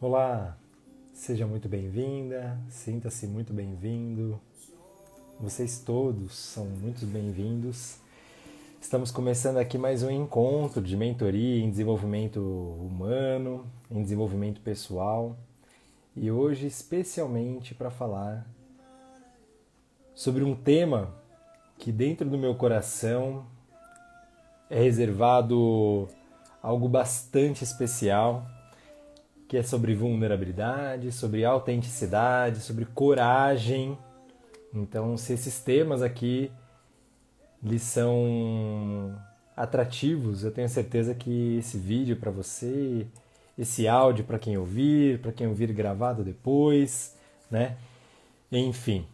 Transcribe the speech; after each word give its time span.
Olá, 0.00 0.56
seja 1.12 1.44
muito 1.44 1.68
bem-vinda, 1.68 2.56
sinta-se 2.68 3.26
muito 3.26 3.52
bem-vindo. 3.52 4.40
Vocês 5.40 5.80
todos 5.80 6.36
são 6.36 6.66
muito 6.66 7.04
bem-vindos. 7.04 7.98
Estamos 8.80 9.10
começando 9.10 9.56
aqui 9.56 9.76
mais 9.76 10.04
um 10.04 10.10
encontro 10.10 10.80
de 10.80 10.96
mentoria 10.96 11.64
em 11.64 11.68
desenvolvimento 11.68 12.38
humano, 12.38 13.66
em 13.90 14.00
desenvolvimento 14.00 14.60
pessoal 14.60 15.36
e 16.14 16.30
hoje 16.30 16.68
especialmente 16.68 17.74
para 17.74 17.90
falar 17.90 18.46
sobre 20.14 20.44
um 20.44 20.54
tema 20.54 21.12
que 21.76 21.90
dentro 21.90 22.30
do 22.30 22.38
meu 22.38 22.54
coração 22.54 23.44
é 24.70 24.80
reservado 24.80 26.06
algo 26.62 26.88
bastante 26.88 27.64
especial, 27.64 28.46
que 29.48 29.56
é 29.56 29.62
sobre 29.62 29.94
vulnerabilidade, 29.94 31.10
sobre 31.10 31.42
autenticidade, 31.42 32.60
sobre 32.60 32.84
coragem. 32.84 33.96
Então, 34.74 35.16
se 35.16 35.32
esses 35.32 35.58
temas 35.58 36.02
aqui 36.02 36.52
lhes 37.62 37.80
são 37.82 39.18
atrativos, 39.56 40.44
eu 40.44 40.52
tenho 40.52 40.68
certeza 40.68 41.14
que 41.14 41.56
esse 41.56 41.78
vídeo 41.78 42.16
para 42.16 42.30
você, 42.30 43.06
esse 43.56 43.88
áudio 43.88 44.24
para 44.24 44.38
quem 44.38 44.58
ouvir, 44.58 45.18
para 45.20 45.32
quem 45.32 45.46
ouvir 45.46 45.72
gravado 45.72 46.22
depois, 46.22 47.16
né? 47.50 47.76
Enfim, 48.52 49.06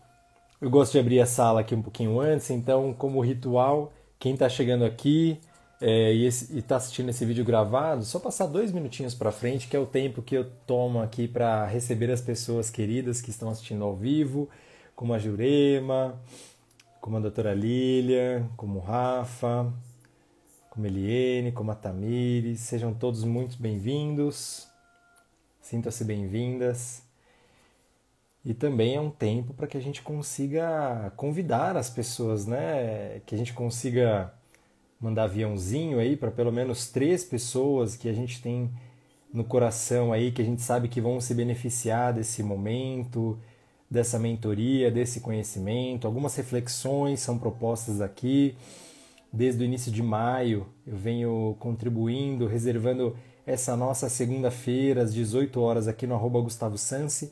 eu 0.61 0.69
gosto 0.69 0.93
de 0.93 0.99
abrir 0.99 1.21
a 1.21 1.27
sala 1.27 1.61
aqui 1.61 1.77
um 1.77 1.83
pouquinho 1.83 2.21
antes, 2.21 2.51
então, 2.51 2.93
como 2.93 3.21
ritual, 3.21 3.93
quem 4.19 4.35
está 4.35 4.49
chegando 4.49 4.85
aqui 4.85 5.41
é, 5.81 6.15
e 6.15 6.27
está 6.27 6.77
assistindo 6.77 7.11
esse 7.11 7.25
vídeo 7.25 7.45
gravado, 7.45 8.05
só 8.05 8.19
passar 8.19 8.47
dois 8.47 8.73
minutinhos 8.73 9.15
para 9.15 9.33
frente, 9.33 9.69
que 9.69 9.77
é 9.77 9.79
o 9.79 9.87
tempo 9.87 10.23
que 10.23 10.37
eu 10.37 10.51
tomo 10.67 11.01
aqui 11.01 11.27
para 11.29 11.67
receber 11.67 12.11
as 12.11 12.21
pessoas 12.21 12.71
queridas 12.71 13.21
que 13.21 13.31
estão 13.31 13.49
assistindo 13.49 13.85
ao 13.85 13.95
vivo, 13.95 14.49
como 14.95 15.13
a 15.13 15.19
Jurema, 15.19 16.19
como 17.01 17.17
a 17.17 17.21
doutora 17.21 17.53
Lília, 17.53 18.49
como 18.57 18.79
o 18.79 18.83
Rafa, 18.83 19.73
como 20.71 20.87
a 20.87 20.89
Eliene, 20.89 21.53
como 21.53 21.71
a 21.71 21.75
Tamires. 21.75 22.61
Sejam 22.61 22.95
todos 22.95 23.25
muito 23.25 23.61
bem-vindos, 23.61 24.69
sintam-se 25.61 26.05
bem-vindas. 26.05 27.03
E 28.45 28.53
também 28.53 28.95
é 28.95 29.01
um 29.01 29.11
tempo 29.11 29.55
para 29.55 29.67
que 29.67 29.77
a 29.77 29.81
gente 29.81 30.03
consiga 30.03 31.13
convidar 31.17 31.77
as 31.77 31.89
pessoas, 31.89 32.47
né? 32.47 33.21
Que 33.25 33.35
a 33.35 33.39
gente 33.39 33.55
consiga 33.55 34.33
mandar 35.05 35.25
aviãozinho 35.25 35.99
aí 35.99 36.17
para 36.17 36.31
pelo 36.31 36.51
menos 36.51 36.89
três 36.89 37.23
pessoas 37.23 37.95
que 37.95 38.09
a 38.09 38.13
gente 38.15 38.41
tem 38.41 38.71
no 39.31 39.45
coração 39.45 40.15
aí, 40.15 40.33
que 40.33 40.41
a 40.41 40.45
gente 40.45 40.63
sabe 40.63 40.89
que 40.89 40.99
vão 40.99 41.21
se 41.21 41.35
beneficiar 41.35 42.15
desse 42.15 42.43
momento, 42.43 43.39
dessa 43.91 44.19
mentoria, 44.19 44.91
desse 44.91 45.21
conhecimento. 45.21 46.07
Algumas 46.07 46.35
reflexões 46.37 47.21
são 47.21 47.39
propostas 47.39 48.01
aqui. 48.01 48.57
Desde 49.31 49.63
o 49.63 49.67
início 49.67 49.93
de 49.93 50.03
maio 50.03 50.67
eu 50.87 50.97
venho 50.97 51.55
contribuindo, 51.59 52.47
reservando 52.47 53.15
essa 53.47 53.77
nossa 53.77 54.09
segunda-feira 54.09 55.03
às 55.03 55.13
18 55.13 55.61
horas 55.61 55.87
aqui 55.87 56.07
no 56.07 56.15
arroba 56.15 56.41
Gustavo 56.41 56.79
Sansi 56.79 57.31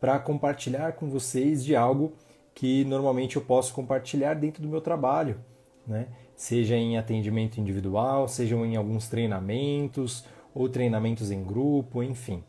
para 0.00 0.18
compartilhar 0.18 0.94
com 0.94 1.08
vocês 1.08 1.64
de 1.64 1.76
algo 1.76 2.14
que 2.52 2.84
normalmente 2.84 3.36
eu 3.36 3.42
posso 3.42 3.72
compartilhar 3.72 4.34
dentro 4.34 4.60
do 4.60 4.68
meu 4.68 4.80
trabalho, 4.80 5.36
né? 5.86 6.08
Seja 6.36 6.76
em 6.76 6.96
atendimento 6.96 7.58
individual, 7.58 8.26
sejam 8.26 8.64
em 8.64 8.76
alguns 8.76 9.08
treinamentos 9.08 10.24
ou 10.54 10.68
treinamentos 10.68 11.30
em 11.30 11.42
grupo, 11.42 12.02
enfim. 12.02 12.42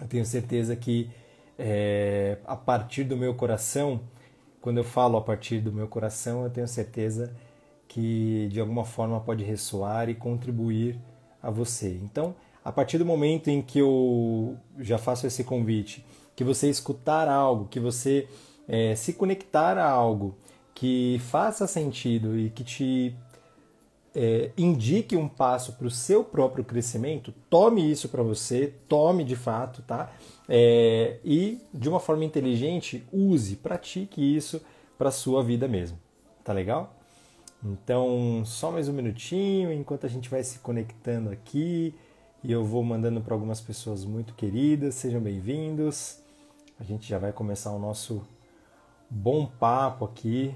Eu 0.00 0.08
tenho 0.08 0.24
certeza 0.24 0.74
que 0.74 1.10
é, 1.58 2.38
a 2.44 2.56
partir 2.56 3.04
do 3.04 3.16
meu 3.16 3.34
coração, 3.34 4.00
quando 4.60 4.78
eu 4.78 4.84
falo 4.84 5.16
a 5.16 5.20
partir 5.20 5.60
do 5.60 5.72
meu 5.72 5.86
coração, 5.86 6.44
eu 6.44 6.50
tenho 6.50 6.66
certeza 6.66 7.34
que 7.86 8.48
de 8.50 8.58
alguma 8.58 8.84
forma 8.84 9.20
pode 9.20 9.44
ressoar 9.44 10.08
e 10.08 10.14
contribuir 10.14 10.98
a 11.42 11.50
você. 11.50 11.98
Então, 12.02 12.34
a 12.64 12.72
partir 12.72 12.98
do 12.98 13.04
momento 13.04 13.48
em 13.48 13.60
que 13.60 13.78
eu 13.78 14.56
já 14.78 14.98
faço 14.98 15.26
esse 15.26 15.44
convite 15.44 16.04
que 16.34 16.42
você 16.42 16.68
escutar 16.68 17.28
algo, 17.28 17.68
que 17.68 17.78
você 17.78 18.26
é, 18.66 18.94
se 18.96 19.12
conectar 19.12 19.78
a 19.78 19.88
algo 19.88 20.36
que 20.74 21.20
faça 21.30 21.66
sentido 21.66 22.38
e 22.38 22.50
que 22.50 22.64
te 22.64 23.16
é, 24.14 24.50
indique 24.56 25.16
um 25.16 25.28
passo 25.28 25.72
para 25.74 25.86
o 25.86 25.90
seu 25.90 26.24
próprio 26.24 26.64
crescimento, 26.64 27.32
tome 27.48 27.90
isso 27.90 28.08
para 28.08 28.22
você, 28.22 28.72
tome 28.88 29.24
de 29.24 29.36
fato, 29.36 29.82
tá? 29.82 30.12
É, 30.48 31.18
e 31.24 31.60
de 31.72 31.88
uma 31.88 32.00
forma 32.00 32.24
inteligente, 32.24 33.06
use, 33.12 33.56
pratique 33.56 34.20
isso 34.20 34.60
para 34.96 35.10
sua 35.10 35.42
vida 35.42 35.66
mesmo, 35.66 35.98
tá 36.42 36.52
legal? 36.52 36.96
Então, 37.64 38.42
só 38.44 38.70
mais 38.70 38.88
um 38.88 38.92
minutinho 38.92 39.72
enquanto 39.72 40.04
a 40.04 40.08
gente 40.08 40.28
vai 40.28 40.44
se 40.44 40.58
conectando 40.58 41.30
aqui 41.30 41.94
e 42.42 42.52
eu 42.52 42.62
vou 42.62 42.84
mandando 42.84 43.22
para 43.22 43.32
algumas 43.32 43.60
pessoas 43.60 44.04
muito 44.04 44.34
queridas, 44.34 44.94
sejam 44.96 45.20
bem-vindos. 45.20 46.18
A 46.78 46.84
gente 46.84 47.08
já 47.08 47.18
vai 47.18 47.32
começar 47.32 47.70
o 47.72 47.78
nosso 47.78 48.22
bom 49.08 49.46
papo 49.46 50.04
aqui. 50.04 50.54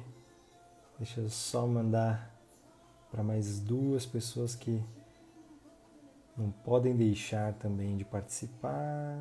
Deixa 0.98 1.20
eu 1.20 1.31
só 1.31 1.64
mandar 1.64 2.34
para 3.10 3.22
mais 3.22 3.60
duas 3.60 4.04
pessoas 4.04 4.56
que 4.56 4.82
não 6.36 6.50
podem 6.50 6.97
deixar 6.97 7.54
também 7.54 7.97
de 7.97 8.04
participar. 8.04 9.19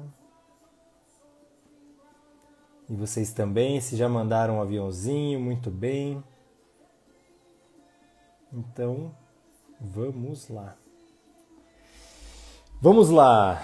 E 2.89 2.95
vocês 2.95 3.31
também, 3.31 3.79
se 3.79 3.95
já 3.95 4.09
mandaram 4.09 4.55
um 4.57 4.61
aviãozinho, 4.61 5.39
muito 5.39 5.69
bem. 5.69 6.23
Então, 8.51 9.15
vamos 9.79 10.47
lá. 10.49 10.75
Vamos 12.81 13.09
lá. 13.09 13.63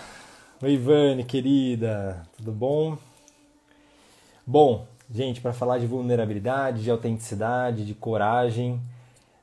Oi, 0.61 0.73
Ivane, 0.73 1.23
querida, 1.23 2.27
tudo 2.37 2.51
bom? 2.51 2.97
Bom, 4.45 4.87
gente, 5.13 5.39
para 5.39 5.53
falar 5.53 5.77
de 5.77 5.85
vulnerabilidade, 5.85 6.83
de 6.83 6.89
autenticidade, 6.89 7.85
de 7.85 7.93
coragem, 7.93 8.81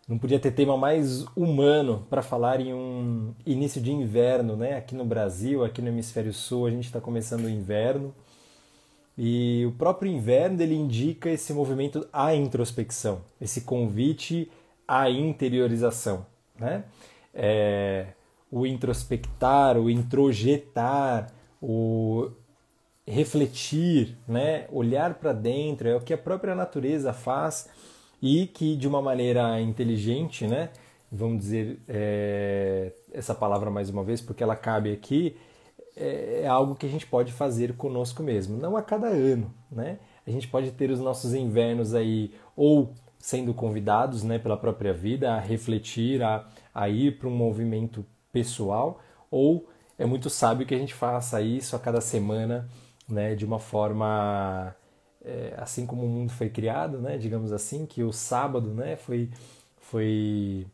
não 0.08 0.19
podia 0.19 0.41
ter 0.41 0.50
tema 0.50 0.76
mais 0.76 1.25
humano 1.36 2.04
para 2.10 2.20
falar 2.20 2.60
em 2.60 2.75
um 2.75 3.32
início 3.47 3.80
de 3.80 3.92
inverno, 3.92 4.56
né? 4.56 4.76
Aqui 4.76 4.97
no 4.97 5.04
Brasil, 5.04 5.64
aqui 5.64 5.80
no 5.80 5.86
hemisfério 5.86 6.32
sul, 6.32 6.66
a 6.66 6.70
gente 6.70 6.86
está 6.86 7.00
começando 7.00 7.44
o 7.44 7.48
inverno 7.48 8.12
e 9.16 9.64
o 9.69 9.72
próprio 9.72 10.10
inverno 10.10 10.60
ele 10.60 10.75
indica 10.75 11.30
esse 11.30 11.53
movimento 11.53 12.04
à 12.12 12.34
introspecção, 12.34 13.20
esse 13.41 13.60
convite 13.60 14.50
à 14.88 15.09
interiorização, 15.09 16.26
né? 16.59 16.82
É, 17.32 18.06
o 18.50 18.66
introspectar, 18.66 19.78
o 19.78 19.88
introjetar, 19.88 21.30
o 21.62 22.30
refletir, 23.06 24.16
né, 24.27 24.66
olhar 24.71 25.15
para 25.15 25.33
dentro, 25.33 25.88
é 25.88 25.97
o 25.97 26.00
que 26.00 26.12
a 26.12 26.19
própria 26.19 26.55
natureza 26.55 27.12
faz 27.12 27.69
e 28.22 28.47
que 28.47 28.77
de 28.77 28.87
uma 28.87 29.03
maneira 29.03 29.61
inteligente, 29.61 30.47
né, 30.47 30.71
vamos 31.10 31.39
dizer 31.39 31.81
é, 31.89 32.93
essa 33.12 33.34
palavra 33.34 33.71
mais 33.71 33.91
uma 33.91 34.05
vez 34.05 34.21
porque 34.21 34.43
ela 34.43 34.55
cabe 34.55 34.93
aqui, 34.93 35.37
é, 35.97 36.43
é 36.44 36.47
algo 36.47 36.75
que 36.75 36.87
a 36.87 36.89
gente 36.89 37.06
pode 37.06 37.33
fazer 37.33 37.77
conosco 37.77 38.22
mesmo, 38.22 38.56
não 38.56 38.77
a 38.77 38.83
cada 38.83 39.09
ano, 39.09 39.53
né? 39.71 39.99
A 40.27 40.31
gente 40.31 40.47
pode 40.47 40.71
ter 40.72 40.91
os 40.91 41.00
nossos 41.00 41.34
invernos 41.34 41.94
aí 41.94 42.33
ou 42.55 42.93
sendo 43.19 43.53
convidados, 43.53 44.22
né, 44.22 44.39
pela 44.39 44.56
própria 44.56 44.93
vida 44.93 45.34
a 45.34 45.41
refletir, 45.41 46.22
a, 46.22 46.49
a 46.75 46.89
ir 46.89 47.19
para 47.19 47.28
um 47.28 47.37
movimento 47.37 48.05
pessoal, 48.33 49.00
ou 49.31 49.69
é 49.99 50.06
muito 50.06 50.31
sábio 50.31 50.66
que 50.66 50.75
a 50.75 50.78
gente 50.78 50.94
faça 50.94 51.43
isso 51.43 51.77
a 51.77 51.78
cada 51.78 52.00
semana 52.00 52.69
né, 53.10 53.34
de 53.34 53.45
uma 53.45 53.59
forma 53.59 54.74
é, 55.24 55.54
assim 55.59 55.86
como 55.86 56.04
o 56.04 56.09
mundo 56.09 56.33
foi 56.33 56.48
criado, 56.48 56.98
né, 56.98 57.18
digamos 57.18 57.53
assim, 57.53 57.86
que 57.86 58.03
o 58.03 58.12
sábado 58.12 58.72
né, 58.72 58.97
foi, 58.97 59.30
foi, 59.78 60.66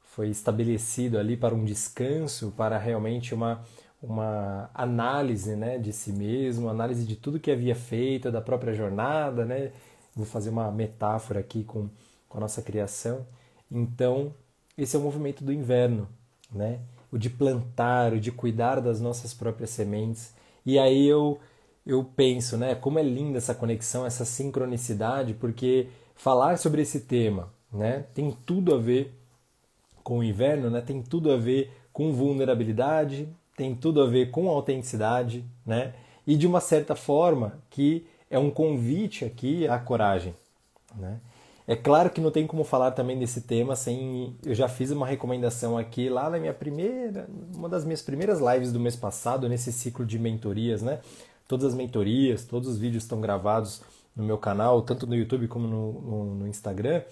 foi 0.00 0.28
estabelecido 0.28 1.18
ali 1.18 1.36
para 1.36 1.54
um 1.54 1.64
descanso, 1.64 2.52
para 2.56 2.78
realmente 2.78 3.34
uma, 3.34 3.62
uma 4.02 4.70
análise 4.74 5.56
né, 5.56 5.78
de 5.78 5.92
si 5.92 6.12
mesmo, 6.12 6.68
análise 6.68 7.04
de 7.04 7.16
tudo 7.16 7.40
que 7.40 7.50
havia 7.50 7.74
feito, 7.74 8.30
da 8.30 8.40
própria 8.40 8.74
jornada. 8.74 9.44
Né? 9.44 9.72
Vou 10.14 10.26
fazer 10.26 10.50
uma 10.50 10.70
metáfora 10.70 11.40
aqui 11.40 11.64
com, 11.64 11.88
com 12.28 12.38
a 12.38 12.40
nossa 12.40 12.62
criação. 12.62 13.26
Então, 13.70 14.32
esse 14.76 14.94
é 14.96 14.98
o 14.98 15.02
movimento 15.02 15.42
do 15.42 15.52
inverno, 15.52 16.08
né? 16.52 16.80
o 17.10 17.18
de 17.18 17.30
plantar, 17.30 18.12
o 18.12 18.20
de 18.20 18.30
cuidar 18.30 18.80
das 18.80 19.00
nossas 19.00 19.32
próprias 19.32 19.70
sementes. 19.70 20.34
E 20.64 20.78
aí 20.78 21.06
eu 21.06 21.38
eu 21.86 22.02
penso, 22.04 22.56
né, 22.56 22.74
como 22.74 22.98
é 22.98 23.02
linda 23.02 23.38
essa 23.38 23.54
conexão, 23.54 24.04
essa 24.04 24.24
sincronicidade, 24.24 25.34
porque 25.34 25.88
falar 26.14 26.58
sobre 26.58 26.82
esse 26.82 27.00
tema, 27.00 27.52
né, 27.72 28.04
tem 28.12 28.36
tudo 28.44 28.74
a 28.74 28.78
ver 28.78 29.14
com 30.02 30.18
o 30.18 30.24
inverno, 30.24 30.68
né, 30.68 30.80
tem 30.80 31.00
tudo 31.02 31.30
a 31.30 31.36
ver 31.36 31.70
com 31.92 32.12
vulnerabilidade, 32.12 33.28
tem 33.56 33.74
tudo 33.74 34.02
a 34.02 34.06
ver 34.06 34.30
com 34.30 34.48
autenticidade, 34.48 35.44
né? 35.64 35.94
E 36.26 36.36
de 36.36 36.46
uma 36.46 36.60
certa 36.60 36.94
forma 36.94 37.58
que 37.70 38.06
é 38.28 38.38
um 38.38 38.50
convite 38.50 39.24
aqui 39.24 39.66
à 39.66 39.78
coragem, 39.78 40.34
né? 40.94 41.20
É 41.68 41.74
claro 41.74 42.10
que 42.10 42.20
não 42.20 42.30
tem 42.30 42.46
como 42.46 42.62
falar 42.62 42.92
também 42.92 43.18
desse 43.18 43.40
tema 43.40 43.74
sem. 43.74 44.36
Eu 44.44 44.54
já 44.54 44.68
fiz 44.68 44.92
uma 44.92 45.06
recomendação 45.06 45.76
aqui 45.76 46.08
lá 46.08 46.30
na 46.30 46.38
minha 46.38 46.54
primeira, 46.54 47.28
uma 47.54 47.68
das 47.68 47.84
minhas 47.84 48.02
primeiras 48.02 48.38
lives 48.38 48.70
do 48.70 48.78
mês 48.78 48.94
passado, 48.94 49.48
nesse 49.48 49.72
ciclo 49.72 50.06
de 50.06 50.16
mentorias, 50.16 50.80
né? 50.80 51.00
Todas 51.48 51.66
as 51.66 51.74
mentorias, 51.74 52.44
todos 52.44 52.68
os 52.68 52.78
vídeos 52.78 53.04
estão 53.04 53.20
gravados 53.20 53.82
no 54.14 54.24
meu 54.24 54.38
canal, 54.38 54.82
tanto 54.82 55.06
no 55.06 55.14
YouTube 55.14 55.48
como 55.48 55.66
no, 55.66 55.92
no, 56.00 56.34
no 56.36 56.48
Instagram. 56.48 57.02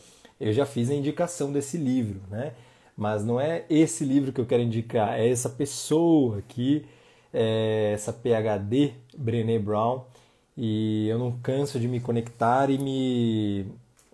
Eu 0.41 0.53
já 0.53 0.67
fiz 0.67 0.91
a 0.91 0.95
indicação 0.95 1.53
desse 1.53 1.77
livro, 1.77 2.21
né? 2.31 2.53
Mas 2.97 3.25
não 3.25 3.41
é 3.41 3.65
esse 3.69 4.05
livro 4.05 4.33
que 4.33 4.41
eu 4.41 4.47
quero 4.47 4.63
indicar, 4.63 5.19
é 5.19 5.29
essa 5.29 5.49
pessoa 5.49 6.39
aqui, 6.39 6.85
é 7.33 7.93
essa 7.93 8.13
PhD, 8.13 8.93
Brené 9.17 9.59
Brown, 9.59 10.03
e 10.57 11.09
eu 11.09 11.19
não 11.19 11.33
canso 11.33 11.81
de 11.81 11.89
me 11.89 11.99
conectar 11.99 12.71
e 12.71 12.79
me 12.79 13.67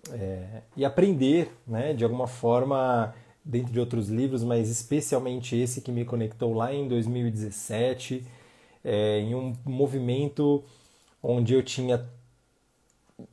é, 0.09 0.61
e 0.75 0.83
aprender, 0.83 1.55
né, 1.67 1.93
de 1.93 2.03
alguma 2.03 2.27
forma, 2.27 3.13
dentro 3.43 3.71
de 3.71 3.79
outros 3.79 4.09
livros, 4.09 4.43
mas 4.43 4.69
especialmente 4.69 5.55
esse 5.55 5.81
que 5.81 5.91
me 5.91 6.05
conectou 6.05 6.53
lá 6.53 6.73
em 6.73 6.87
2017, 6.87 8.25
é, 8.83 9.19
em 9.19 9.35
um 9.35 9.53
movimento 9.65 10.63
onde 11.21 11.53
eu 11.53 11.63
tinha 11.63 12.05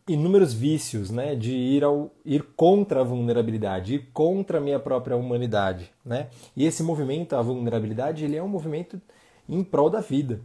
inúmeros 0.07 0.53
vícios, 0.53 1.11
né, 1.11 1.35
de 1.35 1.55
ir 1.55 1.83
ao 1.83 2.11
ir 2.25 2.43
contra 2.57 3.01
a 3.01 3.05
vulnerabilidade, 3.05 3.95
ir 3.95 4.11
contra 4.13 4.59
a 4.59 4.61
minha 4.61 4.79
própria 4.79 5.17
humanidade, 5.17 5.91
né? 6.05 6.29
E 6.57 6.67
esse 6.67 6.83
movimento, 6.83 7.35
a 7.35 7.43
vulnerabilidade, 7.43 8.25
ele 8.25 8.37
é 8.37 8.43
um 8.43 8.49
movimento 8.49 9.01
em 9.49 9.65
prol 9.65 9.89
da 9.89 10.01
vida, 10.01 10.41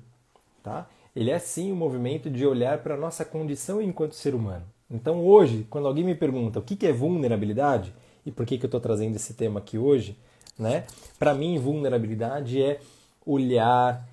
tá? 0.64 0.90
Ele 1.16 1.30
é 1.30 1.38
sim 1.40 1.72
um 1.72 1.76
movimento 1.76 2.30
de 2.30 2.46
olhar 2.46 2.80
para 2.80 2.96
a 2.96 2.98
nossa 2.98 3.24
condição 3.26 3.82
enquanto 3.82 4.16
ser 4.16 4.34
humano. 4.34 4.66
Então 4.90 5.26
hoje, 5.26 5.66
quando 5.70 5.88
alguém 5.88 6.04
me 6.04 6.16
pergunta 6.16 6.60
o 6.60 6.62
que 6.62 6.86
é 6.86 6.94
vulnerabilidade 6.94 7.94
e 8.26 8.32
por 8.32 8.46
que 8.46 8.56
eu 8.56 8.66
estou 8.66 8.80
trazendo 8.80 9.16
esse 9.16 9.34
tema 9.34 9.60
aqui 9.60 9.78
hoje, 9.78 10.18
né? 10.58 10.86
Para 11.18 11.34
mim, 11.34 11.58
vulnerabilidade 11.58 12.62
é 12.62 12.80
olhar, 13.26 14.08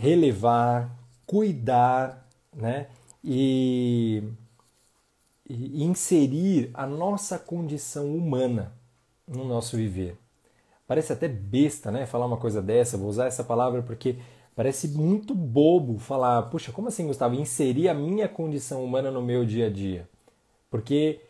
relevar, 0.00 0.90
cuidar, 1.26 2.26
né? 2.54 2.88
E, 3.22 4.22
e 5.48 5.84
inserir 5.84 6.70
a 6.72 6.86
nossa 6.86 7.38
condição 7.38 8.14
humana 8.16 8.72
no 9.28 9.44
nosso 9.44 9.76
viver. 9.76 10.16
Parece 10.86 11.12
até 11.12 11.28
besta, 11.28 11.90
né? 11.90 12.06
Falar 12.06 12.26
uma 12.26 12.36
coisa 12.38 12.62
dessa. 12.62 12.96
Vou 12.96 13.08
usar 13.08 13.26
essa 13.26 13.44
palavra 13.44 13.82
porque 13.82 14.16
Parece 14.54 14.88
muito 14.88 15.34
bobo 15.34 15.98
falar, 15.98 16.42
puxa, 16.42 16.70
como 16.70 16.88
assim, 16.88 17.06
Gustavo, 17.06 17.34
inserir 17.34 17.88
a 17.88 17.94
minha 17.94 18.28
condição 18.28 18.84
humana 18.84 19.10
no 19.10 19.22
meu 19.22 19.42
dia 19.42 19.68
a 19.68 19.70
dia? 19.70 20.06
Porque 20.70 21.20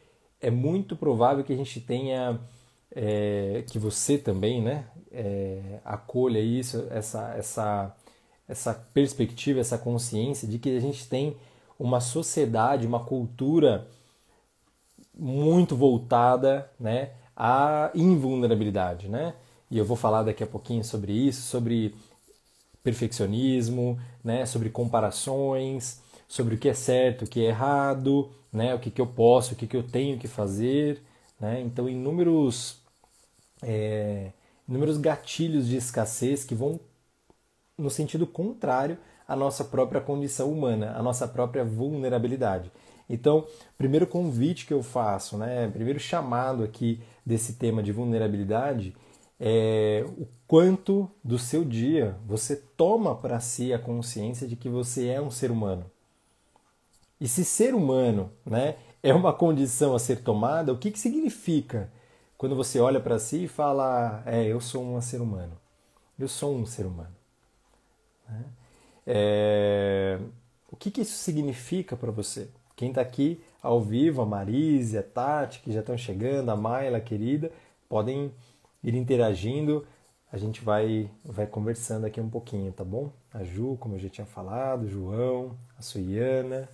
é 0.40 0.50
muito 0.50 0.96
provável 0.96 1.44
que 1.44 1.52
a 1.52 1.56
gente 1.56 1.80
tenha, 1.80 2.40
é, 2.90 3.62
que 3.70 3.78
você 3.78 4.18
também, 4.18 4.60
né, 4.60 4.86
é, 5.12 5.78
acolha 5.84 6.40
isso, 6.40 6.88
essa, 6.90 7.34
essa, 7.36 7.96
essa 8.50 8.74
perspectiva, 8.74 9.60
essa 9.60 9.78
consciência 9.78 10.46
de 10.48 10.58
que 10.58 10.76
a 10.76 10.80
gente 10.80 11.08
tem 11.08 11.36
uma 11.78 12.00
sociedade, 12.00 12.86
uma 12.86 13.04
cultura 13.04 13.86
muito 15.16 15.76
voltada, 15.76 16.68
né, 16.78 17.12
à 17.36 17.90
invulnerabilidade, 17.94 19.08
né? 19.08 19.34
E 19.70 19.78
eu 19.78 19.84
vou 19.84 19.96
falar 19.96 20.24
daqui 20.24 20.42
a 20.42 20.46
pouquinho 20.48 20.82
sobre 20.82 21.12
isso, 21.12 21.42
sobre 21.42 21.94
perfeccionismo, 22.82 23.98
né, 24.24 24.44
sobre 24.46 24.68
comparações, 24.68 26.02
sobre 26.26 26.56
o 26.56 26.58
que 26.58 26.68
é 26.68 26.74
certo, 26.74 27.24
o 27.24 27.28
que 27.28 27.40
é 27.44 27.48
errado, 27.50 28.30
né, 28.52 28.74
o 28.74 28.80
que, 28.80 28.90
que 28.90 29.00
eu 29.00 29.06
posso, 29.06 29.54
o 29.54 29.56
que, 29.56 29.66
que 29.66 29.76
eu 29.76 29.82
tenho 29.82 30.18
que 30.18 30.26
fazer. 30.26 31.00
Né? 31.38 31.60
Então, 31.60 31.88
inúmeros, 31.88 32.78
é, 33.62 34.32
inúmeros 34.68 34.96
gatilhos 34.96 35.68
de 35.68 35.76
escassez 35.76 36.44
que 36.44 36.54
vão 36.54 36.80
no 37.80 37.90
sentido 37.90 38.26
contrário 38.26 38.98
à 39.26 39.34
nossa 39.34 39.64
própria 39.64 40.00
condição 40.00 40.50
humana, 40.52 40.92
à 40.96 41.02
nossa 41.02 41.26
própria 41.26 41.64
vulnerabilidade. 41.64 42.70
Então, 43.08 43.46
primeiro 43.76 44.06
convite 44.06 44.66
que 44.66 44.72
eu 44.72 44.82
faço, 44.82 45.36
né, 45.36 45.68
primeiro 45.68 45.98
chamado 45.98 46.62
aqui 46.62 47.00
desse 47.26 47.54
tema 47.54 47.82
de 47.82 47.90
vulnerabilidade 47.90 48.94
é 49.40 50.04
o 50.18 50.26
quanto 50.46 51.10
do 51.24 51.38
seu 51.38 51.64
dia 51.64 52.16
você 52.26 52.54
toma 52.54 53.14
para 53.16 53.40
si 53.40 53.72
a 53.72 53.78
consciência 53.78 54.46
de 54.46 54.54
que 54.54 54.68
você 54.68 55.08
é 55.08 55.20
um 55.20 55.30
ser 55.30 55.50
humano. 55.50 55.90
E 57.20 57.26
se 57.26 57.44
ser 57.44 57.74
humano 57.74 58.30
né, 58.44 58.76
é 59.02 59.14
uma 59.14 59.32
condição 59.32 59.94
a 59.94 59.98
ser 59.98 60.22
tomada, 60.22 60.72
o 60.72 60.78
que, 60.78 60.90
que 60.90 60.98
significa 60.98 61.90
quando 62.36 62.54
você 62.56 62.80
olha 62.80 63.00
para 63.00 63.18
si 63.18 63.44
e 63.44 63.48
fala: 63.48 64.22
É, 64.24 64.44
eu 64.46 64.60
sou 64.60 64.82
um 64.82 65.00
ser 65.00 65.20
humano. 65.20 65.58
Eu 66.18 66.28
sou 66.28 66.54
um 66.54 66.64
ser 66.64 66.86
humano. 66.86 67.19
Né? 68.30 68.44
É... 69.06 70.18
O 70.70 70.76
que, 70.76 70.90
que 70.90 71.00
isso 71.00 71.16
significa 71.18 71.96
para 71.96 72.10
você? 72.10 72.48
Quem 72.76 72.90
está 72.90 73.00
aqui 73.00 73.42
ao 73.62 73.80
vivo, 73.80 74.22
a 74.22 74.26
Marise, 74.26 74.96
a 74.96 75.02
Tati, 75.02 75.60
que 75.60 75.72
já 75.72 75.80
estão 75.80 75.98
chegando, 75.98 76.50
a 76.50 76.56
Mayla, 76.56 77.00
querida, 77.00 77.50
podem 77.88 78.32
ir 78.82 78.94
interagindo 78.94 79.84
a 80.32 80.36
gente 80.38 80.62
vai, 80.62 81.10
vai 81.24 81.46
conversando 81.46 82.06
aqui 82.06 82.20
um 82.20 82.30
pouquinho, 82.30 82.72
tá 82.72 82.84
bom? 82.84 83.12
A 83.32 83.42
Ju, 83.42 83.76
como 83.80 83.96
eu 83.96 83.98
já 83.98 84.08
tinha 84.08 84.26
falado, 84.26 84.84
o 84.84 84.88
João, 84.88 85.56
a 85.76 85.82
Suiana. 85.82 86.68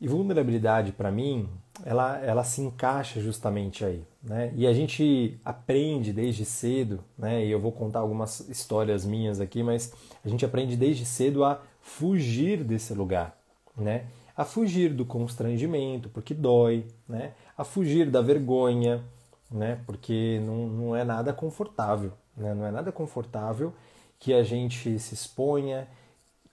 E 0.00 0.08
vulnerabilidade, 0.08 0.92
para 0.92 1.10
mim, 1.10 1.48
ela, 1.84 2.18
ela 2.18 2.42
se 2.42 2.62
encaixa 2.62 3.20
justamente 3.20 3.84
aí. 3.84 4.02
Né? 4.22 4.52
E 4.56 4.66
a 4.66 4.72
gente 4.72 5.38
aprende 5.44 6.12
desde 6.12 6.44
cedo, 6.44 7.00
né? 7.18 7.44
e 7.44 7.50
eu 7.50 7.60
vou 7.60 7.72
contar 7.72 8.00
algumas 8.00 8.40
histórias 8.48 9.04
minhas 9.04 9.40
aqui, 9.40 9.62
mas 9.62 9.92
a 10.24 10.28
gente 10.28 10.44
aprende 10.44 10.76
desde 10.76 11.04
cedo 11.04 11.44
a 11.44 11.60
fugir 11.80 12.64
desse 12.64 12.94
lugar. 12.94 13.36
Né? 13.76 14.06
A 14.36 14.44
fugir 14.44 14.94
do 14.94 15.04
constrangimento, 15.04 16.08
porque 16.08 16.32
dói, 16.32 16.86
né? 17.08 17.32
a 17.56 17.64
fugir 17.64 18.10
da 18.10 18.22
vergonha, 18.22 19.04
né? 19.50 19.80
Porque 19.84 20.40
não, 20.46 20.66
não 20.66 20.96
é 20.96 21.04
nada 21.04 21.32
confortável, 21.32 22.12
né? 22.34 22.54
Não 22.54 22.64
é 22.64 22.70
nada 22.70 22.92
confortável 22.92 23.74
que 24.18 24.32
a 24.32 24.42
gente 24.42 24.98
se 24.98 25.14
exponha, 25.14 25.88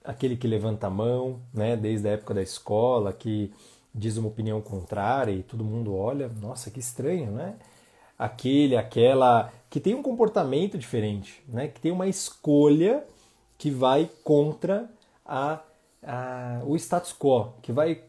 aquele 0.04 0.38
que 0.38 0.48
levanta 0.48 0.88
a 0.88 0.90
mão, 0.90 1.42
né? 1.54 1.76
Desde 1.76 2.08
a 2.08 2.12
época 2.12 2.34
da 2.34 2.42
escola, 2.42 3.14
que 3.14 3.52
diz 3.94 4.18
uma 4.18 4.28
opinião 4.28 4.62
contrária 4.62 5.32
e 5.32 5.44
todo 5.44 5.64
mundo 5.64 5.96
olha, 5.96 6.30
nossa, 6.42 6.70
que 6.70 6.80
estranho, 6.80 7.32
né? 7.32 7.56
Aquele, 8.18 8.76
aquela 8.76 9.52
que 9.70 9.80
tem 9.80 9.94
um 9.94 10.02
comportamento 10.02 10.78
diferente, 10.78 11.44
né? 11.48 11.68
Que 11.68 11.80
tem 11.80 11.92
uma 11.92 12.08
escolha 12.08 13.04
que 13.58 13.72
vai 13.72 14.10
contra 14.24 14.90
a, 15.26 15.62
a 16.04 16.62
o 16.66 16.76
status 16.76 17.14
quo, 17.14 17.54
que 17.62 17.72
vai 17.72 18.04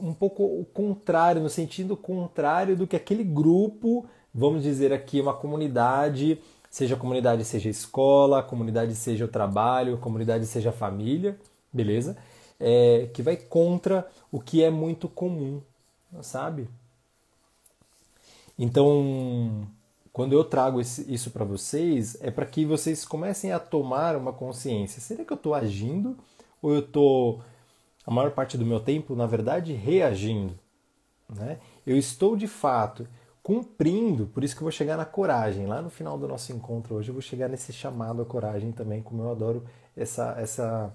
um 0.00 0.12
pouco 0.12 0.44
o 0.44 0.64
contrário, 0.64 1.42
no 1.42 1.48
sentido 1.48 1.96
contrário 1.96 2.76
do 2.76 2.86
que 2.86 2.96
aquele 2.96 3.24
grupo, 3.24 4.06
vamos 4.32 4.62
dizer 4.62 4.92
aqui, 4.92 5.20
uma 5.20 5.34
comunidade, 5.34 6.38
seja 6.78 6.94
a 6.94 6.98
comunidade 6.98 7.44
seja 7.44 7.68
a 7.68 7.70
escola, 7.70 8.38
a 8.38 8.42
comunidade 8.42 8.94
seja 8.94 9.24
o 9.24 9.28
trabalho, 9.28 9.94
a 9.94 9.98
comunidade 9.98 10.46
seja 10.46 10.70
a 10.70 10.72
família, 10.72 11.36
beleza? 11.72 12.16
É, 12.60 13.10
que 13.12 13.20
vai 13.20 13.36
contra 13.36 14.08
o 14.30 14.40
que 14.40 14.62
é 14.62 14.70
muito 14.70 15.08
comum, 15.08 15.60
sabe? 16.22 16.68
Então, 18.56 19.66
quando 20.12 20.32
eu 20.34 20.44
trago 20.44 20.80
isso 20.80 21.32
para 21.32 21.44
vocês, 21.44 22.16
é 22.20 22.30
para 22.30 22.46
que 22.46 22.64
vocês 22.64 23.04
comecem 23.04 23.50
a 23.50 23.58
tomar 23.58 24.14
uma 24.14 24.32
consciência. 24.32 25.00
Será 25.00 25.24
que 25.24 25.32
eu 25.32 25.36
estou 25.36 25.54
agindo 25.54 26.16
ou 26.62 26.72
eu 26.72 26.80
estou 26.80 27.42
a 28.06 28.10
maior 28.12 28.30
parte 28.30 28.56
do 28.56 28.64
meu 28.64 28.78
tempo, 28.78 29.16
na 29.16 29.26
verdade, 29.26 29.72
reagindo. 29.72 30.56
Né? 31.28 31.58
Eu 31.84 31.96
estou 31.96 32.36
de 32.36 32.46
fato 32.46 33.06
cumprindo, 33.48 34.26
por 34.26 34.44
isso 34.44 34.54
que 34.54 34.60
eu 34.60 34.66
vou 34.66 34.70
chegar 34.70 34.98
na 34.98 35.06
coragem. 35.06 35.64
Lá 35.64 35.80
no 35.80 35.88
final 35.88 36.18
do 36.18 36.28
nosso 36.28 36.52
encontro 36.52 36.96
hoje, 36.96 37.08
eu 37.08 37.14
vou 37.14 37.22
chegar 37.22 37.48
nesse 37.48 37.72
chamado 37.72 38.20
à 38.20 38.24
coragem 38.26 38.72
também, 38.72 39.00
como 39.00 39.22
eu 39.22 39.30
adoro 39.30 39.64
essa, 39.96 40.36
essa, 40.38 40.94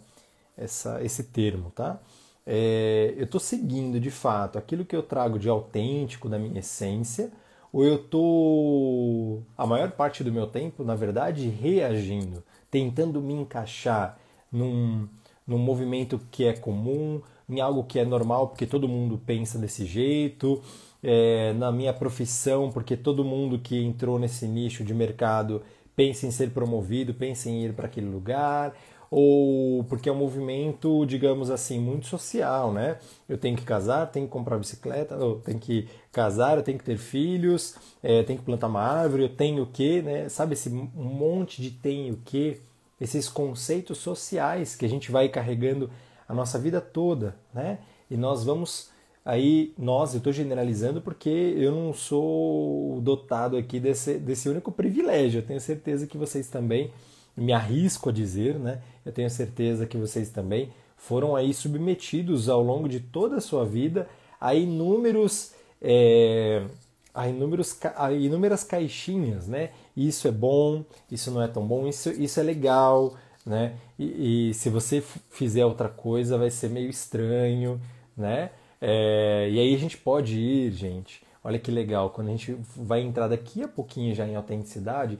essa, 0.55 1.03
esse 1.03 1.23
termo. 1.23 1.71
Tá? 1.71 1.99
É, 2.45 3.11
eu 3.17 3.23
estou 3.23 3.39
seguindo 3.39 3.99
de 3.99 4.11
fato 4.11 4.59
aquilo 4.59 4.85
que 4.85 4.95
eu 4.95 5.01
trago 5.01 5.39
de 5.39 5.49
autêntico 5.49 6.29
da 6.29 6.37
minha 6.37 6.59
essência, 6.59 7.31
ou 7.71 7.83
eu 7.83 7.95
estou, 7.95 9.43
a 9.57 9.65
maior 9.65 9.89
parte 9.93 10.23
do 10.23 10.31
meu 10.31 10.45
tempo, 10.45 10.83
na 10.83 10.93
verdade, 10.93 11.49
reagindo, 11.49 12.43
tentando 12.69 13.19
me 13.19 13.33
encaixar 13.33 14.19
num 14.51 15.07
num 15.45 15.57
movimento 15.57 16.19
que 16.31 16.45
é 16.45 16.53
comum, 16.53 17.21
em 17.49 17.59
algo 17.59 17.83
que 17.83 17.99
é 17.99 18.05
normal 18.05 18.47
porque 18.47 18.65
todo 18.65 18.87
mundo 18.87 19.21
pensa 19.25 19.59
desse 19.59 19.85
jeito, 19.85 20.61
é, 21.03 21.53
na 21.53 21.71
minha 21.71 21.93
profissão, 21.93 22.71
porque 22.71 22.95
todo 22.95 23.25
mundo 23.25 23.59
que 23.59 23.83
entrou 23.83 24.17
nesse 24.17 24.47
nicho 24.47 24.83
de 24.83 24.93
mercado 24.93 25.61
pensa 25.95 26.25
em 26.25 26.31
ser 26.31 26.51
promovido, 26.51 27.13
pensa 27.13 27.49
em 27.49 27.65
ir 27.65 27.73
para 27.73 27.85
aquele 27.85 28.07
lugar, 28.07 28.73
ou 29.11 29.83
porque 29.83 30.09
é 30.09 30.11
um 30.11 30.15
movimento, 30.15 31.05
digamos 31.05 31.51
assim, 31.51 31.79
muito 31.79 32.07
social, 32.07 32.73
né? 32.73 32.97
Eu 33.29 33.37
tenho 33.37 33.55
que 33.55 33.63
casar, 33.63 34.07
tenho 34.07 34.25
que 34.25 34.31
comprar 34.31 34.57
bicicleta, 34.57 35.13
eu 35.13 35.35
tenho 35.35 35.59
que 35.59 35.87
casar, 36.11 36.57
eu 36.57 36.63
tenho 36.63 36.79
que 36.79 36.83
ter 36.83 36.97
filhos, 36.97 37.75
é, 38.01 38.23
tenho 38.23 38.39
que 38.39 38.45
plantar 38.45 38.67
uma 38.67 38.81
árvore, 38.81 39.23
eu 39.23 39.29
tenho 39.29 39.63
o 39.63 39.67
quê, 39.67 40.01
né? 40.01 40.29
Sabe 40.29 40.53
esse 40.53 40.69
monte 40.69 41.61
de 41.61 41.69
tenho 41.69 42.15
o 42.15 42.17
quê? 42.25 42.59
Esses 42.99 43.29
conceitos 43.29 43.99
sociais 43.99 44.75
que 44.75 44.85
a 44.85 44.89
gente 44.89 45.11
vai 45.11 45.29
carregando 45.29 45.91
a 46.27 46.33
nossa 46.33 46.57
vida 46.57 46.81
toda, 46.81 47.35
né? 47.53 47.77
E 48.09 48.17
nós 48.17 48.43
vamos 48.43 48.92
aí 49.25 49.73
nós, 49.77 50.13
eu 50.13 50.17
estou 50.19 50.33
generalizando 50.33 51.01
porque 51.01 51.29
eu 51.29 51.71
não 51.71 51.93
sou 51.93 52.99
dotado 53.01 53.57
aqui 53.57 53.79
desse, 53.79 54.15
desse 54.15 54.49
único 54.49 54.71
privilégio. 54.71 55.39
Eu 55.39 55.45
tenho 55.45 55.59
certeza 55.59 56.07
que 56.07 56.17
vocês 56.17 56.47
também 56.47 56.91
me 57.35 57.51
arrisco 57.51 58.09
a 58.09 58.11
dizer, 58.11 58.59
né? 58.59 58.81
Eu 59.05 59.11
tenho 59.11 59.29
certeza 59.29 59.85
que 59.85 59.97
vocês 59.97 60.29
também 60.29 60.69
foram 60.95 61.35
aí 61.35 61.53
submetidos 61.53 62.47
ao 62.47 62.61
longo 62.61 62.87
de 62.87 62.99
toda 62.99 63.37
a 63.37 63.41
sua 63.41 63.65
vida 63.65 64.07
a 64.39 64.53
inúmeros 64.53 65.53
é, 65.81 66.65
a, 67.13 67.27
inúmeros, 67.27 67.77
a 67.95 68.11
inúmeras 68.11 68.63
caixinhas, 68.63 69.47
né? 69.47 69.69
Isso 69.95 70.27
é 70.27 70.31
bom, 70.31 70.83
isso 71.11 71.29
não 71.29 71.41
é 71.41 71.47
tão 71.47 71.65
bom, 71.65 71.87
isso, 71.87 72.09
isso 72.09 72.39
é 72.39 72.43
legal, 72.43 73.15
né? 73.45 73.75
E, 73.99 74.49
e 74.49 74.53
se 74.53 74.69
você 74.69 75.03
fizer 75.29 75.65
outra 75.65 75.89
coisa 75.89 76.37
vai 76.37 76.49
ser 76.49 76.69
meio 76.69 76.89
estranho, 76.89 77.79
né? 78.17 78.49
É, 78.85 79.47
e 79.49 79.57
aí 79.57 79.73
a 79.73 79.77
gente 79.77 79.97
pode 79.97 80.37
ir, 80.37 80.69
gente. 80.73 81.23
Olha 81.41 81.57
que 81.57 81.71
legal, 81.71 82.09
quando 82.09 82.27
a 82.27 82.31
gente 82.31 82.57
vai 82.75 82.99
entrar 82.99 83.29
daqui 83.29 83.63
a 83.63 83.67
pouquinho 83.67 84.13
já 84.13 84.27
em 84.27 84.35
autenticidade, 84.35 85.17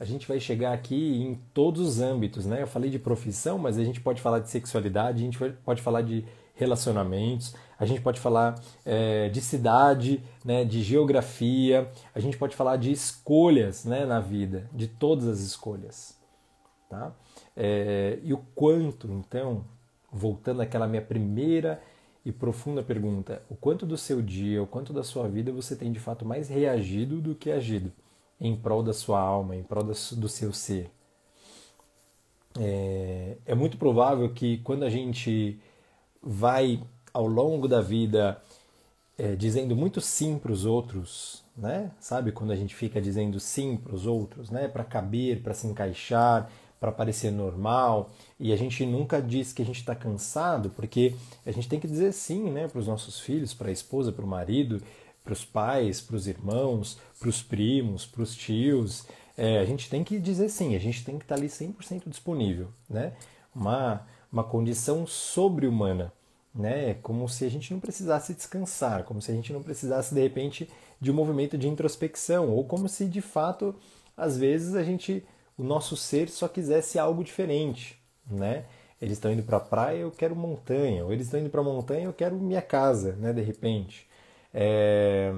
a 0.00 0.06
gente 0.06 0.26
vai 0.26 0.40
chegar 0.40 0.72
aqui 0.72 1.22
em 1.22 1.34
todos 1.52 1.86
os 1.86 2.00
âmbitos, 2.00 2.46
né? 2.46 2.62
Eu 2.62 2.66
falei 2.66 2.88
de 2.88 2.98
profissão, 2.98 3.58
mas 3.58 3.78
a 3.78 3.84
gente 3.84 4.00
pode 4.00 4.22
falar 4.22 4.38
de 4.38 4.48
sexualidade, 4.48 5.20
a 5.20 5.24
gente 5.24 5.38
pode 5.62 5.82
falar 5.82 6.00
de 6.00 6.24
relacionamentos, 6.54 7.54
a 7.78 7.84
gente 7.84 8.00
pode 8.00 8.18
falar 8.18 8.58
é, 8.86 9.28
de 9.28 9.40
cidade, 9.42 10.22
né, 10.42 10.64
de 10.64 10.82
geografia, 10.82 11.90
a 12.14 12.20
gente 12.20 12.38
pode 12.38 12.56
falar 12.56 12.76
de 12.76 12.90
escolhas 12.90 13.84
né, 13.84 14.06
na 14.06 14.18
vida, 14.18 14.66
de 14.72 14.88
todas 14.88 15.28
as 15.28 15.40
escolhas. 15.40 16.16
Tá? 16.88 17.12
É, 17.54 18.18
e 18.22 18.32
o 18.32 18.38
quanto, 18.54 19.12
então, 19.12 19.64
voltando 20.10 20.62
àquela 20.62 20.86
minha 20.86 21.02
primeira 21.02 21.82
e 22.24 22.32
profunda 22.32 22.82
pergunta, 22.82 23.42
o 23.50 23.54
quanto 23.54 23.84
do 23.84 23.98
seu 23.98 24.22
dia, 24.22 24.62
o 24.62 24.66
quanto 24.66 24.92
da 24.92 25.02
sua 25.02 25.28
vida 25.28 25.52
você 25.52 25.76
tem 25.76 25.92
de 25.92 26.00
fato 26.00 26.24
mais 26.24 26.48
reagido 26.48 27.20
do 27.20 27.34
que 27.34 27.50
agido? 27.50 27.92
em 28.40 28.56
prol 28.56 28.82
da 28.82 28.92
sua 28.92 29.20
alma, 29.20 29.56
em 29.56 29.62
prol 29.62 29.84
do 29.84 30.28
seu 30.28 30.52
ser. 30.52 30.90
É, 32.58 33.36
é 33.46 33.54
muito 33.54 33.76
provável 33.76 34.28
que 34.32 34.58
quando 34.58 34.84
a 34.84 34.90
gente 34.90 35.58
vai 36.22 36.82
ao 37.12 37.26
longo 37.26 37.66
da 37.66 37.80
vida 37.80 38.40
é, 39.16 39.34
dizendo 39.34 39.74
muito 39.74 40.00
sim 40.00 40.38
para 40.38 40.52
os 40.52 40.64
outros, 40.64 41.44
né? 41.56 41.90
Sabe 42.00 42.32
quando 42.32 42.52
a 42.52 42.56
gente 42.56 42.74
fica 42.74 43.00
dizendo 43.00 43.38
sim 43.40 43.76
para 43.76 43.94
os 43.94 44.06
outros, 44.06 44.50
né? 44.50 44.68
Para 44.68 44.84
caber, 44.84 45.42
para 45.42 45.54
se 45.54 45.66
encaixar, 45.66 46.50
para 46.84 46.92
parecer 46.92 47.30
normal, 47.30 48.10
e 48.38 48.52
a 48.52 48.56
gente 48.56 48.84
nunca 48.84 49.22
diz 49.22 49.54
que 49.54 49.62
a 49.62 49.64
gente 49.64 49.78
está 49.78 49.94
cansado, 49.94 50.68
porque 50.68 51.14
a 51.46 51.50
gente 51.50 51.66
tem 51.66 51.80
que 51.80 51.88
dizer 51.88 52.12
sim, 52.12 52.50
né? 52.50 52.68
Para 52.68 52.78
os 52.78 52.86
nossos 52.86 53.18
filhos, 53.20 53.54
para 53.54 53.70
a 53.70 53.72
esposa, 53.72 54.12
para 54.12 54.22
o 54.22 54.28
marido, 54.28 54.82
para 55.24 55.32
os 55.32 55.46
pais, 55.46 56.02
para 56.02 56.14
os 56.14 56.26
irmãos, 56.26 56.98
para 57.18 57.30
os 57.30 57.42
primos, 57.42 58.04
para 58.04 58.20
os 58.20 58.36
tios. 58.36 59.06
É, 59.34 59.60
a 59.60 59.64
gente 59.64 59.88
tem 59.88 60.04
que 60.04 60.18
dizer 60.18 60.50
sim, 60.50 60.76
a 60.76 60.78
gente 60.78 61.02
tem 61.06 61.16
que 61.16 61.24
estar 61.24 61.36
tá 61.36 61.40
ali 61.40 61.48
100% 61.48 62.02
disponível, 62.06 62.68
né? 62.86 63.14
Uma, 63.54 64.06
uma 64.30 64.44
condição 64.44 65.06
sobre-humana, 65.06 66.12
né? 66.54 66.92
Como 67.02 67.26
se 67.30 67.46
a 67.46 67.48
gente 67.48 67.72
não 67.72 67.80
precisasse 67.80 68.34
descansar, 68.34 69.04
como 69.04 69.22
se 69.22 69.32
a 69.32 69.34
gente 69.34 69.54
não 69.54 69.62
precisasse, 69.62 70.14
de 70.14 70.20
repente, 70.20 70.68
de 71.00 71.10
um 71.10 71.14
movimento 71.14 71.56
de 71.56 71.66
introspecção, 71.66 72.50
ou 72.50 72.62
como 72.62 72.90
se, 72.90 73.06
de 73.06 73.22
fato, 73.22 73.74
às 74.14 74.36
vezes 74.36 74.74
a 74.74 74.82
gente, 74.82 75.24
o 75.56 75.62
nosso 75.62 75.96
ser 75.96 76.28
só 76.28 76.48
quisesse 76.48 76.98
algo 76.98 77.22
diferente, 77.24 77.98
né? 78.28 78.64
Eles 79.00 79.14
estão 79.18 79.32
indo 79.32 79.42
para 79.42 79.58
a 79.58 79.60
praia, 79.60 79.98
eu 79.98 80.10
quero 80.10 80.34
montanha, 80.34 81.04
ou 81.04 81.12
eles 81.12 81.26
estão 81.26 81.40
indo 81.40 81.50
para 81.50 81.60
a 81.60 81.64
montanha, 81.64 82.04
eu 82.04 82.12
quero 82.12 82.36
minha 82.36 82.62
casa, 82.62 83.12
né? 83.16 83.32
De 83.32 83.42
repente. 83.42 84.08
É, 84.52 85.34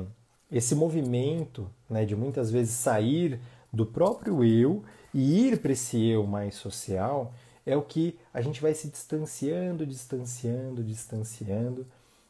esse 0.51 0.75
movimento 0.75 1.69
né, 1.89 2.05
de 2.05 2.15
muitas 2.15 2.51
vezes 2.51 2.75
sair 2.75 3.41
do 3.73 3.85
próprio 3.85 4.45
eu 4.45 4.85
e 5.13 5.49
ir 5.49 5.61
para 5.61 5.73
esse 5.73 6.07
eu 6.07 6.25
mais 6.27 6.55
social 6.55 7.33
é 7.65 7.77
o 7.77 7.83
que 7.83 8.19
a 8.33 8.41
gente 8.41 8.63
vai 8.63 8.73
se 8.75 8.89
distanciando, 8.89 9.85
distanciando, 9.85 10.85
distanciando. 10.85 11.87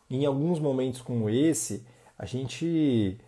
Em 0.09 0.25
alguns 0.25 0.59
momentos 0.59 1.03
como 1.03 1.29
esse, 1.29 1.85
a 2.19 2.25
gente 2.25 3.19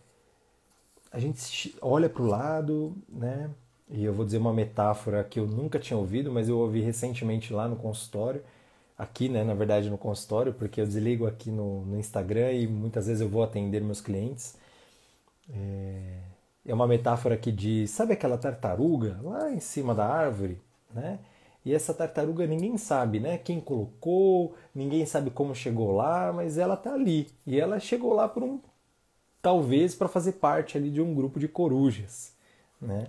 a 1.10 1.18
gente 1.18 1.74
olha 1.80 2.08
para 2.08 2.22
o 2.22 2.26
lado, 2.26 2.96
né? 3.08 3.50
E 3.90 4.04
eu 4.04 4.12
vou 4.12 4.24
dizer 4.24 4.38
uma 4.38 4.52
metáfora 4.52 5.24
que 5.24 5.40
eu 5.40 5.46
nunca 5.46 5.78
tinha 5.78 5.96
ouvido, 5.96 6.30
mas 6.30 6.48
eu 6.48 6.58
ouvi 6.58 6.80
recentemente 6.80 7.52
lá 7.52 7.66
no 7.66 7.76
consultório 7.76 8.42
aqui, 8.98 9.28
né, 9.28 9.44
na 9.44 9.54
verdade, 9.54 9.88
no 9.88 9.96
consultório, 9.96 10.52
porque 10.52 10.80
eu 10.80 10.86
desligo 10.86 11.26
aqui 11.26 11.50
no, 11.50 11.84
no 11.84 11.98
Instagram 11.98 12.52
e 12.52 12.66
muitas 12.66 13.06
vezes 13.06 13.22
eu 13.22 13.28
vou 13.28 13.42
atender 13.44 13.80
meus 13.80 14.00
clientes. 14.00 14.56
É, 15.50 16.18
é 16.66 16.74
uma 16.74 16.86
metáfora 16.86 17.36
que 17.36 17.52
diz, 17.52 17.90
sabe 17.90 18.12
aquela 18.12 18.36
tartaruga 18.36 19.18
lá 19.22 19.50
em 19.52 19.60
cima 19.60 19.94
da 19.94 20.06
árvore, 20.06 20.60
né? 20.92 21.18
E 21.64 21.74
essa 21.74 21.94
tartaruga 21.94 22.46
ninguém 22.46 22.76
sabe, 22.78 23.20
né? 23.20 23.38
Quem 23.38 23.60
colocou, 23.60 24.54
ninguém 24.74 25.04
sabe 25.06 25.30
como 25.30 25.54
chegou 25.54 25.92
lá, 25.92 26.32
mas 26.32 26.58
ela 26.58 26.76
tá 26.76 26.94
ali. 26.94 27.28
E 27.46 27.60
ela 27.60 27.78
chegou 27.80 28.14
lá 28.14 28.28
por 28.28 28.42
um 28.42 28.60
talvez 29.42 29.94
para 29.94 30.08
fazer 30.08 30.32
parte 30.32 30.76
ali 30.76 30.90
de 30.90 31.00
um 31.00 31.14
grupo 31.14 31.38
de 31.38 31.48
corujas, 31.48 32.32
né? 32.80 33.08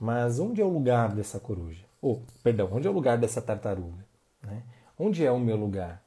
Mas 0.00 0.38
onde 0.38 0.60
é 0.60 0.64
o 0.64 0.68
lugar 0.68 1.14
dessa 1.14 1.38
coruja? 1.38 1.84
Ou, 2.00 2.22
oh, 2.22 2.42
perdão, 2.42 2.68
onde 2.72 2.86
é 2.86 2.90
o 2.90 2.94
lugar 2.94 3.16
dessa 3.16 3.40
tartaruga, 3.40 4.04
né? 4.42 4.62
Onde 4.98 5.24
é 5.24 5.30
o 5.30 5.40
meu 5.40 5.56
lugar? 5.56 6.02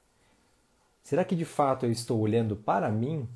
Será 1.03 1.24
que 1.24 1.36
de 1.36 1.46
fato 1.46 1.86
eu 1.86 1.91
estou 1.91 2.20
olhando 2.20 2.56
para 2.56 2.89
mim 2.89 3.27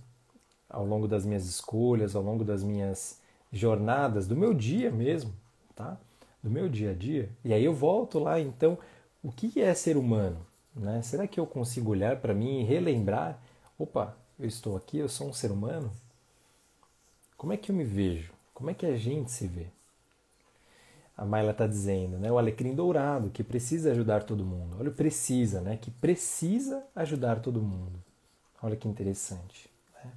ao 0.70 0.86
longo 0.86 1.08
das 1.08 1.26
minhas 1.26 1.46
escolhas, 1.46 2.16
ao 2.16 2.24
longo 2.24 2.44
das 2.44 2.64
minhas 2.64 3.20
jornadas, 3.52 4.28
do 4.28 4.36
meu 4.36 4.54
dia 4.54 4.92
mesmo, 4.92 5.34
tá? 5.76 5.98
Do 6.42 6.50
meu 6.50 6.70
dia 6.70 6.92
a 6.92 6.94
dia. 6.94 7.30
E 7.44 7.54
aí 7.54 7.64
eu 7.64 7.74
volto 7.74 8.20
lá, 8.20 8.40
então, 8.40 8.78
o 9.22 9.32
que 9.32 9.62
é 9.62 9.74
ser 9.74 9.98
humano? 9.98 10.46
Né? 10.76 11.02
Será 11.02 11.28
que 11.28 11.40
eu 11.40 11.46
consigo 11.46 11.92
olhar 11.92 12.18
para 12.18 12.34
mim 12.34 12.62
e 12.62 12.64
relembrar? 12.64 13.40
Opa, 13.78 14.16
eu 14.40 14.48
estou 14.48 14.78
aqui, 14.78 14.98
eu 14.98 15.10
sou 15.10 15.28
um 15.28 15.34
ser 15.34 15.52
humano? 15.52 15.92
Como 17.38 17.54
é 17.54 17.58
que 17.58 17.72
eu 17.72 17.76
me 17.76 17.84
vejo? 17.84 18.34
Como 18.54 18.70
é 18.70 18.74
que 18.74 18.86
a 18.86 18.96
gente 18.98 19.32
se 19.32 19.48
vê? 19.48 19.68
A 21.22 21.26
Mayla 21.26 21.52
está 21.52 21.68
dizendo, 21.68 22.18
né? 22.18 22.32
O 22.32 22.40
alecrim 22.40 22.74
dourado, 22.74 23.30
que 23.30 23.44
precisa 23.44 23.92
ajudar 23.92 24.24
todo 24.24 24.44
mundo. 24.44 24.76
Olha, 24.80 24.90
precisa, 24.90 25.62
né? 25.62 25.78
Que 25.80 25.92
precisa 25.92 26.84
ajudar 26.96 27.42
todo 27.42 27.62
mundo. 27.62 28.02
Olha 28.60 28.76
que 28.76 28.88
interessante. 28.88 29.70
Né? 29.94 30.12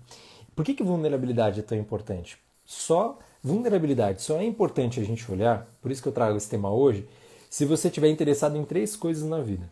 Por 0.57 0.65
que, 0.65 0.73
que 0.73 0.83
vulnerabilidade 0.83 1.61
é 1.61 1.63
tão 1.63 1.77
importante? 1.77 2.39
Só 2.65 3.19
vulnerabilidade 3.43 4.23
só 4.23 4.39
é 4.39 4.45
importante 4.45 4.99
a 4.99 5.05
gente 5.05 5.31
olhar, 5.31 5.69
por 5.83 5.91
isso 5.91 6.03
que 6.03 6.09
eu 6.09 6.13
trago 6.13 6.39
esse 6.39 6.49
tema 6.49 6.73
hoje, 6.73 7.07
se 7.51 7.67
você 7.67 7.89
estiver 7.89 8.09
interessado 8.09 8.57
em 8.57 8.65
três 8.65 8.97
coisas 8.97 9.29
na 9.29 9.43
vida. 9.43 9.71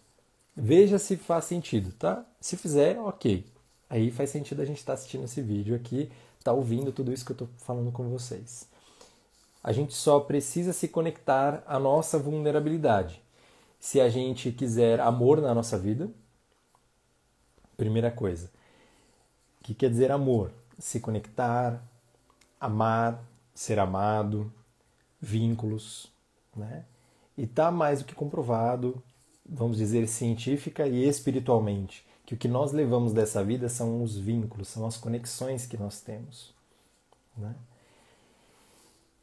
Veja 0.54 0.98
se 0.98 1.16
faz 1.16 1.46
sentido, 1.46 1.92
tá? 1.92 2.26
Se 2.42 2.58
fizer, 2.58 3.00
ok. 3.00 3.46
Aí 3.88 4.10
faz 4.10 4.28
sentido 4.28 4.60
a 4.60 4.66
gente 4.66 4.80
estar 4.80 4.92
tá 4.92 4.98
assistindo 4.98 5.24
esse 5.24 5.40
vídeo 5.40 5.74
aqui, 5.74 6.10
tá 6.44 6.52
ouvindo 6.52 6.92
tudo 6.92 7.10
isso 7.10 7.24
que 7.24 7.32
eu 7.32 7.36
estou 7.36 7.48
falando 7.56 7.90
com 7.90 8.10
vocês. 8.10 8.70
A 9.62 9.72
gente 9.72 9.94
só 9.94 10.18
precisa 10.18 10.72
se 10.72 10.88
conectar 10.88 11.62
à 11.66 11.78
nossa 11.78 12.18
vulnerabilidade. 12.18 13.22
Se 13.78 14.00
a 14.00 14.08
gente 14.08 14.50
quiser 14.50 15.00
amor 15.00 15.40
na 15.40 15.54
nossa 15.54 15.78
vida, 15.78 16.10
primeira 17.76 18.10
coisa. 18.10 18.50
O 19.60 19.64
que 19.64 19.74
quer 19.74 19.90
dizer 19.90 20.10
amor? 20.10 20.50
Se 20.78 20.98
conectar, 20.98 21.82
amar, 22.60 23.22
ser 23.54 23.78
amado, 23.78 24.52
vínculos, 25.20 26.10
né? 26.56 26.84
E 27.36 27.44
está 27.44 27.70
mais 27.70 28.00
do 28.00 28.04
que 28.04 28.14
comprovado, 28.14 29.02
vamos 29.48 29.76
dizer 29.76 30.06
científica 30.08 30.86
e 30.86 31.06
espiritualmente, 31.08 32.04
que 32.26 32.34
o 32.34 32.36
que 32.36 32.48
nós 32.48 32.72
levamos 32.72 33.12
dessa 33.12 33.42
vida 33.44 33.68
são 33.68 34.02
os 34.02 34.16
vínculos, 34.16 34.68
são 34.68 34.86
as 34.86 34.96
conexões 34.96 35.66
que 35.66 35.76
nós 35.76 36.00
temos, 36.00 36.52
né? 37.36 37.54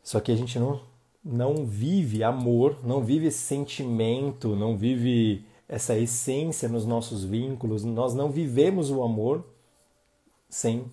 Só 0.03 0.19
que 0.19 0.31
a 0.31 0.35
gente 0.35 0.57
não, 0.57 0.81
não 1.23 1.65
vive 1.65 2.23
amor, 2.23 2.79
não 2.83 3.03
vive 3.03 3.27
esse 3.27 3.39
sentimento, 3.39 4.55
não 4.55 4.77
vive 4.77 5.45
essa 5.67 5.97
essência 5.97 6.67
nos 6.67 6.85
nossos 6.85 7.23
vínculos, 7.23 7.83
nós 7.83 8.15
não 8.15 8.31
vivemos 8.31 8.89
o 8.89 9.03
amor 9.03 9.45
sem 10.49 10.91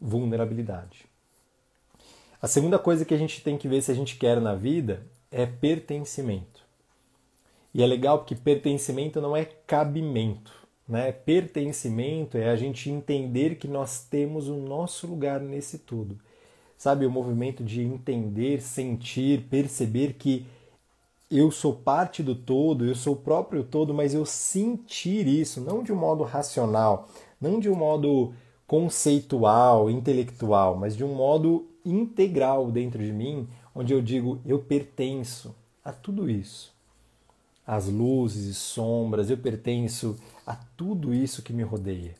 vulnerabilidade. 0.00 1.06
A 2.42 2.48
segunda 2.48 2.78
coisa 2.78 3.04
que 3.04 3.14
a 3.14 3.18
gente 3.18 3.42
tem 3.42 3.56
que 3.56 3.68
ver 3.68 3.82
se 3.82 3.90
a 3.90 3.94
gente 3.94 4.16
quer 4.16 4.40
na 4.40 4.54
vida 4.54 5.06
é 5.30 5.46
pertencimento. 5.46 6.66
E 7.72 7.82
é 7.82 7.86
legal 7.86 8.18
porque 8.18 8.34
pertencimento 8.34 9.20
não 9.20 9.36
é 9.36 9.44
cabimento. 9.44 10.52
Né? 10.88 11.12
Pertencimento 11.12 12.36
é 12.36 12.48
a 12.48 12.56
gente 12.56 12.90
entender 12.90 13.56
que 13.56 13.68
nós 13.68 14.04
temos 14.04 14.48
o 14.48 14.56
nosso 14.56 15.06
lugar 15.06 15.40
nesse 15.40 15.78
tudo. 15.78 16.18
Sabe, 16.76 17.06
o 17.06 17.10
movimento 17.10 17.64
de 17.64 17.82
entender, 17.82 18.60
sentir, 18.60 19.46
perceber 19.48 20.14
que 20.14 20.46
eu 21.30 21.50
sou 21.50 21.72
parte 21.72 22.22
do 22.22 22.34
todo, 22.34 22.84
eu 22.84 22.94
sou 22.94 23.14
o 23.14 23.18
próprio 23.18 23.64
todo, 23.64 23.92
mas 23.92 24.14
eu 24.14 24.24
sentir 24.24 25.26
isso, 25.26 25.60
não 25.60 25.82
de 25.82 25.92
um 25.92 25.96
modo 25.96 26.22
racional, 26.22 27.08
não 27.40 27.58
de 27.58 27.68
um 27.68 27.74
modo 27.74 28.32
conceitual, 28.66 29.90
intelectual, 29.90 30.76
mas 30.76 30.96
de 30.96 31.04
um 31.04 31.14
modo 31.14 31.66
integral 31.84 32.70
dentro 32.70 33.02
de 33.02 33.12
mim, 33.12 33.48
onde 33.74 33.92
eu 33.92 34.02
digo 34.02 34.40
eu 34.44 34.58
pertenço 34.58 35.54
a 35.84 35.92
tudo 35.92 36.30
isso. 36.30 36.74
As 37.66 37.88
luzes 37.88 38.46
e 38.46 38.54
sombras, 38.54 39.28
eu 39.28 39.36
pertenço 39.36 40.16
a 40.46 40.54
tudo 40.76 41.12
isso 41.12 41.42
que 41.42 41.52
me 41.52 41.64
rodeia, 41.64 42.14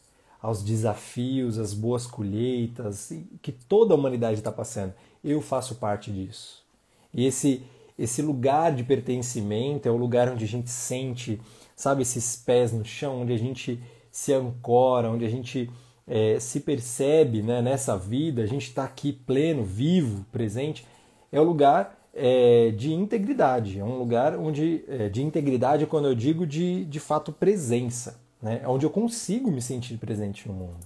aos 0.46 0.62
desafios, 0.62 1.58
às 1.58 1.74
boas 1.74 2.06
colheitas 2.06 3.12
que 3.42 3.50
toda 3.50 3.92
a 3.92 3.96
humanidade 3.96 4.38
está 4.38 4.52
passando. 4.52 4.94
Eu 5.22 5.40
faço 5.40 5.74
parte 5.74 6.12
disso. 6.12 6.64
E 7.12 7.26
esse 7.26 7.64
esse 7.98 8.20
lugar 8.20 8.74
de 8.74 8.84
pertencimento 8.84 9.88
é 9.88 9.90
o 9.90 9.96
lugar 9.96 10.28
onde 10.28 10.44
a 10.44 10.48
gente 10.48 10.68
sente, 10.68 11.40
sabe, 11.74 12.02
esses 12.02 12.36
pés 12.36 12.70
no 12.70 12.84
chão, 12.84 13.22
onde 13.22 13.32
a 13.32 13.38
gente 13.38 13.82
se 14.10 14.34
ancora, 14.34 15.10
onde 15.10 15.24
a 15.24 15.30
gente 15.30 15.70
é, 16.06 16.38
se 16.38 16.60
percebe 16.60 17.42
né, 17.42 17.62
nessa 17.62 17.96
vida, 17.96 18.42
a 18.42 18.46
gente 18.46 18.68
está 18.68 18.84
aqui 18.84 19.14
pleno, 19.14 19.64
vivo, 19.64 20.26
presente, 20.30 20.86
é 21.32 21.40
o 21.40 21.44
lugar 21.44 21.98
é, 22.12 22.70
de 22.70 22.92
integridade, 22.92 23.80
é 23.80 23.84
um 23.84 23.98
lugar 23.98 24.36
onde 24.38 24.84
é, 24.88 25.08
de 25.08 25.22
integridade 25.22 25.86
quando 25.86 26.06
eu 26.06 26.14
digo 26.14 26.46
de, 26.46 26.84
de 26.84 27.00
fato 27.00 27.32
presença, 27.32 28.20
né, 28.46 28.60
é 28.62 28.68
onde 28.68 28.86
eu 28.86 28.90
consigo 28.90 29.50
me 29.50 29.60
sentir 29.60 29.96
presente 29.98 30.46
no 30.46 30.54
mundo. 30.54 30.78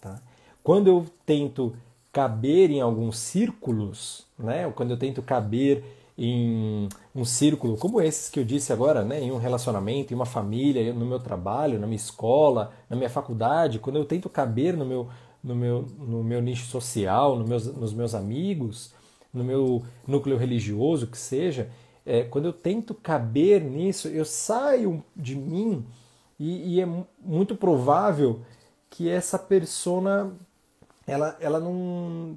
Tá? 0.00 0.20
Quando 0.64 0.88
eu 0.88 1.06
tento 1.24 1.76
caber 2.12 2.72
em 2.72 2.80
alguns 2.80 3.18
círculos, 3.18 4.26
né, 4.36 4.66
ou 4.66 4.72
quando 4.72 4.90
eu 4.90 4.96
tento 4.96 5.22
caber 5.22 5.84
em 6.18 6.88
um 7.14 7.24
círculo 7.24 7.76
como 7.76 8.00
esses 8.00 8.28
que 8.28 8.38
eu 8.38 8.44
disse 8.44 8.72
agora, 8.72 9.04
né, 9.04 9.22
em 9.22 9.30
um 9.30 9.38
relacionamento, 9.38 10.12
em 10.12 10.16
uma 10.16 10.26
família, 10.26 10.92
no 10.92 11.06
meu 11.06 11.20
trabalho, 11.20 11.78
na 11.78 11.86
minha 11.86 11.96
escola, 11.96 12.72
na 12.90 12.96
minha 12.96 13.08
faculdade, 13.08 13.78
quando 13.78 13.96
eu 13.96 14.04
tento 14.04 14.28
caber 14.28 14.76
no 14.76 14.84
meu, 14.84 15.08
no 15.42 15.54
meu, 15.54 15.86
no 16.00 16.24
meu 16.24 16.42
nicho 16.42 16.66
social, 16.66 17.38
no 17.38 17.46
meus, 17.46 17.64
nos 17.66 17.94
meus 17.94 18.12
amigos, 18.12 18.92
no 19.32 19.44
meu 19.44 19.84
núcleo 20.04 20.36
religioso, 20.36 21.06
que 21.06 21.16
seja, 21.16 21.70
é, 22.04 22.24
quando 22.24 22.46
eu 22.46 22.52
tento 22.52 22.92
caber 22.92 23.62
nisso, 23.62 24.08
eu 24.08 24.24
saio 24.24 25.04
de 25.14 25.36
mim 25.36 25.86
e, 26.42 26.74
e 26.74 26.80
é 26.80 26.88
muito 27.20 27.54
provável 27.54 28.40
que 28.90 29.08
essa 29.08 29.38
persona 29.38 30.32
ela, 31.06 31.36
ela 31.40 31.60
não 31.60 32.34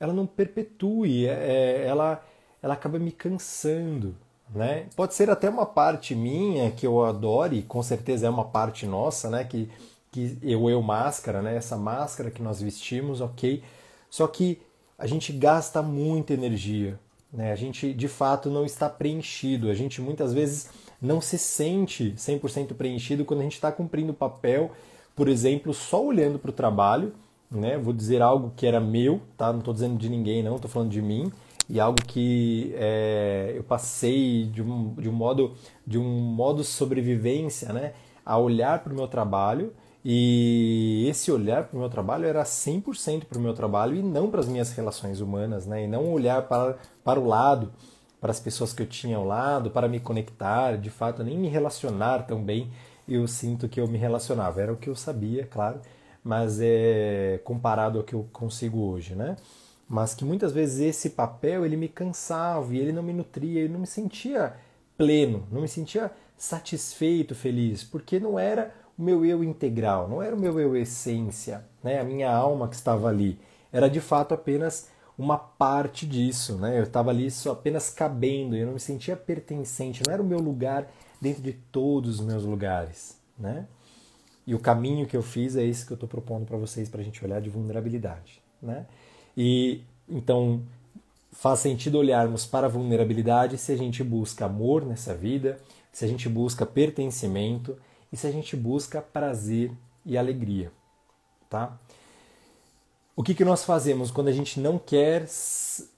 ela 0.00 0.12
não 0.12 0.26
perpetue, 0.26 1.26
é, 1.26 1.32
é 1.32 1.86
ela 1.86 2.26
ela 2.60 2.74
acaba 2.74 2.98
me 2.98 3.12
cansando. 3.12 4.16
Né? 4.52 4.86
Pode 4.94 5.14
ser 5.14 5.30
até 5.30 5.48
uma 5.48 5.66
parte 5.66 6.14
minha 6.14 6.70
que 6.70 6.86
eu 6.86 7.04
adore, 7.04 7.62
com 7.62 7.82
certeza 7.82 8.26
é 8.26 8.30
uma 8.30 8.44
parte 8.44 8.86
nossa, 8.86 9.28
né? 9.28 9.44
Que, 9.44 9.68
que 10.12 10.38
eu, 10.42 10.70
eu 10.70 10.80
máscara, 10.82 11.42
né? 11.42 11.56
Essa 11.56 11.76
máscara 11.76 12.30
que 12.30 12.42
nós 12.42 12.60
vestimos, 12.60 13.20
ok. 13.20 13.62
Só 14.08 14.26
que 14.26 14.60
a 14.98 15.06
gente 15.06 15.32
gasta 15.32 15.82
muita 15.82 16.32
energia, 16.32 16.98
né? 17.32 17.52
A 17.52 17.56
gente 17.56 17.92
de 17.92 18.08
fato 18.08 18.48
não 18.48 18.64
está 18.64 18.88
preenchido. 18.88 19.68
A 19.68 19.74
gente 19.74 20.00
muitas 20.00 20.32
vezes 20.32 20.70
não 21.00 21.20
se 21.20 21.38
sente 21.38 22.14
100% 22.16 22.74
preenchido 22.74 23.24
quando 23.24 23.40
a 23.40 23.42
gente 23.44 23.54
está 23.54 23.70
cumprindo 23.70 24.12
o 24.12 24.14
papel, 24.14 24.70
por 25.14 25.28
exemplo, 25.28 25.72
só 25.72 26.04
olhando 26.04 26.38
para 26.38 26.50
o 26.50 26.52
trabalho, 26.52 27.12
né? 27.50 27.78
Vou 27.78 27.92
dizer 27.92 28.22
algo 28.22 28.52
que 28.56 28.66
era 28.66 28.80
meu, 28.80 29.20
tá? 29.36 29.52
Não 29.52 29.60
estou 29.60 29.72
dizendo 29.72 29.96
de 29.96 30.08
ninguém, 30.08 30.42
não, 30.42 30.56
estou 30.56 30.70
falando 30.70 30.90
de 30.90 31.00
mim 31.00 31.32
e 31.68 31.80
algo 31.80 31.98
que 32.06 32.72
é, 32.76 33.52
eu 33.56 33.64
passei 33.64 34.46
de 34.46 34.62
um, 34.62 34.94
de 34.94 35.08
um 35.08 35.12
modo 35.12 35.54
de 35.86 35.98
um 35.98 36.04
modo 36.04 36.62
sobrevivência, 36.62 37.72
né, 37.72 37.92
a 38.24 38.38
olhar 38.38 38.82
para 38.82 38.92
o 38.92 38.96
meu 38.96 39.08
trabalho 39.08 39.72
e 40.04 41.06
esse 41.08 41.32
olhar 41.32 41.64
para 41.64 41.76
o 41.76 41.80
meu 41.80 41.88
trabalho 41.88 42.26
era 42.26 42.44
100% 42.44 43.24
para 43.24 43.38
o 43.38 43.40
meu 43.40 43.52
trabalho 43.52 43.96
e 43.96 44.02
não 44.02 44.30
para 44.30 44.40
as 44.40 44.48
minhas 44.48 44.70
relações 44.72 45.20
humanas, 45.20 45.66
né, 45.66 45.84
e 45.84 45.88
não 45.88 46.12
olhar 46.12 46.42
para, 46.42 46.78
para 47.02 47.18
o 47.18 47.26
lado, 47.26 47.72
para 48.20 48.30
as 48.30 48.40
pessoas 48.40 48.72
que 48.72 48.82
eu 48.82 48.86
tinha 48.86 49.16
ao 49.16 49.24
lado, 49.24 49.70
para 49.70 49.88
me 49.88 50.00
conectar, 50.00 50.76
de 50.76 50.90
fato, 50.90 51.22
nem 51.22 51.38
me 51.38 51.48
relacionar 51.48 52.26
tão 52.26 52.42
bem 52.42 52.70
eu 53.08 53.26
sinto 53.28 53.68
que 53.68 53.80
eu 53.80 53.86
me 53.86 53.98
relacionava. 53.98 54.60
Era 54.60 54.72
o 54.72 54.76
que 54.76 54.88
eu 54.88 54.96
sabia, 54.96 55.46
claro, 55.46 55.80
mas 56.24 56.58
é 56.60 57.40
comparado 57.44 57.98
ao 57.98 58.04
que 58.04 58.14
eu 58.14 58.26
consigo 58.32 58.80
hoje, 58.80 59.14
né? 59.14 59.36
mas 59.88 60.14
que 60.14 60.24
muitas 60.24 60.52
vezes 60.52 60.80
esse 60.80 61.10
papel 61.10 61.64
ele 61.64 61.76
me 61.76 61.88
cansava 61.88 62.74
e 62.74 62.78
ele 62.78 62.92
não 62.92 63.02
me 63.02 63.12
nutria, 63.12 63.60
ele 63.60 63.72
não 63.72 63.80
me 63.80 63.86
sentia 63.86 64.54
pleno, 64.96 65.46
não 65.50 65.60
me 65.60 65.68
sentia 65.68 66.10
satisfeito, 66.36 67.34
feliz, 67.34 67.84
porque 67.84 68.18
não 68.18 68.38
era 68.38 68.74
o 68.98 69.02
meu 69.02 69.24
eu 69.24 69.44
integral, 69.44 70.08
não 70.08 70.22
era 70.22 70.34
o 70.34 70.38
meu 70.38 70.58
eu 70.58 70.76
essência, 70.76 71.64
né? 71.82 72.00
a 72.00 72.04
minha 72.04 72.30
alma 72.30 72.68
que 72.68 72.74
estava 72.74 73.08
ali. 73.08 73.38
Era 73.72 73.88
de 73.88 74.00
fato 74.00 74.34
apenas 74.34 74.88
uma 75.18 75.38
parte 75.38 76.06
disso, 76.06 76.56
né? 76.58 76.78
eu 76.78 76.84
estava 76.84 77.10
ali 77.10 77.30
só 77.30 77.52
apenas 77.52 77.88
cabendo, 77.88 78.54
eu 78.54 78.66
não 78.66 78.74
me 78.74 78.80
sentia 78.80 79.16
pertencente, 79.16 80.02
não 80.06 80.12
era 80.12 80.22
o 80.22 80.26
meu 80.26 80.38
lugar 80.38 80.90
dentro 81.20 81.42
de 81.42 81.52
todos 81.52 82.20
os 82.20 82.26
meus 82.26 82.44
lugares. 82.44 83.18
Né? 83.38 83.66
E 84.46 84.54
o 84.54 84.58
caminho 84.58 85.06
que 85.06 85.16
eu 85.16 85.22
fiz 85.22 85.56
é 85.56 85.64
esse 85.64 85.86
que 85.86 85.92
eu 85.92 85.96
estou 85.96 86.08
propondo 86.08 86.44
para 86.44 86.56
vocês, 86.56 86.88
para 86.88 87.00
a 87.00 87.04
gente 87.04 87.24
olhar 87.24 87.40
de 87.40 87.48
vulnerabilidade. 87.48 88.42
Né? 88.60 88.86
E 89.36 89.82
então 90.08 90.62
faz 91.32 91.60
sentido 91.60 91.98
olharmos 91.98 92.46
para 92.46 92.66
a 92.66 92.70
vulnerabilidade 92.70 93.58
se 93.58 93.72
a 93.72 93.76
gente 93.76 94.02
busca 94.04 94.46
amor 94.46 94.84
nessa 94.84 95.14
vida, 95.14 95.58
se 95.92 96.04
a 96.04 96.08
gente 96.08 96.28
busca 96.28 96.64
pertencimento 96.64 97.76
e 98.12 98.16
se 98.16 98.26
a 98.26 98.30
gente 98.30 98.56
busca 98.56 99.02
prazer 99.02 99.72
e 100.04 100.16
alegria, 100.16 100.70
tá? 101.50 101.78
O 103.16 103.22
que, 103.22 103.34
que 103.34 103.46
nós 103.46 103.64
fazemos 103.64 104.10
quando 104.10 104.28
a 104.28 104.32
gente 104.32 104.60
não 104.60 104.78
quer 104.78 105.26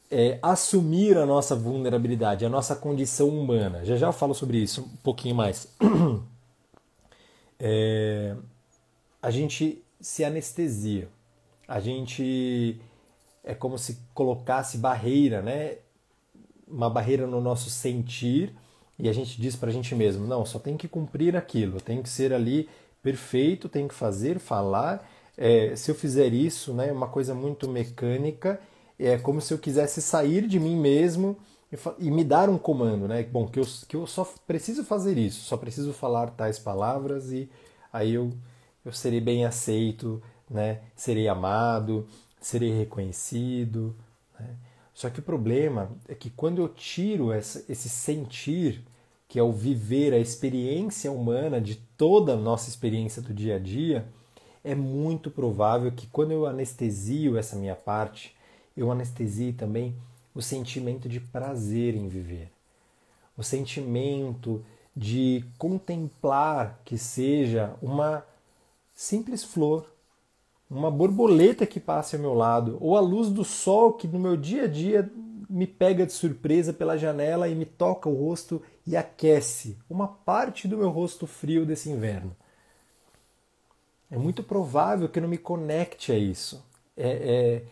é, 0.09 0.39
assumir 0.41 1.19
a 1.19 1.27
nossa 1.27 1.57
vulnerabilidade, 1.57 2.47
a 2.47 2.49
nossa 2.49 2.77
condição 2.77 3.29
humana? 3.29 3.85
Já 3.85 3.97
já 3.97 4.07
eu 4.07 4.13
falo 4.13 4.33
sobre 4.33 4.59
isso 4.59 4.83
um 4.83 4.97
pouquinho 5.03 5.35
mais. 5.35 5.69
É, 7.61 8.37
a 9.21 9.33
gente 9.33 9.83
se 10.01 10.25
anestesia, 10.25 11.09
a 11.67 11.81
gente 11.81 12.81
é 13.43 13.53
como 13.53 13.77
se 13.77 13.99
colocasse 14.15 14.79
barreira, 14.79 15.43
né? 15.43 15.79
Uma 16.69 16.89
barreira 16.89 17.27
no 17.27 17.41
nosso 17.41 17.69
sentir 17.69 18.55
e 18.97 19.09
a 19.09 19.13
gente 19.13 19.41
diz 19.41 19.57
para 19.57 19.71
a 19.71 19.73
gente 19.73 19.93
mesmo: 19.93 20.25
não, 20.25 20.47
só 20.47 20.61
tem 20.61 20.77
que 20.77 20.87
cumprir 20.87 21.37
aquilo, 21.37 21.81
tem 21.81 22.01
que 22.01 22.09
ser 22.09 22.33
ali 22.33 22.69
perfeito, 23.03 23.69
tem 23.69 23.89
que 23.89 23.95
fazer, 23.95 24.39
falar. 24.39 25.05
É, 25.41 25.77
se 25.77 25.89
eu 25.89 25.95
fizer 25.95 26.33
isso, 26.33 26.75
né, 26.75 26.91
uma 26.91 27.07
coisa 27.07 27.33
muito 27.33 27.69
mecânica, 27.69 28.61
é 28.99 29.17
como 29.17 29.41
se 29.41 29.55
eu 29.55 29.59
quisesse 29.59 30.03
sair 30.03 30.49
de 30.49 30.59
mim 30.59 30.77
mesmo 30.77 31.37
e, 31.73 32.07
e 32.07 32.11
me 32.11 32.25
dar 32.25 32.49
um 32.49 32.59
comando, 32.59 33.07
né? 33.07 33.23
Bom, 33.23 33.47
que 33.47 33.61
eu, 33.61 33.65
que 33.87 33.95
eu 33.95 34.05
só 34.05 34.29
preciso 34.47 34.83
fazer 34.83 35.17
isso, 35.17 35.43
só 35.45 35.57
preciso 35.57 35.93
falar 35.93 36.31
tais 36.31 36.59
palavras 36.59 37.31
e 37.31 37.49
aí 37.93 38.15
eu, 38.15 38.33
eu 38.85 38.93
serei 38.93 39.21
bem 39.21 39.45
aceito, 39.45 40.21
né? 40.51 40.81
Serei 40.97 41.29
amado, 41.29 42.05
serei 42.41 42.77
reconhecido. 42.77 43.95
Né? 44.41 44.57
Só 44.93 45.09
que 45.09 45.21
o 45.21 45.23
problema 45.23 45.93
é 46.09 46.17
que 46.17 46.31
quando 46.31 46.61
eu 46.61 46.69
tiro 46.69 47.31
essa, 47.31 47.65
esse 47.69 47.89
sentir, 47.89 48.83
que 49.29 49.39
é 49.39 49.43
o 49.43 49.53
viver 49.53 50.13
a 50.13 50.19
experiência 50.19 51.13
humana 51.13 51.61
de 51.61 51.77
toda 51.97 52.33
a 52.33 52.37
nossa 52.37 52.69
experiência 52.69 53.23
do 53.23 53.33
dia 53.33 53.55
a 53.55 53.59
dia, 53.61 54.09
é 54.69 54.75
muito 54.75 55.31
provável 55.31 55.91
que 55.91 56.07
quando 56.09 56.33
eu 56.33 56.45
anestesio 56.45 57.39
essa 57.39 57.57
minha 57.57 57.75
parte, 57.75 58.37
eu 58.77 58.93
anestesie 58.93 59.55
também 59.55 59.97
o 60.35 60.43
sentimento 60.43 61.09
de 61.09 61.21
prazer 61.21 61.95
em 61.95 62.07
viver, 62.07 62.53
o 63.35 63.43
sentimento 63.43 64.63
de 64.95 65.43
contemplar 65.57 66.83
que 66.85 66.99
seja 66.99 67.75
uma 67.81 68.23
simples 68.95 69.43
flor, 69.43 69.91
uma 70.69 70.91
borboleta 70.91 71.67
que 71.67 71.81
passe 71.81 72.15
ao 72.15 72.21
meu 72.21 72.35
lado, 72.35 72.77
ou 72.79 72.95
a 72.95 73.01
luz 73.01 73.31
do 73.31 73.45
sol 73.45 73.95
que 73.95 74.07
no 74.07 74.19
meu 74.19 74.37
dia 74.37 74.65
a 74.65 74.69
dia 74.69 75.11
me 75.49 75.67
pega 75.67 76.05
de 76.05 76.13
surpresa 76.13 76.75
pela 76.75 76.99
janela 76.99 77.49
e 77.49 77.55
me 77.55 77.65
toca 77.65 78.07
o 78.07 78.15
rosto 78.15 78.61
e 78.87 78.95
aquece 78.95 79.79
uma 79.89 80.07
parte 80.07 80.69
do 80.69 80.77
meu 80.77 80.91
rosto 80.91 81.27
frio 81.27 81.65
desse 81.65 81.89
inverno. 81.89 82.37
É 84.11 84.17
muito 84.17 84.43
provável 84.43 85.09
que 85.09 85.19
eu 85.19 85.23
não 85.23 85.29
me 85.29 85.39
conecte 85.39 86.13
a 86.13 86.19
isso. 86.19 86.65
É, 86.97 87.09
é, 87.09 87.63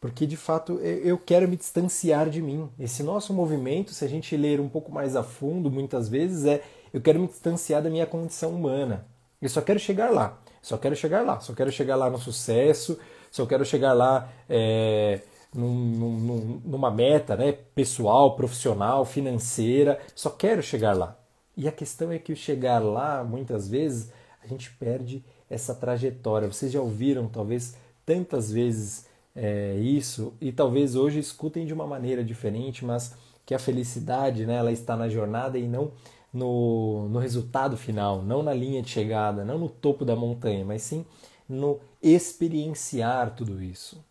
porque 0.00 0.26
de 0.26 0.36
fato 0.36 0.80
eu 0.80 1.16
quero 1.18 1.48
me 1.48 1.56
distanciar 1.56 2.28
de 2.28 2.42
mim. 2.42 2.68
Esse 2.78 3.02
nosso 3.02 3.32
movimento, 3.32 3.92
se 3.92 4.04
a 4.04 4.08
gente 4.08 4.36
ler 4.36 4.60
um 4.60 4.68
pouco 4.68 4.90
mais 4.90 5.14
a 5.14 5.22
fundo, 5.22 5.70
muitas 5.70 6.08
vezes 6.08 6.44
é 6.44 6.62
eu 6.92 7.00
quero 7.00 7.20
me 7.20 7.26
distanciar 7.26 7.82
da 7.82 7.88
minha 7.88 8.06
condição 8.06 8.50
humana. 8.50 9.06
Eu 9.40 9.48
só 9.48 9.60
quero 9.60 9.78
chegar 9.78 10.10
lá. 10.10 10.38
Só 10.60 10.76
quero 10.76 10.94
chegar 10.94 11.22
lá. 11.22 11.40
Só 11.40 11.52
quero 11.54 11.72
chegar 11.72 11.96
lá 11.96 12.10
no 12.10 12.18
sucesso. 12.18 12.98
Só 13.30 13.46
quero 13.46 13.64
chegar 13.64 13.92
lá 13.92 14.30
é, 14.48 15.20
num, 15.54 15.72
num, 15.72 16.60
numa 16.64 16.90
meta 16.90 17.36
né, 17.36 17.52
pessoal, 17.52 18.36
profissional, 18.36 19.04
financeira. 19.04 19.98
Só 20.14 20.30
quero 20.30 20.62
chegar 20.62 20.96
lá. 20.96 21.18
E 21.56 21.66
a 21.66 21.72
questão 21.72 22.12
é 22.12 22.18
que 22.18 22.32
o 22.32 22.36
chegar 22.36 22.78
lá, 22.78 23.24
muitas 23.24 23.68
vezes, 23.68 24.12
a 24.42 24.46
gente 24.46 24.70
perde 24.72 25.24
essa 25.52 25.74
trajetória. 25.74 26.48
Vocês 26.48 26.72
já 26.72 26.80
ouviram, 26.80 27.28
talvez, 27.28 27.76
tantas 28.06 28.50
vezes 28.50 29.06
é, 29.36 29.76
isso, 29.76 30.32
e 30.40 30.50
talvez 30.50 30.96
hoje 30.96 31.18
escutem 31.18 31.66
de 31.66 31.74
uma 31.74 31.86
maneira 31.86 32.24
diferente, 32.24 32.84
mas 32.84 33.14
que 33.44 33.54
a 33.54 33.58
felicidade 33.58 34.46
né, 34.46 34.54
ela 34.54 34.72
está 34.72 34.96
na 34.96 35.08
jornada 35.08 35.58
e 35.58 35.66
não 35.66 35.92
no, 36.32 37.08
no 37.08 37.18
resultado 37.18 37.76
final, 37.76 38.22
não 38.22 38.42
na 38.42 38.54
linha 38.54 38.80
de 38.80 38.88
chegada, 38.88 39.44
não 39.44 39.58
no 39.58 39.68
topo 39.68 40.04
da 40.04 40.16
montanha, 40.16 40.64
mas 40.64 40.82
sim 40.82 41.04
no 41.48 41.78
experienciar 42.02 43.34
tudo 43.34 43.62
isso. 43.62 44.02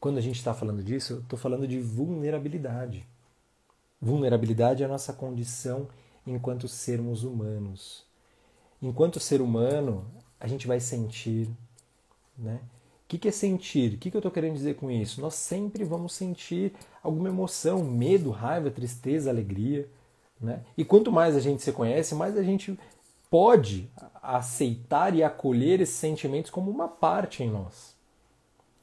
Quando 0.00 0.18
a 0.18 0.20
gente 0.20 0.38
está 0.38 0.52
falando 0.52 0.82
disso, 0.82 1.12
eu 1.12 1.18
estou 1.20 1.38
falando 1.38 1.68
de 1.68 1.78
vulnerabilidade. 1.78 3.06
Vulnerabilidade 4.00 4.82
é 4.82 4.86
a 4.86 4.88
nossa 4.88 5.12
condição 5.12 5.86
enquanto 6.26 6.66
sermos 6.66 7.22
humanos. 7.22 8.04
Enquanto 8.82 9.20
ser 9.20 9.40
humano, 9.40 10.04
a 10.42 10.48
gente 10.48 10.66
vai 10.66 10.80
sentir. 10.80 11.48
Né? 12.36 12.58
O 13.04 13.16
que 13.16 13.28
é 13.28 13.30
sentir? 13.30 13.94
O 13.94 13.98
que 13.98 14.12
eu 14.12 14.18
estou 14.18 14.30
querendo 14.30 14.54
dizer 14.54 14.74
com 14.74 14.90
isso? 14.90 15.20
Nós 15.20 15.34
sempre 15.34 15.84
vamos 15.84 16.14
sentir 16.14 16.72
alguma 17.00 17.28
emoção, 17.28 17.84
medo, 17.84 18.30
raiva, 18.30 18.68
tristeza, 18.68 19.30
alegria. 19.30 19.88
Né? 20.40 20.60
E 20.76 20.84
quanto 20.84 21.12
mais 21.12 21.36
a 21.36 21.40
gente 21.40 21.62
se 21.62 21.70
conhece, 21.70 22.16
mais 22.16 22.36
a 22.36 22.42
gente 22.42 22.76
pode 23.30 23.88
aceitar 24.20 25.14
e 25.14 25.22
acolher 25.22 25.80
esses 25.80 25.94
sentimentos 25.94 26.50
como 26.50 26.70
uma 26.70 26.88
parte 26.88 27.44
em 27.44 27.50
nós. 27.50 27.94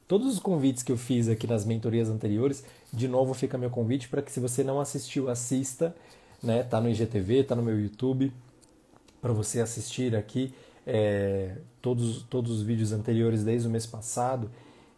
Todos 0.08 0.32
os 0.32 0.40
convites 0.40 0.82
que 0.82 0.90
eu 0.90 0.96
fiz 0.96 1.28
aqui 1.28 1.46
nas 1.46 1.66
mentorias 1.66 2.08
anteriores, 2.08 2.64
de 2.90 3.06
novo 3.06 3.34
fica 3.34 3.58
meu 3.58 3.70
convite 3.70 4.08
para 4.08 4.22
que 4.22 4.32
se 4.32 4.40
você 4.40 4.64
não 4.64 4.80
assistiu, 4.80 5.28
assista, 5.28 5.94
né? 6.42 6.62
Tá 6.62 6.80
no 6.80 6.88
IGTV, 6.88 7.44
tá 7.44 7.54
no 7.54 7.62
meu 7.62 7.78
YouTube, 7.78 8.32
para 9.20 9.32
você 9.32 9.60
assistir 9.60 10.16
aqui 10.16 10.52
é, 10.86 11.56
todos, 11.80 12.22
todos 12.24 12.50
os 12.50 12.62
vídeos 12.62 12.92
anteriores 12.92 13.44
desde 13.44 13.68
o 13.68 13.70
mês 13.70 13.86
passado. 13.86 14.50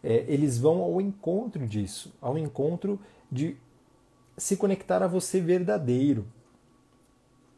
É, 0.03 0.25
eles 0.27 0.57
vão 0.57 0.81
ao 0.81 0.99
encontro 0.99 1.65
disso, 1.67 2.13
ao 2.21 2.37
encontro 2.37 2.99
de 3.31 3.55
se 4.37 4.57
conectar 4.57 5.01
a 5.01 5.07
você 5.07 5.39
verdadeiro, 5.39 6.25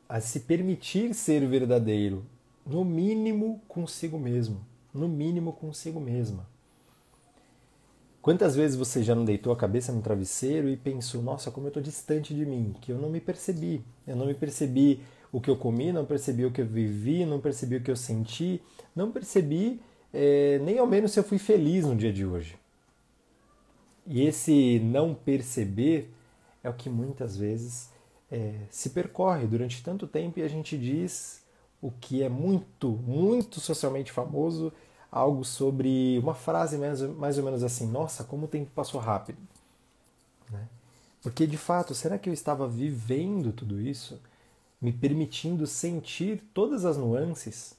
a 0.07 0.19
se 0.19 0.41
permitir 0.41 1.13
ser 1.13 1.47
verdadeiro, 1.47 2.25
no 2.65 2.83
mínimo 2.83 3.61
consigo 3.67 4.19
mesmo, 4.19 4.65
no 4.93 5.07
mínimo 5.07 5.53
consigo 5.53 5.99
mesma. 5.99 6.47
Quantas 8.21 8.55
vezes 8.55 8.75
você 8.75 9.03
já 9.03 9.13
não 9.13 9.23
deitou 9.23 9.53
a 9.53 9.55
cabeça 9.55 9.91
no 9.91 10.01
travesseiro 10.01 10.67
e 10.67 10.75
pensou, 10.75 11.21
nossa, 11.21 11.51
como 11.51 11.67
eu 11.67 11.69
estou 11.69 11.83
distante 11.83 12.33
de 12.33 12.43
mim, 12.43 12.75
que 12.81 12.91
eu 12.91 12.97
não 12.97 13.09
me 13.09 13.21
percebi, 13.21 13.83
eu 14.07 14.15
não 14.15 14.25
me 14.25 14.33
percebi 14.33 14.99
o 15.35 15.41
que 15.41 15.49
eu 15.49 15.57
comi, 15.57 15.91
não 15.91 16.05
percebi 16.05 16.45
o 16.45 16.51
que 16.51 16.61
eu 16.61 16.65
vivi, 16.65 17.25
não 17.25 17.41
percebi 17.41 17.75
o 17.75 17.81
que 17.81 17.91
eu 17.91 17.95
senti, 17.97 18.61
não 18.95 19.11
percebi 19.11 19.81
é, 20.13 20.59
nem 20.59 20.79
ao 20.79 20.87
menos 20.87 21.11
se 21.11 21.19
eu 21.19 21.25
fui 21.25 21.37
feliz 21.37 21.83
no 21.83 21.93
dia 21.93 22.13
de 22.13 22.25
hoje. 22.25 22.57
E 24.07 24.21
esse 24.21 24.79
não 24.79 25.13
perceber 25.13 26.09
é 26.63 26.69
o 26.69 26.73
que 26.73 26.89
muitas 26.89 27.35
vezes 27.35 27.91
é, 28.31 28.53
se 28.69 28.91
percorre 28.91 29.45
durante 29.45 29.83
tanto 29.83 30.07
tempo 30.07 30.39
e 30.39 30.41
a 30.41 30.47
gente 30.47 30.77
diz 30.77 31.43
o 31.81 31.91
que 31.91 32.23
é 32.23 32.29
muito, 32.29 32.91
muito 32.91 33.59
socialmente 33.59 34.13
famoso, 34.13 34.71
algo 35.11 35.43
sobre 35.43 36.17
uma 36.17 36.33
frase 36.33 36.77
mais, 36.77 37.01
mais 37.01 37.37
ou 37.37 37.43
menos 37.43 37.61
assim: 37.61 37.85
Nossa, 37.91 38.23
como 38.23 38.45
o 38.45 38.47
tempo 38.47 38.71
passou 38.73 39.01
rápido. 39.01 39.39
Né? 40.49 40.65
Porque 41.21 41.45
de 41.45 41.57
fato, 41.57 41.93
será 41.93 42.17
que 42.17 42.29
eu 42.29 42.33
estava 42.33 42.69
vivendo 42.69 43.51
tudo 43.51 43.81
isso, 43.81 44.17
me 44.85 44.93
permitindo 44.93 45.65
sentir 45.65 46.43
todas 46.53 46.85
as 46.85 46.95
nuances? 46.95 47.75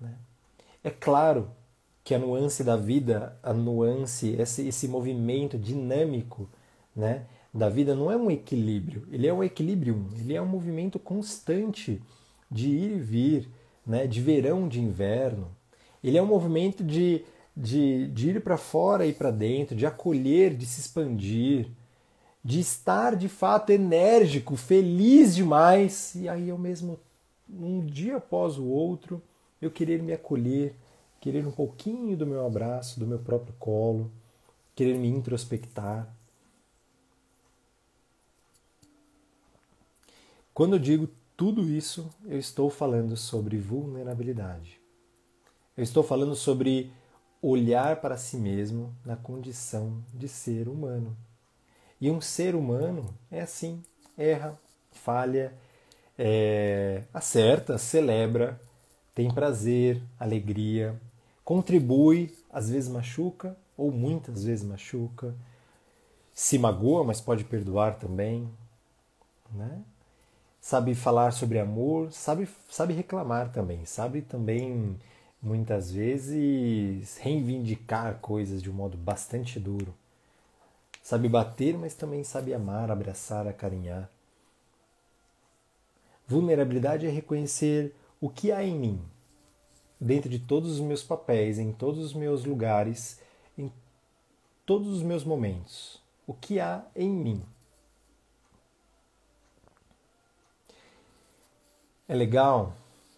Né? 0.00 0.12
É 0.82 0.90
claro 0.90 1.48
que 2.02 2.16
a 2.16 2.18
nuance 2.18 2.64
da 2.64 2.76
vida, 2.76 3.38
a 3.44 3.52
nuance, 3.52 4.30
esse, 4.30 4.66
esse 4.66 4.88
movimento 4.88 5.56
dinâmico, 5.56 6.48
né? 6.96 7.26
da 7.54 7.68
vida 7.68 7.94
não 7.94 8.10
é 8.10 8.16
um 8.16 8.28
equilíbrio, 8.28 9.06
ele 9.12 9.28
é 9.28 9.32
um 9.32 9.44
equilíbrio, 9.44 10.04
ele 10.18 10.34
é 10.34 10.42
um 10.42 10.46
movimento 10.46 10.98
constante 10.98 12.02
de 12.50 12.68
ir 12.68 12.96
e 12.96 12.98
vir, 12.98 13.48
né, 13.86 14.06
de 14.08 14.20
verão, 14.20 14.66
de 14.66 14.80
inverno. 14.80 15.48
Ele 16.02 16.18
é 16.18 16.22
um 16.22 16.26
movimento 16.26 16.82
de, 16.82 17.24
de, 17.56 18.08
de 18.08 18.30
ir 18.30 18.42
para 18.42 18.56
fora 18.56 19.06
e 19.06 19.12
para 19.12 19.30
dentro, 19.30 19.76
de 19.76 19.86
acolher, 19.86 20.56
de 20.56 20.66
se 20.66 20.80
expandir, 20.80 21.68
de 22.44 22.60
estar 22.60 23.16
de 23.16 23.28
fato 23.28 23.70
enérgico, 23.70 24.56
feliz 24.56 25.34
demais, 25.34 26.14
e 26.14 26.28
aí 26.28 26.50
ao 26.50 26.58
mesmo 26.58 26.98
um 27.48 27.84
dia 27.84 28.16
após 28.16 28.58
o 28.58 28.64
outro, 28.64 29.22
eu 29.60 29.70
querer 29.70 30.02
me 30.02 30.12
acolher, 30.12 30.74
querer 31.20 31.46
um 31.46 31.52
pouquinho 31.52 32.16
do 32.16 32.26
meu 32.26 32.44
abraço, 32.44 32.98
do 32.98 33.06
meu 33.06 33.18
próprio 33.18 33.54
colo, 33.58 34.10
querer 34.74 34.98
me 34.98 35.08
introspectar, 35.08 36.12
Quando 40.54 40.74
eu 40.74 40.78
digo 40.78 41.08
tudo 41.34 41.62
isso, 41.62 42.10
eu 42.26 42.38
estou 42.38 42.68
falando 42.68 43.16
sobre 43.16 43.56
vulnerabilidade. 43.56 44.78
Eu 45.74 45.82
estou 45.82 46.02
falando 46.02 46.36
sobre 46.36 46.92
olhar 47.40 48.02
para 48.02 48.18
si 48.18 48.36
mesmo 48.36 48.94
na 49.02 49.16
condição 49.16 50.04
de 50.12 50.28
ser 50.28 50.68
humano. 50.68 51.16
E 52.02 52.10
um 52.10 52.20
ser 52.20 52.56
humano 52.56 53.14
é 53.30 53.42
assim: 53.42 53.80
erra, 54.18 54.58
falha, 54.90 55.54
é, 56.18 57.04
acerta, 57.14 57.78
celebra, 57.78 58.60
tem 59.14 59.30
prazer, 59.32 60.02
alegria, 60.18 61.00
contribui, 61.44 62.36
às 62.52 62.68
vezes 62.68 62.90
machuca 62.90 63.56
ou 63.76 63.92
muitas 63.92 64.42
vezes 64.42 64.64
machuca, 64.64 65.32
se 66.34 66.58
magoa, 66.58 67.04
mas 67.04 67.20
pode 67.20 67.44
perdoar 67.44 67.96
também, 68.00 68.50
né? 69.52 69.80
sabe 70.60 70.96
falar 70.96 71.30
sobre 71.30 71.60
amor, 71.60 72.10
sabe, 72.12 72.48
sabe 72.68 72.94
reclamar 72.94 73.52
também, 73.52 73.84
sabe 73.84 74.22
também 74.22 74.98
muitas 75.40 75.92
vezes 75.92 77.16
reivindicar 77.18 78.18
coisas 78.18 78.60
de 78.60 78.68
um 78.68 78.74
modo 78.74 78.98
bastante 78.98 79.60
duro. 79.60 79.94
Sabe 81.02 81.28
bater, 81.28 81.76
mas 81.76 81.94
também 81.94 82.22
sabe 82.22 82.54
amar, 82.54 82.90
abraçar, 82.90 83.46
acarinhar. 83.48 84.08
Vulnerabilidade 86.28 87.06
é 87.06 87.10
reconhecer 87.10 87.94
o 88.20 88.30
que 88.30 88.52
há 88.52 88.62
em 88.62 88.78
mim, 88.78 89.02
dentro 90.00 90.30
de 90.30 90.38
todos 90.38 90.70
os 90.70 90.80
meus 90.80 91.02
papéis, 91.02 91.58
em 91.58 91.72
todos 91.72 92.04
os 92.04 92.14
meus 92.14 92.44
lugares, 92.44 93.20
em 93.58 93.70
todos 94.64 94.88
os 94.88 95.02
meus 95.02 95.24
momentos. 95.24 96.00
O 96.24 96.32
que 96.32 96.60
há 96.60 96.84
em 96.94 97.10
mim. 97.10 97.44
É 102.08 102.14
legal 102.14 102.74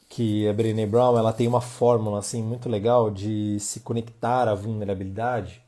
que 0.09 0.49
a 0.49 0.53
Brené 0.55 0.87
Brown 0.87 1.19
ela 1.19 1.33
tem 1.33 1.47
uma 1.47 1.61
fórmula 1.61 2.19
assim 2.19 2.43
muito 2.43 2.69
legal 2.69 3.11
de 3.11 3.61
se 3.61 3.81
conectar 3.81 4.49
à 4.49 4.55
vulnerabilidade, 4.55 5.63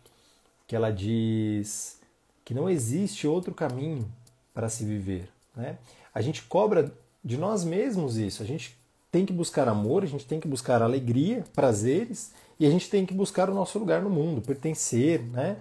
que 0.67 0.75
ela 0.75 0.91
diz 0.91 2.01
que 2.47 2.55
não 2.55 2.71
existe 2.71 3.27
outro 3.27 3.53
caminho 3.53 4.07
para 4.55 4.69
se 4.69 4.85
viver. 4.85 5.29
Né? 5.55 5.77
A 6.15 6.23
gente 6.23 6.43
cobra 6.45 6.95
de 7.23 7.37
nós 7.37 7.65
mesmos 7.65 8.17
isso. 8.17 8.41
A 8.41 8.47
gente 8.47 8.79
tem 9.11 9.27
que 9.27 9.33
buscar 9.33 9.69
amor, 9.69 10.05
a 10.05 10.07
gente 10.07 10.25
tem 10.25 10.39
que 10.39 10.47
buscar 10.47 10.81
alegria, 10.81 11.45
prazeres 11.53 12.33
e 12.61 12.65
a 12.65 12.71
gente 12.71 12.89
tem 12.89 13.05
que 13.05 13.13
buscar 13.13 13.51
o 13.51 13.55
nosso 13.55 13.81
lugar 13.81 14.01
no 14.01 14.09
mundo, 14.09 14.41
pertencer, 14.41 15.23
né? 15.25 15.57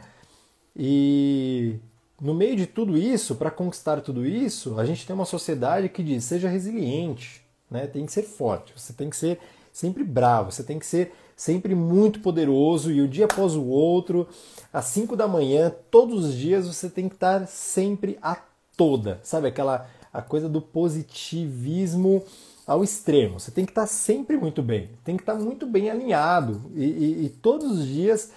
E 0.75 1.77
no 2.21 2.35
meio 2.35 2.55
de 2.55 2.67
tudo 2.67 2.95
isso, 2.95 3.33
para 3.33 3.49
conquistar 3.49 3.99
tudo 4.01 4.23
isso, 4.23 4.79
a 4.79 4.85
gente 4.85 5.07
tem 5.07 5.15
uma 5.15 5.25
sociedade 5.25 5.89
que 5.89 6.03
diz: 6.03 6.23
seja 6.23 6.47
resiliente, 6.47 7.41
né? 7.69 7.87
Tem 7.87 8.05
que 8.05 8.11
ser 8.11 8.23
forte, 8.23 8.73
você 8.77 8.93
tem 8.93 9.09
que 9.09 9.17
ser 9.17 9.39
sempre 9.73 10.03
bravo, 10.03 10.51
você 10.51 10.63
tem 10.63 10.77
que 10.77 10.85
ser 10.85 11.11
sempre 11.35 11.75
muito 11.75 12.19
poderoso 12.19 12.91
e 12.91 13.01
o 13.01 13.07
dia 13.07 13.25
após 13.25 13.55
o 13.55 13.65
outro, 13.65 14.27
às 14.71 14.85
5 14.85 15.15
da 15.15 15.27
manhã, 15.27 15.73
todos 15.91 16.25
os 16.25 16.33
dias 16.33 16.67
você 16.67 16.89
tem 16.89 17.09
que 17.09 17.15
estar 17.15 17.45
sempre 17.47 18.17
a 18.21 18.37
toda, 18.77 19.19
sabe 19.23 19.47
aquela 19.47 19.89
a 20.11 20.21
coisa 20.21 20.47
do 20.47 20.61
positivismo 20.61 22.23
ao 22.65 22.83
extremo. 22.83 23.37
Você 23.37 23.51
tem 23.51 23.65
que 23.65 23.71
estar 23.71 23.85
sempre 23.85 24.37
muito 24.37 24.63
bem, 24.63 24.89
tem 25.03 25.17
que 25.17 25.23
estar 25.23 25.35
muito 25.35 25.67
bem 25.67 25.89
alinhado 25.89 26.71
e, 26.73 26.85
e, 26.85 27.25
e 27.25 27.29
todos 27.29 27.79
os 27.79 27.85
dias 27.85 28.31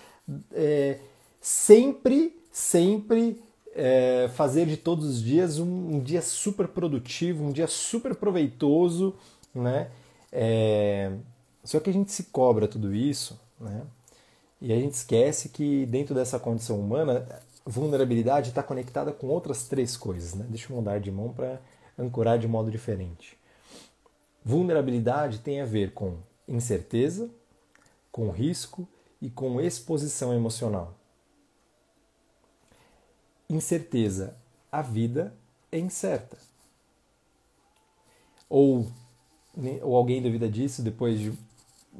é, 0.52 0.98
sempre, 1.40 2.36
sempre 2.50 3.40
é, 3.74 4.28
fazer 4.34 4.66
de 4.66 4.76
todos 4.76 5.06
os 5.06 5.22
dias 5.22 5.58
um, 5.60 5.94
um, 5.94 6.00
dia 6.00 6.20
super 6.20 6.66
produtivo, 6.66 7.44
um 7.44 7.52
dia 7.52 7.68
super 7.68 8.14
proveitoso, 8.16 9.14
né? 9.54 9.88
É, 10.32 11.12
só 11.68 11.78
que 11.78 11.90
a 11.90 11.92
gente 11.92 12.10
se 12.10 12.22
cobra 12.24 12.66
tudo 12.66 12.94
isso, 12.94 13.38
né? 13.60 13.82
E 14.58 14.72
a 14.72 14.76
gente 14.76 14.94
esquece 14.94 15.50
que 15.50 15.84
dentro 15.84 16.14
dessa 16.14 16.40
condição 16.40 16.80
humana, 16.80 17.28
vulnerabilidade 17.62 18.48
está 18.48 18.62
conectada 18.62 19.12
com 19.12 19.26
outras 19.26 19.68
três 19.68 19.94
coisas, 19.94 20.32
né? 20.32 20.46
Deixa 20.48 20.72
eu 20.72 20.76
mudar 20.76 20.98
de 20.98 21.10
mão 21.10 21.30
para 21.30 21.60
ancorar 21.98 22.38
de 22.38 22.48
modo 22.48 22.70
diferente. 22.70 23.38
Vulnerabilidade 24.42 25.40
tem 25.40 25.60
a 25.60 25.66
ver 25.66 25.92
com 25.92 26.16
incerteza, 26.48 27.28
com 28.10 28.30
risco 28.30 28.88
e 29.20 29.28
com 29.28 29.60
exposição 29.60 30.32
emocional. 30.32 30.94
Incerteza, 33.46 34.34
a 34.72 34.80
vida 34.80 35.34
é 35.70 35.78
incerta. 35.78 36.38
Ou, 38.48 38.90
ou 39.82 39.94
alguém 39.94 40.22
duvida 40.22 40.48
disso 40.48 40.80
depois 40.80 41.20
de 41.20 41.47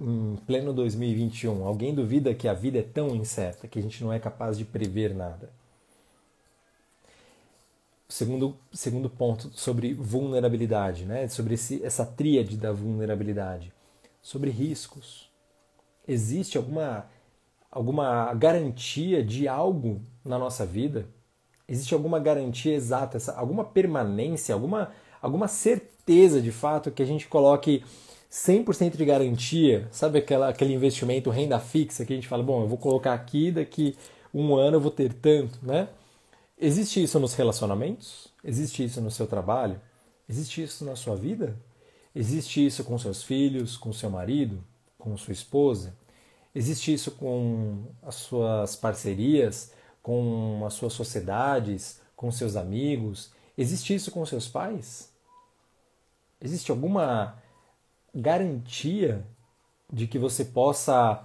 em 0.00 0.36
pleno 0.46 0.72
2021? 0.72 1.64
Alguém 1.64 1.94
duvida 1.94 2.34
que 2.34 2.48
a 2.48 2.54
vida 2.54 2.78
é 2.78 2.82
tão 2.82 3.14
incerta 3.14 3.68
que 3.68 3.78
a 3.78 3.82
gente 3.82 4.02
não 4.02 4.12
é 4.12 4.18
capaz 4.18 4.56
de 4.56 4.64
prever 4.64 5.14
nada? 5.14 5.50
segundo, 8.08 8.56
segundo 8.72 9.10
ponto 9.10 9.50
sobre 9.52 9.92
vulnerabilidade, 9.92 11.04
né? 11.04 11.28
sobre 11.28 11.54
esse, 11.54 11.84
essa 11.84 12.06
tríade 12.06 12.56
da 12.56 12.72
vulnerabilidade, 12.72 13.72
sobre 14.22 14.50
riscos. 14.50 15.28
Existe 16.06 16.56
alguma, 16.56 17.06
alguma 17.70 18.32
garantia 18.34 19.22
de 19.22 19.46
algo 19.46 20.00
na 20.24 20.38
nossa 20.38 20.64
vida? 20.64 21.06
Existe 21.68 21.92
alguma 21.92 22.18
garantia 22.18 22.74
exata, 22.74 23.18
alguma 23.36 23.62
permanência, 23.62 24.54
alguma, 24.54 24.90
alguma 25.20 25.46
certeza 25.46 26.40
de 26.40 26.50
fato 26.50 26.90
que 26.90 27.02
a 27.02 27.06
gente 27.06 27.28
coloque 27.28 27.84
100% 28.30 28.96
de 28.96 29.04
garantia? 29.04 29.88
Sabe 29.90 30.18
aquela, 30.18 30.48
aquele 30.48 30.74
investimento 30.74 31.30
renda 31.30 31.58
fixa 31.58 32.04
que 32.04 32.12
a 32.12 32.16
gente 32.16 32.28
fala, 32.28 32.42
bom, 32.42 32.62
eu 32.62 32.68
vou 32.68 32.78
colocar 32.78 33.14
aqui, 33.14 33.50
daqui 33.50 33.96
um 34.32 34.54
ano 34.54 34.76
eu 34.76 34.80
vou 34.80 34.90
ter 34.90 35.12
tanto, 35.12 35.58
né? 35.62 35.88
Existe 36.60 37.02
isso 37.02 37.18
nos 37.18 37.34
relacionamentos? 37.34 38.28
Existe 38.44 38.84
isso 38.84 39.00
no 39.00 39.10
seu 39.10 39.26
trabalho? 39.26 39.80
Existe 40.28 40.62
isso 40.62 40.84
na 40.84 40.96
sua 40.96 41.16
vida? 41.16 41.56
Existe 42.14 42.64
isso 42.66 42.84
com 42.84 42.98
seus 42.98 43.22
filhos, 43.22 43.76
com 43.76 43.92
seu 43.92 44.10
marido, 44.10 44.62
com 44.98 45.16
sua 45.16 45.32
esposa? 45.32 45.96
Existe 46.54 46.92
isso 46.92 47.12
com 47.12 47.84
as 48.02 48.16
suas 48.16 48.74
parcerias, 48.74 49.72
com 50.02 50.64
as 50.66 50.74
suas 50.74 50.92
sociedades, 50.92 52.00
com 52.16 52.30
seus 52.32 52.56
amigos? 52.56 53.30
Existe 53.56 53.94
isso 53.94 54.10
com 54.10 54.26
seus 54.26 54.48
pais? 54.48 55.12
Existe 56.40 56.70
alguma 56.70 57.40
garantia 58.14 59.24
de 59.92 60.06
que 60.06 60.18
você 60.18 60.44
possa 60.44 61.24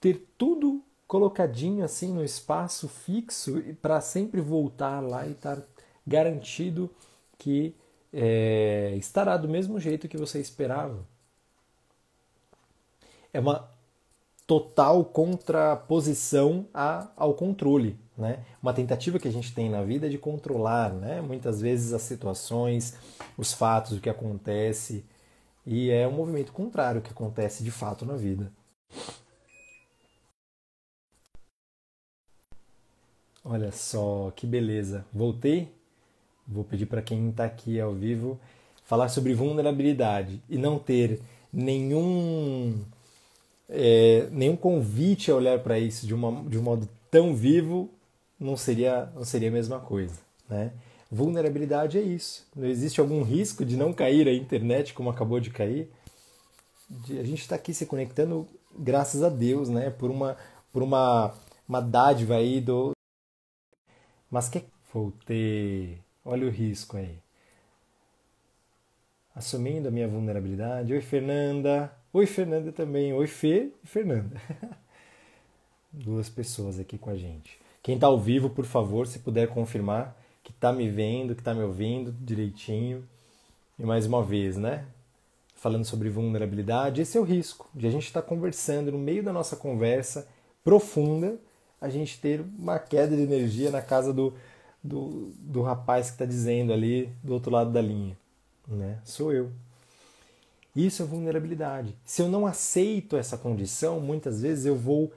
ter 0.00 0.26
tudo 0.36 0.82
colocadinho 1.06 1.84
assim 1.84 2.12
no 2.12 2.24
espaço 2.24 2.88
fixo 2.88 3.62
para 3.80 4.00
sempre 4.00 4.40
voltar 4.40 5.00
lá 5.00 5.26
e 5.26 5.32
estar 5.32 5.62
garantido 6.06 6.90
que 7.38 7.74
é, 8.12 8.94
estará 8.96 9.36
do 9.36 9.48
mesmo 9.48 9.78
jeito 9.78 10.08
que 10.08 10.16
você 10.16 10.40
esperava. 10.40 11.04
É 13.32 13.38
uma 13.38 13.68
total 14.46 15.04
contraposição 15.04 16.66
a, 16.72 17.08
ao 17.16 17.34
controle, 17.34 17.98
né? 18.16 18.44
Uma 18.62 18.72
tentativa 18.72 19.18
que 19.18 19.28
a 19.28 19.32
gente 19.32 19.52
tem 19.52 19.68
na 19.68 19.82
vida 19.82 20.08
de 20.08 20.16
controlar, 20.16 20.92
né? 20.92 21.20
Muitas 21.20 21.60
vezes 21.60 21.92
as 21.92 22.02
situações, 22.02 22.94
os 23.36 23.52
fatos, 23.52 23.98
o 23.98 24.00
que 24.00 24.08
acontece, 24.08 25.04
e 25.66 25.90
é 25.90 26.06
um 26.06 26.12
movimento 26.12 26.52
contrário 26.52 27.02
que 27.02 27.10
acontece 27.10 27.64
de 27.64 27.70
fato 27.70 28.06
na 28.06 28.14
vida. 28.16 28.52
Olha 33.44 33.72
só, 33.72 34.32
que 34.34 34.46
beleza. 34.46 35.04
Voltei. 35.12 35.72
Vou 36.46 36.64
pedir 36.64 36.86
para 36.86 37.02
quem 37.02 37.30
está 37.30 37.44
aqui 37.44 37.80
ao 37.80 37.92
vivo 37.92 38.38
falar 38.86 39.08
sobre 39.08 39.34
vulnerabilidade 39.34 40.40
e 40.48 40.56
não 40.56 40.78
ter 40.78 41.20
nenhum 41.52 42.84
é, 43.68 44.28
nenhum 44.30 44.56
convite 44.56 45.30
a 45.30 45.34
olhar 45.34 45.58
para 45.58 45.78
isso 45.78 46.06
de, 46.06 46.14
uma, 46.14 46.48
de 46.48 46.56
um 46.56 46.62
modo 46.62 46.88
tão 47.10 47.34
vivo 47.34 47.90
não 48.38 48.56
seria 48.56 49.10
não 49.14 49.24
seria 49.24 49.48
a 49.48 49.52
mesma 49.52 49.80
coisa, 49.80 50.20
né? 50.48 50.72
Vulnerabilidade 51.10 51.98
é 51.98 52.02
isso. 52.02 52.46
Não 52.54 52.66
existe 52.66 53.00
algum 53.00 53.22
risco 53.22 53.64
de 53.64 53.76
não 53.76 53.92
cair 53.92 54.26
a 54.26 54.32
internet 54.32 54.92
como 54.92 55.10
acabou 55.10 55.38
de 55.38 55.50
cair. 55.50 55.90
a 57.10 57.24
gente 57.24 57.42
está 57.42 57.54
aqui 57.54 57.72
se 57.72 57.86
conectando 57.86 58.46
graças 58.76 59.22
a 59.22 59.28
Deus, 59.28 59.68
né? 59.68 59.90
Por 59.90 60.10
uma 60.10 60.36
por 60.72 60.82
uma 60.82 61.34
uma 61.68 61.80
dádiva 61.80 62.36
aí 62.36 62.60
do, 62.60 62.92
mas 64.30 64.48
que 64.48 64.64
voltei. 64.92 65.98
Olha 66.24 66.46
o 66.46 66.50
risco 66.50 66.96
aí. 66.96 67.18
Assumindo 69.34 69.88
a 69.88 69.90
minha 69.90 70.08
vulnerabilidade. 70.08 70.92
Oi, 70.92 71.00
Fernanda. 71.00 71.92
Oi, 72.12 72.26
Fernanda 72.26 72.72
também. 72.72 73.12
Oi, 73.12 73.26
Fê 73.26 73.70
e 73.84 73.86
Fernanda. 73.86 74.40
Duas 75.92 76.28
pessoas 76.28 76.78
aqui 76.78 76.98
com 76.98 77.10
a 77.10 77.16
gente. 77.16 77.58
Quem 77.82 77.94
está 77.94 78.06
ao 78.06 78.18
vivo, 78.18 78.50
por 78.50 78.64
favor, 78.64 79.06
se 79.06 79.18
puder 79.18 79.48
confirmar 79.48 80.16
que 80.46 80.52
está 80.52 80.72
me 80.72 80.88
vendo, 80.88 81.34
que 81.34 81.40
está 81.40 81.52
me 81.52 81.64
ouvindo 81.64 82.14
direitinho. 82.20 83.04
E 83.76 83.84
mais 83.84 84.06
uma 84.06 84.22
vez, 84.22 84.56
né? 84.56 84.84
Falando 85.56 85.84
sobre 85.84 86.08
vulnerabilidade, 86.08 87.02
esse 87.02 87.18
é 87.18 87.20
o 87.20 87.24
risco 87.24 87.68
de 87.74 87.84
a 87.88 87.90
gente 87.90 88.06
estar 88.06 88.22
tá 88.22 88.28
conversando 88.28 88.92
no 88.92 88.98
meio 88.98 89.24
da 89.24 89.32
nossa 89.32 89.56
conversa 89.56 90.28
profunda 90.62 91.36
a 91.80 91.88
gente 91.88 92.20
ter 92.20 92.44
uma 92.56 92.78
queda 92.78 93.16
de 93.16 93.22
energia 93.22 93.72
na 93.72 93.82
casa 93.82 94.12
do, 94.12 94.34
do, 94.82 95.32
do 95.36 95.62
rapaz 95.62 96.06
que 96.06 96.14
está 96.14 96.24
dizendo 96.24 96.72
ali 96.72 97.10
do 97.24 97.34
outro 97.34 97.50
lado 97.50 97.72
da 97.72 97.82
linha. 97.82 98.16
Né? 98.68 99.00
Sou 99.04 99.32
eu. 99.32 99.50
Isso 100.76 101.02
é 101.02 101.06
vulnerabilidade. 101.06 101.92
Se 102.04 102.22
eu 102.22 102.28
não 102.28 102.46
aceito 102.46 103.16
essa 103.16 103.36
condição, 103.36 103.98
muitas 103.98 104.42
vezes 104.42 104.64
eu 104.64 104.76
vou 104.76 105.12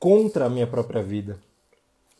contra 0.00 0.46
a 0.46 0.50
minha 0.50 0.66
própria 0.66 1.04
vida. 1.04 1.38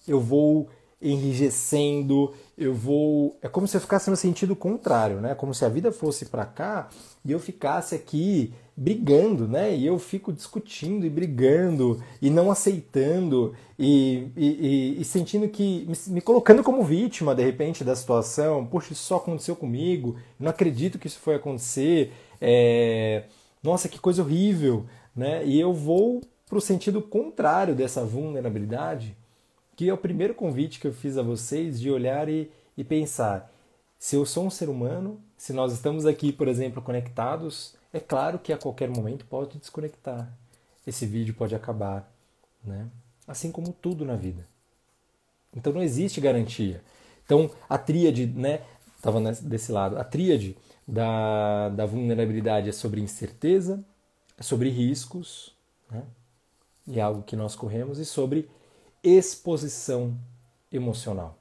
Eu 0.07 0.21
vou 0.21 0.71
enrijecendo, 1.03 2.33
eu 2.57 2.73
vou. 2.73 3.37
É 3.43 3.49
como 3.49 3.67
se 3.67 3.77
eu 3.77 3.81
ficasse 3.81 4.09
no 4.09 4.17
sentido 4.17 4.55
contrário, 4.55 5.21
né? 5.21 5.35
Como 5.35 5.53
se 5.53 5.65
a 5.65 5.69
vida 5.69 5.91
fosse 5.91 6.27
para 6.27 6.47
cá 6.47 6.89
e 7.25 7.33
eu 7.33 7.41
ficasse 7.41 7.95
aqui 7.95 8.55
brigando, 8.77 9.49
né? 9.49 9.75
E 9.75 9.85
eu 9.85 9.99
fico 9.99 10.33
discutindo 10.33 11.05
e 11.05 11.11
brigando 11.11 12.03
e 12.21 12.31
não 12.31 12.51
aceitando 12.51 13.55
e, 13.79 14.29
e, 14.37 14.97
e 15.01 15.05
sentindo 15.05 15.49
que. 15.49 15.87
Me, 15.89 16.15
me, 16.15 16.21
colocando 16.21 16.63
como 16.63 16.85
vítima, 16.85 17.35
de 17.35 17.43
repente, 17.43 17.83
da 17.83 17.97
situação. 17.97 18.65
Poxa, 18.65 18.93
isso 18.93 19.03
só 19.03 19.17
aconteceu 19.17 19.57
comigo, 19.57 20.17
não 20.39 20.51
acredito 20.51 20.99
que 20.99 21.07
isso 21.09 21.19
foi 21.19 21.35
acontecer. 21.35 22.13
É... 22.41 23.25
Nossa, 23.63 23.89
que 23.89 23.99
coisa 23.99 24.23
horrível, 24.23 24.87
né? 25.15 25.45
E 25.45 25.59
eu 25.61 25.73
vou 25.73 26.21
para 26.49 26.59
o 26.59 26.61
sentido 26.61 27.01
contrário 27.01 27.75
dessa 27.75 28.05
vulnerabilidade, 28.05 29.17
que 29.77 29.89
é 29.89 29.93
o 29.93 29.99
primeiro 29.99 30.35
convite 30.35 30.79
que 30.79 30.87
eu 30.87 30.93
fiz 30.93 31.17
a 31.17 31.23
vocês 31.23 31.81
de 31.81 31.91
olhar 31.91 32.29
e, 32.29 32.51
e 32.77 32.85
pensar. 32.85 33.51
Se 33.99 34.17
eu 34.17 34.27
sou 34.27 34.47
um 34.47 34.51
ser 34.51 34.69
humano, 34.69 35.21
se 35.37 35.53
nós 35.53 35.73
estamos 35.73 36.07
aqui, 36.07 36.33
por 36.33 36.49
exemplo, 36.49 36.83
conectados 36.83 37.75
é 37.93 38.01
claro 38.01 38.39
que 38.39 38.53
a 38.53 38.59
qualquer 38.59 38.89
momento 38.89 39.27
pode 39.27 39.59
desconectar. 39.59 40.33
Esse 40.87 41.05
vídeo 41.05 41.35
pode 41.35 41.55
acabar, 41.55 42.11
né? 42.65 42.89
Assim 43.29 43.53
como 43.53 43.73
tudo 43.73 44.05
na 44.05 44.17
vida. 44.17 44.47
Então 45.55 45.73
não 45.73 45.83
existe 45.83 46.21
garantia. 46.21 46.83
Então 47.25 47.51
a 47.69 47.77
tríade, 47.77 48.27
né? 48.27 48.63
Estava 48.97 49.21
desse 49.43 49.71
lado. 49.71 49.99
A 49.99 50.05
tríade 50.05 50.57
da, 50.89 51.69
da 51.69 51.85
vulnerabilidade 51.85 52.69
é 52.69 52.73
sobre 52.73 53.01
incerteza, 53.01 53.85
é 54.39 54.43
sobre 54.43 54.71
riscos, 54.71 55.55
né? 55.91 56.03
E 56.87 56.99
é 56.99 57.03
algo 57.03 57.23
que 57.23 57.37
nós 57.37 57.55
corremos, 57.55 57.99
e 57.99 58.05
sobre 58.05 58.49
exposição 59.03 60.17
emocional. 60.71 61.37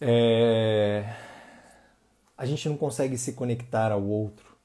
É 0.00 1.30
a 2.40 2.46
gente 2.46 2.66
não 2.70 2.76
consegue 2.78 3.18
se 3.18 3.34
conectar 3.34 3.92
ao 3.92 4.02
outro 4.02 4.56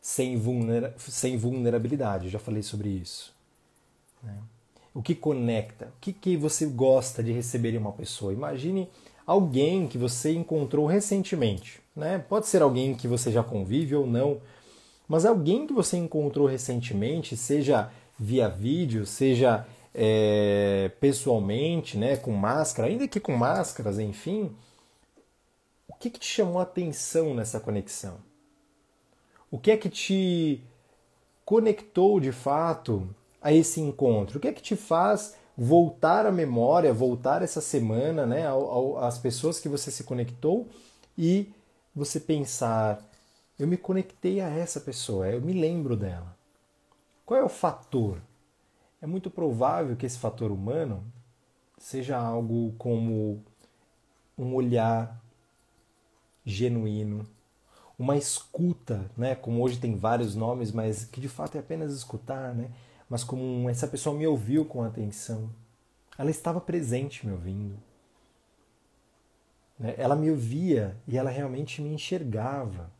sem, 0.00 0.40
sem 0.96 1.36
vulnerabilidade. 1.36 2.26
Eu 2.26 2.30
já 2.30 2.38
falei 2.38 2.62
sobre 2.62 2.88
isso. 2.88 3.34
Né? 4.22 4.38
O 4.94 5.02
que 5.02 5.12
conecta? 5.12 5.86
O 5.86 6.00
que, 6.00 6.12
que 6.12 6.36
você 6.36 6.66
gosta 6.66 7.20
de 7.20 7.32
receber 7.32 7.74
em 7.74 7.78
uma 7.78 7.90
pessoa? 7.90 8.32
Imagine 8.32 8.88
alguém 9.26 9.88
que 9.88 9.98
você 9.98 10.32
encontrou 10.32 10.86
recentemente. 10.86 11.80
Né? 11.96 12.24
Pode 12.28 12.46
ser 12.46 12.62
alguém 12.62 12.94
que 12.94 13.08
você 13.08 13.32
já 13.32 13.42
convive 13.42 13.96
ou 13.96 14.06
não, 14.06 14.40
mas 15.08 15.26
alguém 15.26 15.66
que 15.66 15.72
você 15.72 15.96
encontrou 15.96 16.46
recentemente, 16.46 17.36
seja 17.36 17.90
via 18.20 18.50
vídeo, 18.50 19.06
seja 19.06 19.66
é, 19.94 20.90
pessoalmente, 21.00 21.96
né, 21.96 22.18
com 22.18 22.32
máscara, 22.32 22.86
ainda 22.86 23.08
que 23.08 23.18
com 23.18 23.32
máscaras, 23.32 23.98
enfim, 23.98 24.54
o 25.88 25.94
que, 25.94 26.10
que 26.10 26.20
te 26.20 26.26
chamou 26.26 26.58
a 26.58 26.64
atenção 26.64 27.34
nessa 27.34 27.58
conexão? 27.58 28.18
O 29.50 29.58
que 29.58 29.70
é 29.70 29.76
que 29.76 29.88
te 29.88 30.62
conectou 31.44 32.20
de 32.20 32.30
fato 32.30 33.08
a 33.40 33.52
esse 33.52 33.80
encontro? 33.80 34.36
O 34.36 34.40
que 34.40 34.48
é 34.48 34.52
que 34.52 34.62
te 34.62 34.76
faz 34.76 35.34
voltar 35.56 36.26
à 36.26 36.30
memória, 36.30 36.92
voltar 36.92 37.42
essa 37.42 37.60
semana, 37.60 38.26
né, 38.26 38.44
às 39.00 39.18
pessoas 39.18 39.58
que 39.58 39.68
você 39.68 39.90
se 39.90 40.04
conectou 40.04 40.68
e 41.16 41.50
você 41.94 42.20
pensar: 42.20 43.02
eu 43.58 43.66
me 43.66 43.78
conectei 43.78 44.40
a 44.40 44.48
essa 44.48 44.78
pessoa, 44.78 45.26
eu 45.28 45.40
me 45.40 45.54
lembro 45.54 45.96
dela. 45.96 46.39
Qual 47.30 47.38
é 47.38 47.44
o 47.44 47.48
fator? 47.48 48.20
É 49.00 49.06
muito 49.06 49.30
provável 49.30 49.94
que 49.94 50.04
esse 50.04 50.18
fator 50.18 50.50
humano 50.50 51.04
seja 51.78 52.18
algo 52.18 52.74
como 52.76 53.40
um 54.36 54.52
olhar 54.52 55.16
genuíno, 56.44 57.24
uma 57.96 58.16
escuta, 58.16 59.08
né? 59.16 59.36
Como 59.36 59.62
hoje 59.62 59.78
tem 59.78 59.94
vários 59.94 60.34
nomes, 60.34 60.72
mas 60.72 61.04
que 61.04 61.20
de 61.20 61.28
fato 61.28 61.54
é 61.54 61.60
apenas 61.60 61.92
escutar, 61.92 62.52
né? 62.52 62.68
Mas 63.08 63.22
como 63.22 63.70
essa 63.70 63.86
pessoa 63.86 64.18
me 64.18 64.26
ouviu 64.26 64.64
com 64.64 64.82
atenção, 64.82 65.48
ela 66.18 66.32
estava 66.32 66.60
presente 66.60 67.24
me 67.24 67.32
ouvindo. 67.32 67.78
Né? 69.78 69.94
Ela 69.96 70.16
me 70.16 70.32
ouvia 70.32 70.96
e 71.06 71.16
ela 71.16 71.30
realmente 71.30 71.80
me 71.80 71.94
enxergava. 71.94 72.90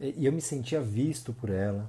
E 0.00 0.26
eu 0.26 0.32
me 0.32 0.40
sentia 0.40 0.80
visto 0.80 1.32
por 1.32 1.50
ela. 1.50 1.88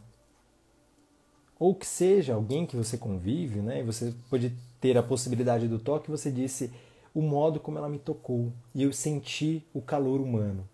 Ou 1.60 1.76
que 1.76 1.86
seja 1.86 2.34
alguém 2.34 2.66
que 2.66 2.78
você 2.78 2.98
convive, 2.98 3.60
né? 3.60 3.82
E 3.82 3.84
você 3.84 4.16
pode 4.30 4.56
ter 4.80 4.98
a 4.98 5.04
possibilidade 5.04 5.68
do 5.68 5.78
toque, 5.78 6.10
você 6.10 6.32
disse 6.32 6.72
o 7.14 7.22
modo 7.22 7.60
como 7.60 7.78
ela 7.78 7.90
me 7.90 8.00
tocou 8.00 8.54
e 8.74 8.82
eu 8.82 8.94
senti 8.94 9.64
o 9.74 9.82
calor 9.82 10.22
humano. 10.22 10.68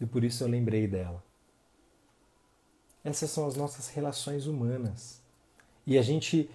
E 0.00 0.06
por 0.06 0.24
isso 0.24 0.42
eu 0.42 0.48
lembrei 0.48 0.88
dela. 0.88 1.22
Essas 3.04 3.30
são 3.30 3.46
as 3.46 3.56
nossas 3.56 3.88
relações 3.88 4.46
humanas. 4.46 5.20
E 5.86 5.98
a 5.98 6.02
gente 6.02 6.48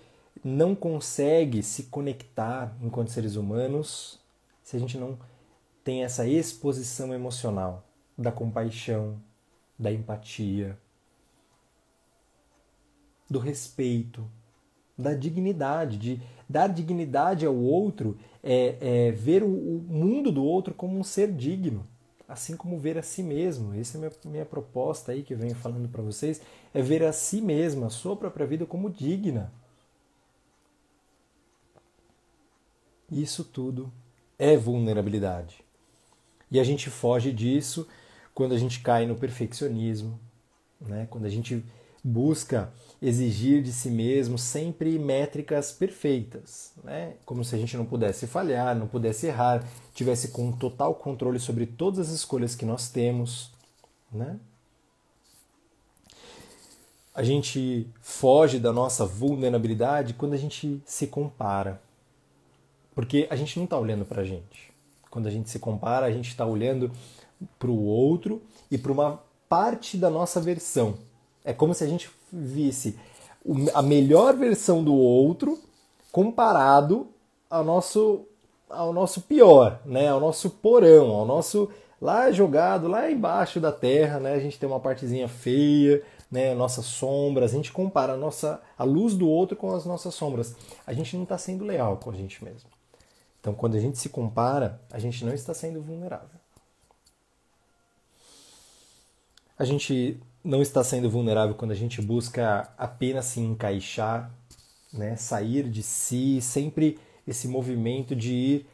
não 0.43 0.73
consegue 0.73 1.61
se 1.61 1.83
conectar 1.83 2.75
enquanto 2.81 3.11
seres 3.11 3.35
humanos 3.35 4.19
se 4.63 4.75
a 4.75 4.79
gente 4.79 4.97
não 4.97 5.17
tem 5.83 6.03
essa 6.03 6.27
exposição 6.27 7.13
emocional 7.13 7.85
da 8.17 8.31
compaixão, 8.31 9.21
da 9.79 9.91
empatia, 9.91 10.77
do 13.29 13.39
respeito, 13.39 14.27
da 14.97 15.13
dignidade, 15.13 15.97
de 15.97 16.21
dar 16.49 16.67
dignidade 16.67 17.45
ao 17.45 17.55
outro, 17.55 18.17
é, 18.43 19.07
é 19.07 19.11
ver 19.11 19.43
o, 19.43 19.47
o, 19.47 19.85
mundo 19.87 20.31
do 20.31 20.43
outro 20.43 20.73
como 20.73 20.97
um 20.97 21.03
ser 21.03 21.31
digno, 21.31 21.85
assim 22.27 22.55
como 22.55 22.79
ver 22.79 22.97
a 22.97 23.03
si 23.03 23.21
mesmo. 23.21 23.73
Essa 23.73 23.97
é 23.97 23.99
a 23.99 24.01
minha, 24.01 24.11
minha 24.25 24.45
proposta 24.45 25.11
aí 25.11 25.23
que 25.23 25.33
eu 25.33 25.37
venho 25.37 25.55
falando 25.55 25.87
para 25.89 26.01
vocês, 26.01 26.41
é 26.73 26.81
ver 26.81 27.03
a 27.03 27.11
si 27.11 27.41
mesmo, 27.41 27.85
a 27.85 27.89
sua 27.89 28.15
própria 28.15 28.47
vida 28.47 28.65
como 28.65 28.89
digna. 28.89 29.51
Isso 33.11 33.43
tudo 33.43 33.91
é 34.37 34.57
vulnerabilidade. 34.57 35.63
E 36.49 36.59
a 36.59 36.63
gente 36.63 36.89
foge 36.89 37.31
disso 37.31 37.87
quando 38.33 38.53
a 38.53 38.57
gente 38.57 38.81
cai 38.81 39.05
no 39.05 39.15
perfeccionismo, 39.15 40.19
né? 40.79 41.07
quando 41.09 41.25
a 41.25 41.29
gente 41.29 41.63
busca 42.07 42.71
exigir 43.01 43.61
de 43.61 43.71
si 43.71 43.89
mesmo 43.89 44.37
sempre 44.37 44.97
métricas 44.97 45.71
perfeitas, 45.71 46.71
né? 46.83 47.13
como 47.25 47.43
se 47.43 47.53
a 47.53 47.57
gente 47.57 47.75
não 47.75 47.85
pudesse 47.85 48.25
falhar, 48.25 48.75
não 48.75 48.87
pudesse 48.87 49.27
errar, 49.27 49.63
tivesse 49.93 50.29
com 50.29 50.51
total 50.51 50.95
controle 50.95 51.39
sobre 51.39 51.65
todas 51.65 52.07
as 52.07 52.15
escolhas 52.15 52.55
que 52.55 52.65
nós 52.65 52.89
temos. 52.89 53.51
Né? 54.11 54.39
A 57.13 57.23
gente 57.23 57.87
foge 58.01 58.57
da 58.57 58.71
nossa 58.71 59.05
vulnerabilidade 59.05 60.13
quando 60.13 60.33
a 60.33 60.37
gente 60.37 60.81
se 60.85 61.07
compara, 61.07 61.81
porque 62.95 63.27
a 63.29 63.35
gente 63.35 63.57
não 63.57 63.65
está 63.65 63.77
olhando 63.77 64.05
para 64.05 64.21
a 64.21 64.25
gente. 64.25 64.71
Quando 65.09 65.27
a 65.27 65.31
gente 65.31 65.49
se 65.49 65.59
compara, 65.59 66.05
a 66.05 66.11
gente 66.11 66.29
está 66.29 66.45
olhando 66.45 66.91
para 67.59 67.69
o 67.69 67.83
outro 67.83 68.41
e 68.71 68.77
para 68.77 68.91
uma 68.91 69.21
parte 69.47 69.97
da 69.97 70.09
nossa 70.09 70.39
versão. 70.41 70.97
É 71.47 71.53
como 71.53 71.73
se 71.73 71.81
a 71.81 71.87
gente 71.87 72.11
visse 72.29 72.99
a 73.73 73.81
melhor 73.81 74.35
versão 74.35 74.83
do 74.83 74.93
outro 74.93 75.57
comparado 76.11 77.07
ao 77.49 77.63
nosso 77.63 78.25
ao 78.69 78.91
nosso 78.91 79.21
pior, 79.21 79.79
né? 79.85 80.09
Ao 80.09 80.19
nosso 80.19 80.49
porão, 80.49 81.09
ao 81.11 81.25
nosso 81.25 81.71
lá 82.01 82.29
jogado 82.31 82.89
lá 82.89 83.09
embaixo 83.09 83.61
da 83.61 83.71
terra, 83.71 84.19
né? 84.19 84.33
A 84.33 84.39
gente 84.39 84.59
tem 84.59 84.67
uma 84.67 84.81
partezinha 84.81 85.29
feia, 85.29 86.03
né? 86.29 86.53
Nossas 86.53 86.83
sombras, 86.85 87.53
a 87.53 87.55
gente 87.55 87.71
compara 87.71 88.15
a 88.15 88.17
nossa 88.17 88.61
a 88.77 88.83
luz 88.83 89.13
do 89.13 89.29
outro 89.29 89.55
com 89.55 89.73
as 89.73 89.85
nossas 89.85 90.13
sombras. 90.13 90.53
A 90.85 90.91
gente 90.91 91.15
não 91.15 91.23
está 91.23 91.37
sendo 91.37 91.63
leal 91.63 91.95
com 91.95 92.09
a 92.09 92.13
gente 92.13 92.43
mesmo. 92.43 92.69
Então, 93.39 93.53
quando 93.53 93.77
a 93.77 93.79
gente 93.79 93.97
se 93.97 94.09
compara, 94.09 94.81
a 94.91 94.99
gente 94.99 95.23
não 95.23 95.33
está 95.33 95.53
sendo 95.53 95.81
vulnerável. 95.81 96.27
A 99.57 99.63
gente 99.63 100.21
não 100.47 100.61
está 100.61 100.81
sendo 100.81 101.09
vulnerável 101.09 101.53
quando 101.55 101.71
a 101.71 101.75
gente 101.75 102.01
busca 102.01 102.71
apenas 102.77 103.25
se 103.25 103.41
encaixar, 103.41 104.31
né? 104.93 105.17
sair 105.17 105.69
de 105.69 105.83
si, 105.83 106.39
sempre 106.41 106.97
esse 107.27 107.49
movimento 107.49 108.15
de 108.15 108.33
ir 108.33 108.67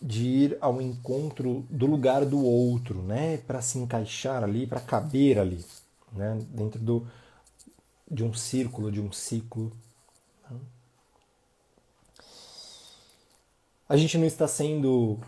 de 0.00 0.26
ir 0.26 0.58
ao 0.60 0.82
encontro 0.82 1.64
do 1.70 1.86
lugar 1.86 2.26
do 2.26 2.44
outro, 2.44 3.00
né, 3.02 3.36
para 3.36 3.62
se 3.62 3.78
encaixar 3.78 4.42
ali, 4.42 4.66
para 4.66 4.80
caber 4.80 5.38
ali, 5.38 5.64
né, 6.12 6.36
dentro 6.50 6.80
do 6.80 7.06
de 8.10 8.24
um 8.24 8.34
círculo, 8.34 8.90
de 8.90 9.00
um 9.00 9.12
ciclo. 9.12 9.72
A 13.88 13.96
gente 13.96 14.18
não 14.18 14.26
está 14.26 14.48
sendo, 14.48 15.20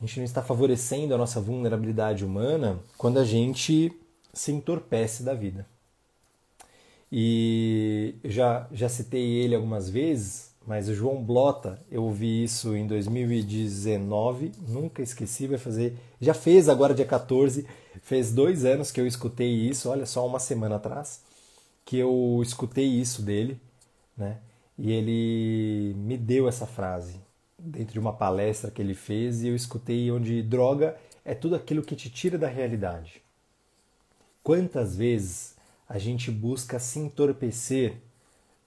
a 0.00 0.06
gente 0.06 0.18
não 0.18 0.24
está 0.24 0.42
favorecendo 0.42 1.12
a 1.12 1.18
nossa 1.18 1.40
vulnerabilidade 1.40 2.24
humana 2.24 2.78
quando 2.96 3.18
a 3.18 3.24
gente 3.24 3.92
se 4.32 4.52
entorpece 4.52 5.22
da 5.22 5.34
vida. 5.34 5.66
E 7.12 8.14
já, 8.24 8.68
já 8.72 8.88
citei 8.88 9.22
ele 9.22 9.54
algumas 9.54 9.90
vezes, 9.90 10.54
mas 10.66 10.88
o 10.88 10.94
João 10.94 11.22
Blota, 11.22 11.80
eu 11.90 12.04
ouvi 12.04 12.44
isso 12.44 12.76
em 12.76 12.86
2019, 12.86 14.52
nunca 14.68 15.02
esqueci, 15.02 15.46
vai 15.46 15.58
fazer. 15.58 15.96
Já 16.20 16.34
fez 16.34 16.68
agora 16.68 16.94
dia 16.94 17.04
14, 17.04 17.66
fez 18.02 18.32
dois 18.32 18.64
anos 18.64 18.92
que 18.92 19.00
eu 19.00 19.06
escutei 19.06 19.50
isso, 19.50 19.88
olha 19.88 20.06
só, 20.06 20.24
uma 20.26 20.38
semana 20.38 20.76
atrás, 20.76 21.22
que 21.84 21.96
eu 21.96 22.40
escutei 22.42 22.86
isso 22.86 23.22
dele, 23.22 23.60
né? 24.16 24.38
E 24.78 24.92
ele 24.92 25.94
me 25.96 26.16
deu 26.16 26.48
essa 26.48 26.66
frase 26.66 27.20
dentro 27.58 27.92
de 27.92 27.98
uma 27.98 28.12
palestra 28.12 28.70
que 28.70 28.80
ele 28.80 28.94
fez 28.94 29.42
e 29.42 29.48
eu 29.48 29.56
escutei 29.56 30.10
onde 30.10 30.42
droga 30.42 30.96
é 31.24 31.34
tudo 31.34 31.54
aquilo 31.54 31.82
que 31.82 31.96
te 31.96 32.08
tira 32.08 32.38
da 32.38 32.48
realidade. 32.48 33.22
Quantas 34.50 34.96
vezes 34.96 35.54
a 35.88 35.96
gente 35.96 36.28
busca 36.28 36.80
se 36.80 36.98
entorpecer 36.98 37.98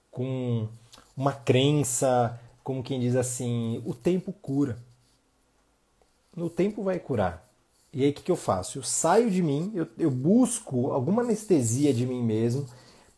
com 0.09 0.65
uma 1.13 1.33
crença, 1.33 2.39
como 2.63 2.81
quem 2.81 3.01
diz 3.01 3.17
assim, 3.17 3.83
o 3.85 3.93
tempo 3.93 4.31
cura. 4.31 4.77
O 6.37 6.49
tempo 6.49 6.83
vai 6.83 6.99
curar. 6.99 7.45
E 7.91 8.01
aí 8.01 8.11
o 8.11 8.13
que, 8.13 8.23
que 8.23 8.31
eu 8.31 8.37
faço? 8.37 8.77
Eu 8.77 8.83
saio 8.83 9.29
de 9.29 9.43
mim, 9.43 9.73
eu, 9.75 9.85
eu 9.97 10.09
busco 10.09 10.89
alguma 10.89 11.21
anestesia 11.21 11.93
de 11.93 12.05
mim 12.05 12.23
mesmo 12.23 12.65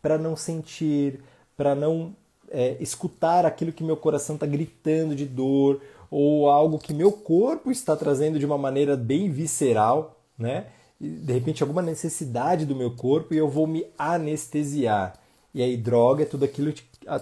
para 0.02 0.18
não 0.18 0.36
sentir, 0.36 1.24
para 1.56 1.76
não 1.76 2.16
é, 2.50 2.78
escutar 2.80 3.46
aquilo 3.46 3.72
que 3.72 3.84
meu 3.84 3.96
coração 3.96 4.38
está 4.38 4.48
gritando 4.48 5.16
de 5.16 5.28
dor 5.28 5.84
ou 6.10 6.50
algo 6.50 6.80
que 6.80 6.96
meu 6.96 7.12
corpo 7.12 7.70
está 7.70 7.96
trazendo 7.96 8.40
de 8.40 8.46
uma 8.48 8.58
maneira 8.58 8.98
bem 8.98 9.30
visceral, 9.30 10.20
né? 10.36 10.72
De 11.00 11.34
repente 11.34 11.62
alguma 11.62 11.82
necessidade 11.82 12.66
do 12.66 12.76
meu 12.76 12.92
corpo 12.92 13.34
e 13.34 13.38
eu 13.38 13.50
vou 13.50 13.68
me 13.68 13.86
anestesiar. 13.98 15.20
E 15.54 15.62
aí 15.62 15.78
droga 15.78 16.24
é 16.24 16.26
tudo 16.26 16.46
aquilo, 16.46 16.74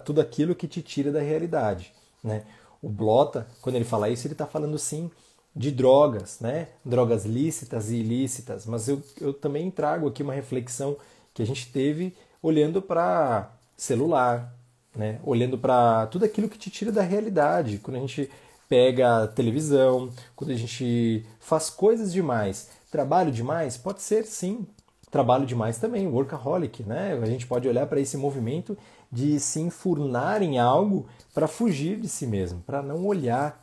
tudo 0.06 0.22
aquilo 0.22 0.56
que 0.56 0.68
te 0.68 0.82
tira 0.82 1.12
da 1.12 1.22
realidade. 1.22 1.94
Né? 2.24 2.44
O 2.82 2.90
Blota, 2.90 3.48
quando 3.62 3.76
ele 3.76 3.86
fala 3.86 4.10
isso, 4.10 4.28
ele 4.28 4.34
está 4.34 4.46
falando 4.46 4.78
sim 4.78 5.10
de 5.56 5.72
drogas, 5.72 6.40
né? 6.40 6.70
drogas 6.84 7.26
lícitas 7.26 7.92
e 7.92 7.98
ilícitas, 7.98 8.66
mas 8.66 8.88
eu, 8.88 9.02
eu 9.22 9.34
também 9.34 9.70
trago 9.70 10.08
aqui 10.08 10.24
uma 10.24 10.34
reflexão 10.34 10.98
que 11.34 11.44
a 11.44 11.46
gente 11.46 11.72
teve 11.72 12.16
olhando 12.42 12.82
para 12.82 13.52
celular, 13.78 14.56
né? 14.96 15.20
olhando 15.24 15.58
para 15.58 16.08
tudo 16.08 16.26
aquilo 16.26 16.50
que 16.50 16.58
te 16.58 16.72
tira 16.72 16.92
da 16.92 17.04
realidade. 17.04 17.78
Quando 17.78 17.98
a 17.98 18.00
gente 18.00 18.30
pega 18.68 19.28
televisão, 19.28 20.12
quando 20.36 20.52
a 20.52 20.56
gente 20.56 21.24
faz 21.40 21.70
coisas 21.70 22.12
demais 22.12 22.70
Trabalho 22.94 23.32
demais? 23.32 23.76
Pode 23.76 24.04
ser 24.04 24.24
sim. 24.24 24.68
trabalho 25.10 25.48
demais 25.48 25.80
também, 25.80 26.06
workaholic, 26.08 26.84
né? 26.84 27.20
A 27.20 27.26
gente 27.26 27.48
pode 27.48 27.68
olhar 27.68 27.88
para 27.88 28.00
esse 28.00 28.16
movimento 28.16 28.78
de 29.12 29.40
se 29.40 29.60
enfurnar 29.60 30.44
em 30.44 30.60
algo 30.60 31.08
para 31.34 31.48
fugir 31.48 32.00
de 32.00 32.08
si 32.08 32.28
mesmo, 32.28 32.62
para 32.62 32.84
não 32.84 33.04
olhar. 33.08 33.60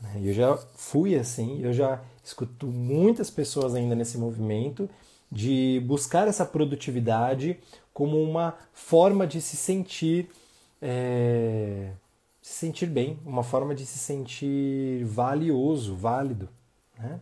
Né? 0.00 0.20
Eu 0.22 0.32
já 0.32 0.56
fui 0.76 1.16
assim, 1.16 1.60
eu 1.60 1.72
já 1.72 2.00
escuto 2.22 2.68
muitas 2.68 3.28
pessoas 3.30 3.74
ainda 3.74 3.96
nesse 3.96 4.16
movimento 4.16 4.88
de 5.30 5.82
buscar 5.84 6.28
essa 6.28 6.46
produtividade 6.46 7.58
como 7.92 8.22
uma 8.22 8.54
forma 8.72 9.26
de 9.26 9.40
se 9.40 9.56
sentir 9.56 10.30
é, 10.80 11.90
se 12.40 12.54
sentir 12.54 12.86
bem, 12.86 13.18
uma 13.26 13.42
forma 13.42 13.74
de 13.74 13.84
se 13.84 13.98
sentir 13.98 15.04
valioso, 15.04 15.96
válido. 15.96 16.48
Né? 16.96 17.20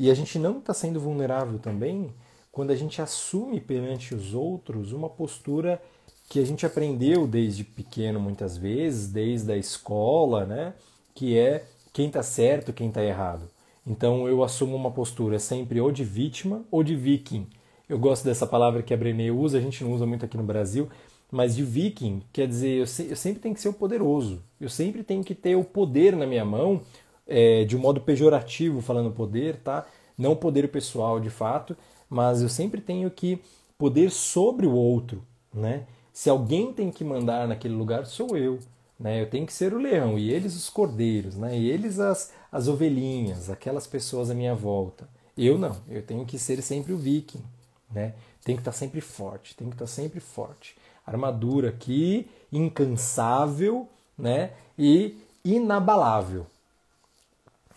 E 0.00 0.12
a 0.12 0.14
gente 0.14 0.38
não 0.38 0.58
está 0.58 0.72
sendo 0.72 1.00
vulnerável 1.00 1.58
também 1.58 2.14
quando 2.52 2.70
a 2.70 2.76
gente 2.76 3.02
assume 3.02 3.60
perante 3.60 4.14
os 4.14 4.32
outros 4.32 4.92
uma 4.92 5.08
postura 5.08 5.82
que 6.28 6.38
a 6.38 6.46
gente 6.46 6.64
aprendeu 6.64 7.26
desde 7.26 7.64
pequeno 7.64 8.20
muitas 8.20 8.56
vezes, 8.56 9.08
desde 9.08 9.50
a 9.50 9.56
escola, 9.56 10.46
né? 10.46 10.74
que 11.16 11.36
é 11.36 11.64
quem 11.92 12.06
está 12.06 12.22
certo, 12.22 12.72
quem 12.72 12.90
está 12.90 13.02
errado. 13.02 13.50
Então 13.84 14.28
eu 14.28 14.44
assumo 14.44 14.76
uma 14.76 14.92
postura 14.92 15.36
sempre 15.40 15.80
ou 15.80 15.90
de 15.90 16.04
vítima 16.04 16.62
ou 16.70 16.84
de 16.84 16.94
viking. 16.94 17.48
Eu 17.88 17.98
gosto 17.98 18.24
dessa 18.24 18.46
palavra 18.46 18.84
que 18.84 18.94
a 18.94 18.96
Brené 18.96 19.32
usa, 19.32 19.58
a 19.58 19.60
gente 19.60 19.82
não 19.82 19.92
usa 19.92 20.06
muito 20.06 20.24
aqui 20.24 20.36
no 20.36 20.44
Brasil, 20.44 20.88
mas 21.28 21.56
de 21.56 21.64
viking 21.64 22.22
quer 22.32 22.46
dizer 22.46 22.78
eu, 22.78 22.86
se, 22.86 23.08
eu 23.08 23.16
sempre 23.16 23.40
tenho 23.40 23.52
que 23.52 23.60
ser 23.60 23.68
o 23.68 23.72
poderoso. 23.72 24.44
Eu 24.60 24.68
sempre 24.68 25.02
tenho 25.02 25.24
que 25.24 25.34
ter 25.34 25.56
o 25.56 25.64
poder 25.64 26.14
na 26.14 26.24
minha 26.24 26.44
mão, 26.44 26.82
é, 27.28 27.64
de 27.64 27.76
um 27.76 27.80
modo 27.80 28.00
pejorativo 28.00 28.80
falando 28.80 29.10
poder, 29.10 29.56
tá? 29.58 29.86
Não 30.16 30.34
poder 30.34 30.68
pessoal 30.68 31.20
de 31.20 31.30
fato, 31.30 31.76
mas 32.08 32.42
eu 32.42 32.48
sempre 32.48 32.80
tenho 32.80 33.10
que 33.10 33.40
poder 33.76 34.10
sobre 34.10 34.66
o 34.66 34.72
outro, 34.72 35.22
né? 35.54 35.84
Se 36.12 36.28
alguém 36.28 36.72
tem 36.72 36.90
que 36.90 37.04
mandar 37.04 37.46
naquele 37.46 37.74
lugar, 37.74 38.04
sou 38.06 38.36
eu. 38.36 38.58
Né? 38.98 39.22
Eu 39.22 39.30
tenho 39.30 39.46
que 39.46 39.52
ser 39.52 39.72
o 39.72 39.78
leão 39.78 40.18
e 40.18 40.32
eles 40.32 40.56
os 40.56 40.68
cordeiros, 40.68 41.36
né? 41.36 41.56
e 41.56 41.70
eles 41.70 42.00
as, 42.00 42.32
as 42.50 42.66
ovelhinhas, 42.66 43.48
aquelas 43.48 43.86
pessoas 43.86 44.28
à 44.28 44.34
minha 44.34 44.54
volta. 44.54 45.08
Eu 45.36 45.56
não, 45.56 45.76
eu 45.88 46.02
tenho 46.02 46.26
que 46.26 46.36
ser 46.36 46.60
sempre 46.62 46.92
o 46.92 46.98
viking. 46.98 47.42
Né? 47.88 48.14
Tenho 48.44 48.58
que 48.58 48.62
estar 48.62 48.72
sempre 48.72 49.00
forte, 49.00 49.54
tenho 49.54 49.70
que 49.70 49.76
estar 49.76 49.86
sempre 49.86 50.18
forte. 50.18 50.76
Armadura 51.06 51.68
aqui, 51.68 52.28
incansável 52.50 53.88
né? 54.18 54.50
e 54.76 55.16
inabalável. 55.44 56.44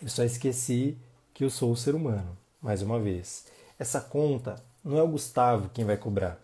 Eu 0.01 0.09
só 0.09 0.23
esqueci 0.23 0.97
que 1.33 1.43
eu 1.43 1.49
sou 1.49 1.71
o 1.71 1.77
ser 1.77 1.95
humano, 1.95 2.37
mais 2.61 2.81
uma 2.81 2.99
vez. 2.99 3.45
Essa 3.77 4.01
conta 4.01 4.55
não 4.83 4.97
é 4.97 5.03
o 5.03 5.07
Gustavo 5.07 5.69
quem 5.73 5.85
vai 5.85 5.97
cobrar. 5.97 6.39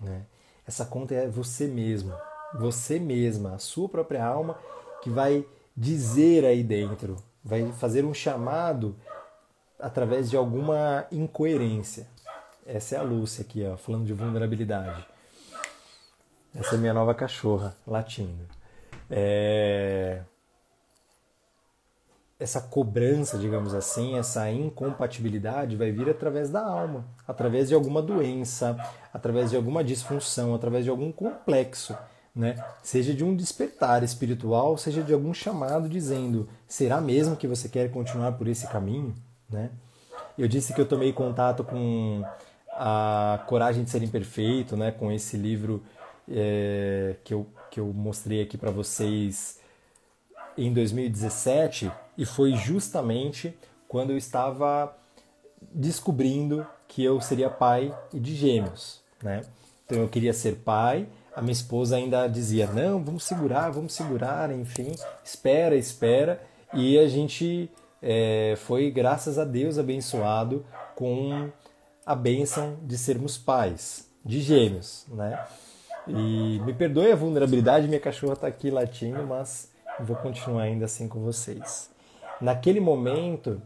Né? 0.00 0.22
Essa 0.66 0.84
conta 0.84 1.14
é 1.14 1.28
você 1.28 1.66
mesmo 1.66 2.12
você 2.54 2.98
mesma, 2.98 3.54
a 3.54 3.58
sua 3.58 3.88
própria 3.88 4.24
alma, 4.24 4.58
que 5.02 5.10
vai 5.10 5.44
dizer 5.76 6.44
aí 6.44 6.62
dentro, 6.62 7.16
vai 7.44 7.70
fazer 7.72 8.04
um 8.04 8.14
chamado 8.14 8.96
através 9.78 10.30
de 10.30 10.36
alguma 10.36 11.06
incoerência. 11.12 12.06
Essa 12.66 12.96
é 12.96 12.98
a 12.98 13.02
Lúcia 13.02 13.42
aqui, 13.42 13.64
ó, 13.64 13.76
falando 13.76 14.06
de 14.06 14.12
vulnerabilidade. 14.12 15.06
Essa 16.54 16.74
é 16.74 16.78
minha 16.78 16.94
nova 16.94 17.14
cachorra, 17.14 17.76
latindo. 17.86 18.46
É... 19.10 20.22
Essa 22.38 22.60
cobrança, 22.60 23.38
digamos 23.38 23.72
assim, 23.72 24.18
essa 24.18 24.50
incompatibilidade 24.50 25.74
vai 25.74 25.90
vir 25.90 26.10
através 26.10 26.50
da 26.50 26.62
alma, 26.62 27.06
através 27.26 27.68
de 27.68 27.74
alguma 27.74 28.02
doença, 28.02 28.76
através 29.12 29.50
de 29.50 29.56
alguma 29.56 29.82
disfunção, 29.82 30.54
através 30.54 30.84
de 30.84 30.90
algum 30.90 31.10
complexo 31.10 31.96
né? 32.36 32.54
Seja 32.82 33.14
de 33.14 33.24
um 33.24 33.34
despertar 33.34 34.04
espiritual, 34.04 34.76
seja 34.76 35.02
de 35.02 35.14
algum 35.14 35.32
chamado 35.32 35.88
dizendo: 35.88 36.46
será 36.68 37.00
mesmo 37.00 37.34
que 37.34 37.48
você 37.48 37.66
quer 37.66 37.90
continuar 37.90 38.32
por 38.32 38.46
esse 38.46 38.66
caminho, 38.66 39.14
né? 39.48 39.70
Eu 40.36 40.46
disse 40.46 40.74
que 40.74 40.80
eu 40.80 40.86
tomei 40.86 41.14
contato 41.14 41.64
com 41.64 42.22
a 42.70 43.42
Coragem 43.46 43.82
de 43.84 43.90
Ser 43.90 44.02
Imperfeito, 44.02 44.76
né? 44.76 44.90
Com 44.90 45.10
esse 45.10 45.38
livro 45.38 45.82
é, 46.30 47.16
que, 47.24 47.32
eu, 47.32 47.46
que 47.70 47.80
eu 47.80 47.86
mostrei 47.86 48.42
aqui 48.42 48.58
para 48.58 48.70
vocês 48.70 49.58
em 50.56 50.72
2017 50.72 51.90
e 52.16 52.24
foi 52.24 52.54
justamente 52.54 53.56
quando 53.88 54.10
eu 54.10 54.16
estava 54.16 54.96
descobrindo 55.72 56.66
que 56.88 57.04
eu 57.04 57.20
seria 57.20 57.50
pai 57.50 57.94
de 58.12 58.34
gêmeos, 58.34 59.00
né? 59.22 59.42
Então 59.84 59.98
eu 59.98 60.08
queria 60.08 60.32
ser 60.32 60.56
pai, 60.56 61.06
a 61.34 61.40
minha 61.40 61.52
esposa 61.52 61.96
ainda 61.96 62.26
dizia: 62.26 62.66
não, 62.66 63.02
vamos 63.02 63.24
segurar, 63.24 63.70
vamos 63.70 63.92
segurar, 63.92 64.50
enfim, 64.50 64.92
espera, 65.24 65.76
espera. 65.76 66.42
E 66.72 66.98
a 66.98 67.06
gente 67.06 67.70
é, 68.02 68.54
foi, 68.56 68.90
graças 68.90 69.38
a 69.38 69.44
Deus, 69.44 69.78
abençoado 69.78 70.64
com 70.94 71.50
a 72.04 72.14
bênção 72.14 72.78
de 72.82 72.96
sermos 72.96 73.36
pais 73.36 74.08
de 74.24 74.40
gêmeos, 74.40 75.04
né? 75.08 75.44
E 76.08 76.60
me 76.64 76.72
perdoe 76.72 77.10
a 77.10 77.16
vulnerabilidade, 77.16 77.88
minha 77.88 78.00
cachorra 78.00 78.34
está 78.34 78.46
aqui 78.46 78.70
latindo, 78.70 79.24
mas 79.24 79.70
vou 80.00 80.16
continuar 80.16 80.62
ainda 80.62 80.84
assim 80.84 81.08
com 81.08 81.20
vocês. 81.20 81.90
Naquele 82.40 82.80
momento, 82.80 83.60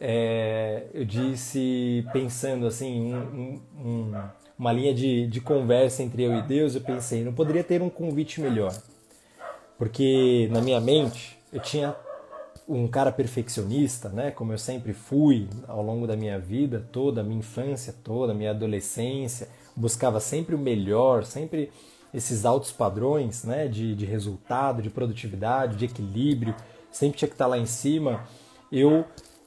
é, 0.00 0.86
eu 0.92 1.04
disse, 1.04 2.06
pensando 2.12 2.66
assim, 2.66 3.14
um, 3.14 3.60
um, 3.78 4.12
uma 4.58 4.72
linha 4.72 4.94
de, 4.94 5.26
de 5.26 5.40
conversa 5.40 6.02
entre 6.02 6.22
eu 6.22 6.34
e 6.34 6.42
Deus, 6.42 6.74
eu 6.74 6.80
pensei, 6.80 7.24
não 7.24 7.32
poderia 7.32 7.64
ter 7.64 7.82
um 7.82 7.90
convite 7.90 8.40
melhor. 8.40 8.74
Porque 9.78 10.48
na 10.50 10.60
minha 10.60 10.80
mente 10.80 11.38
eu 11.52 11.60
tinha 11.60 11.94
um 12.68 12.88
cara 12.88 13.12
perfeccionista, 13.12 14.08
né, 14.08 14.30
como 14.30 14.52
eu 14.52 14.58
sempre 14.58 14.92
fui 14.92 15.48
ao 15.68 15.82
longo 15.82 16.06
da 16.06 16.16
minha 16.16 16.38
vida 16.38 16.84
toda, 16.90 17.22
minha 17.22 17.38
infância 17.38 17.94
toda, 18.02 18.34
minha 18.34 18.50
adolescência, 18.50 19.48
buscava 19.76 20.18
sempre 20.18 20.54
o 20.54 20.58
melhor, 20.58 21.24
sempre 21.24 21.70
esses 22.16 22.46
altos 22.46 22.72
padrões, 22.72 23.44
né, 23.44 23.68
de, 23.68 23.94
de 23.94 24.06
resultado, 24.06 24.80
de 24.80 24.88
produtividade, 24.88 25.76
de 25.76 25.84
equilíbrio, 25.84 26.54
sempre 26.90 27.18
tinha 27.18 27.28
que 27.28 27.34
estar 27.34 27.46
lá 27.46 27.58
em 27.58 27.66
cima. 27.66 28.24
Eu 28.72 29.04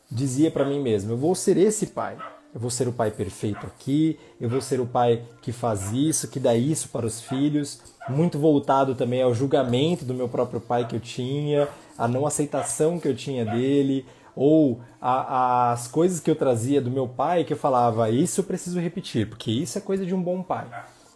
dizia 0.09 0.51
para 0.51 0.63
mim 0.63 0.79
mesmo, 0.79 1.11
eu 1.11 1.17
vou 1.17 1.33
ser 1.33 1.57
esse 1.57 1.87
pai, 1.87 2.15
eu 2.53 2.59
vou 2.59 2.69
ser 2.69 2.87
o 2.87 2.93
pai 2.93 3.09
perfeito 3.09 3.65
aqui, 3.65 4.19
eu 4.39 4.47
vou 4.47 4.61
ser 4.61 4.79
o 4.79 4.85
pai 4.85 5.23
que 5.41 5.51
faz 5.51 5.91
isso, 5.91 6.27
que 6.27 6.39
dá 6.39 6.55
isso 6.55 6.89
para 6.89 7.07
os 7.07 7.19
filhos, 7.19 7.81
muito 8.07 8.37
voltado 8.37 8.93
também 8.93 9.23
ao 9.23 9.33
julgamento 9.33 10.05
do 10.05 10.13
meu 10.13 10.29
próprio 10.29 10.61
pai 10.61 10.87
que 10.87 10.95
eu 10.95 10.99
tinha, 10.99 11.67
a 11.97 12.07
não 12.07 12.27
aceitação 12.27 12.99
que 12.99 13.07
eu 13.07 13.15
tinha 13.15 13.43
dele, 13.45 14.05
ou 14.35 14.79
a, 15.01 15.71
as 15.71 15.87
coisas 15.87 16.19
que 16.19 16.29
eu 16.29 16.35
trazia 16.35 16.79
do 16.79 16.91
meu 16.91 17.07
pai 17.07 17.43
que 17.43 17.53
eu 17.53 17.57
falava, 17.57 18.11
isso 18.11 18.41
eu 18.41 18.45
preciso 18.45 18.79
repetir, 18.79 19.27
porque 19.27 19.49
isso 19.49 19.75
é 19.77 19.81
coisa 19.81 20.05
de 20.05 20.13
um 20.13 20.21
bom 20.21 20.43
pai. 20.43 20.67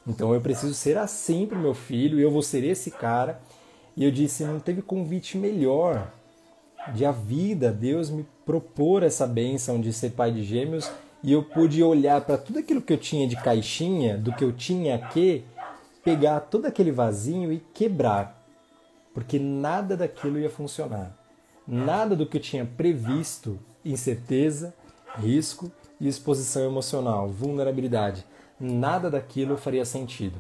Então 0.08 0.34
eu 0.34 0.42
preciso 0.42 0.74
ser 0.74 0.98
assim 0.98 1.46
para 1.46 1.58
o 1.58 1.62
meu 1.62 1.74
filho, 1.74 2.20
eu 2.20 2.32
vou 2.32 2.42
ser 2.42 2.64
esse 2.64 2.92
cara. 2.92 3.40
E 3.96 4.04
eu 4.04 4.12
disse, 4.12 4.44
não 4.44 4.60
teve 4.60 4.82
convite 4.82 5.38
melhor 5.38 6.12
de 6.94 7.06
a 7.06 7.12
vida, 7.12 7.72
Deus 7.72 8.10
me 8.10 8.26
propor 8.46 9.04
essa 9.04 9.26
bênção 9.26 9.80
de 9.80 9.94
ser 9.94 10.12
pai 10.12 10.32
de 10.32 10.44
gêmeos 10.44 10.92
e 11.24 11.32
eu 11.32 11.42
pude 11.42 11.82
olhar 11.82 12.20
para 12.22 12.38
tudo 12.38 12.60
aquilo 12.60 12.82
que 12.82 12.92
eu 12.92 12.98
tinha 12.98 13.28
de 13.28 13.38
caixinha, 13.38 14.18
do 14.18 14.34
que 14.34 14.44
eu 14.44 14.52
tinha 14.52 14.96
aqui, 14.96 15.46
pegar 16.04 16.42
todo 16.42 16.66
aquele 16.66 16.92
vasinho 16.92 17.52
e 17.54 17.60
quebrar, 17.74 18.46
porque 19.14 19.40
nada 19.40 19.96
daquilo 19.96 20.38
ia 20.38 20.50
funcionar. 20.50 21.18
Nada 21.66 22.14
do 22.14 22.26
que 22.26 22.36
eu 22.36 22.42
tinha 22.42 22.66
previsto, 22.66 23.58
incerteza, 23.86 24.74
risco 25.18 25.72
e 25.98 26.10
exposição 26.10 26.66
emocional, 26.66 27.30
vulnerabilidade, 27.30 28.26
nada 28.64 29.10
daquilo 29.10 29.58
faria 29.58 29.86
sentido. 29.86 30.38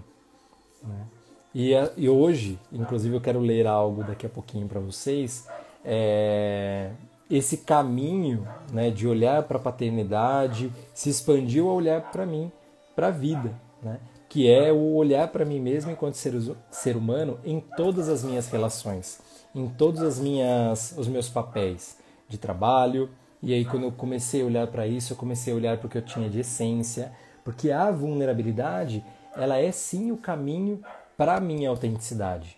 Né? 0.81 1.05
E, 1.53 1.71
e, 1.97 2.09
hoje, 2.09 2.59
inclusive, 2.71 3.15
eu 3.15 3.21
quero 3.21 3.39
ler 3.39 3.67
algo 3.67 4.03
daqui 4.03 4.25
a 4.25 4.29
pouquinho 4.29 4.67
para 4.67 4.79
vocês. 4.79 5.47
É, 5.85 6.91
esse 7.29 7.57
caminho 7.57 8.47
né, 8.71 8.89
de 8.89 9.07
olhar 9.07 9.43
para 9.43 9.57
a 9.57 9.61
paternidade 9.61 10.71
se 10.93 11.09
expandiu 11.09 11.69
a 11.69 11.73
olhar 11.73 12.11
para 12.11 12.25
mim, 12.25 12.51
para 12.95 13.07
a 13.07 13.11
vida, 13.11 13.53
né? 13.81 13.99
que 14.29 14.49
é 14.49 14.71
o 14.71 14.95
olhar 14.95 15.27
para 15.27 15.45
mim 15.45 15.59
mesmo 15.59 15.91
enquanto 15.91 16.15
ser, 16.15 16.33
ser 16.71 16.97
humano 16.97 17.39
em 17.45 17.59
todas 17.59 18.09
as 18.09 18.23
minhas 18.23 18.49
relações, 18.49 19.19
em 19.53 19.67
todos 19.67 20.01
as 20.01 20.19
minhas, 20.19 20.95
os 20.97 21.07
meus 21.07 21.29
papéis 21.29 21.97
de 22.27 22.37
trabalho. 22.37 23.09
E 23.43 23.53
aí, 23.53 23.63
quando 23.63 23.83
eu 23.83 23.91
comecei 23.91 24.41
a 24.41 24.45
olhar 24.45 24.67
para 24.67 24.87
isso, 24.87 25.13
eu 25.13 25.17
comecei 25.17 25.53
a 25.53 25.55
olhar 25.55 25.77
para 25.77 25.85
o 25.85 25.89
que 25.89 25.97
eu 25.97 26.01
tinha 26.01 26.29
de 26.29 26.39
essência, 26.39 27.11
porque 27.43 27.71
a 27.71 27.91
vulnerabilidade 27.91 29.03
ela 29.35 29.57
é 29.57 29.71
sim 29.71 30.11
o 30.11 30.17
caminho 30.17 30.81
para 31.17 31.37
a 31.37 31.41
minha 31.41 31.69
autenticidade. 31.69 32.57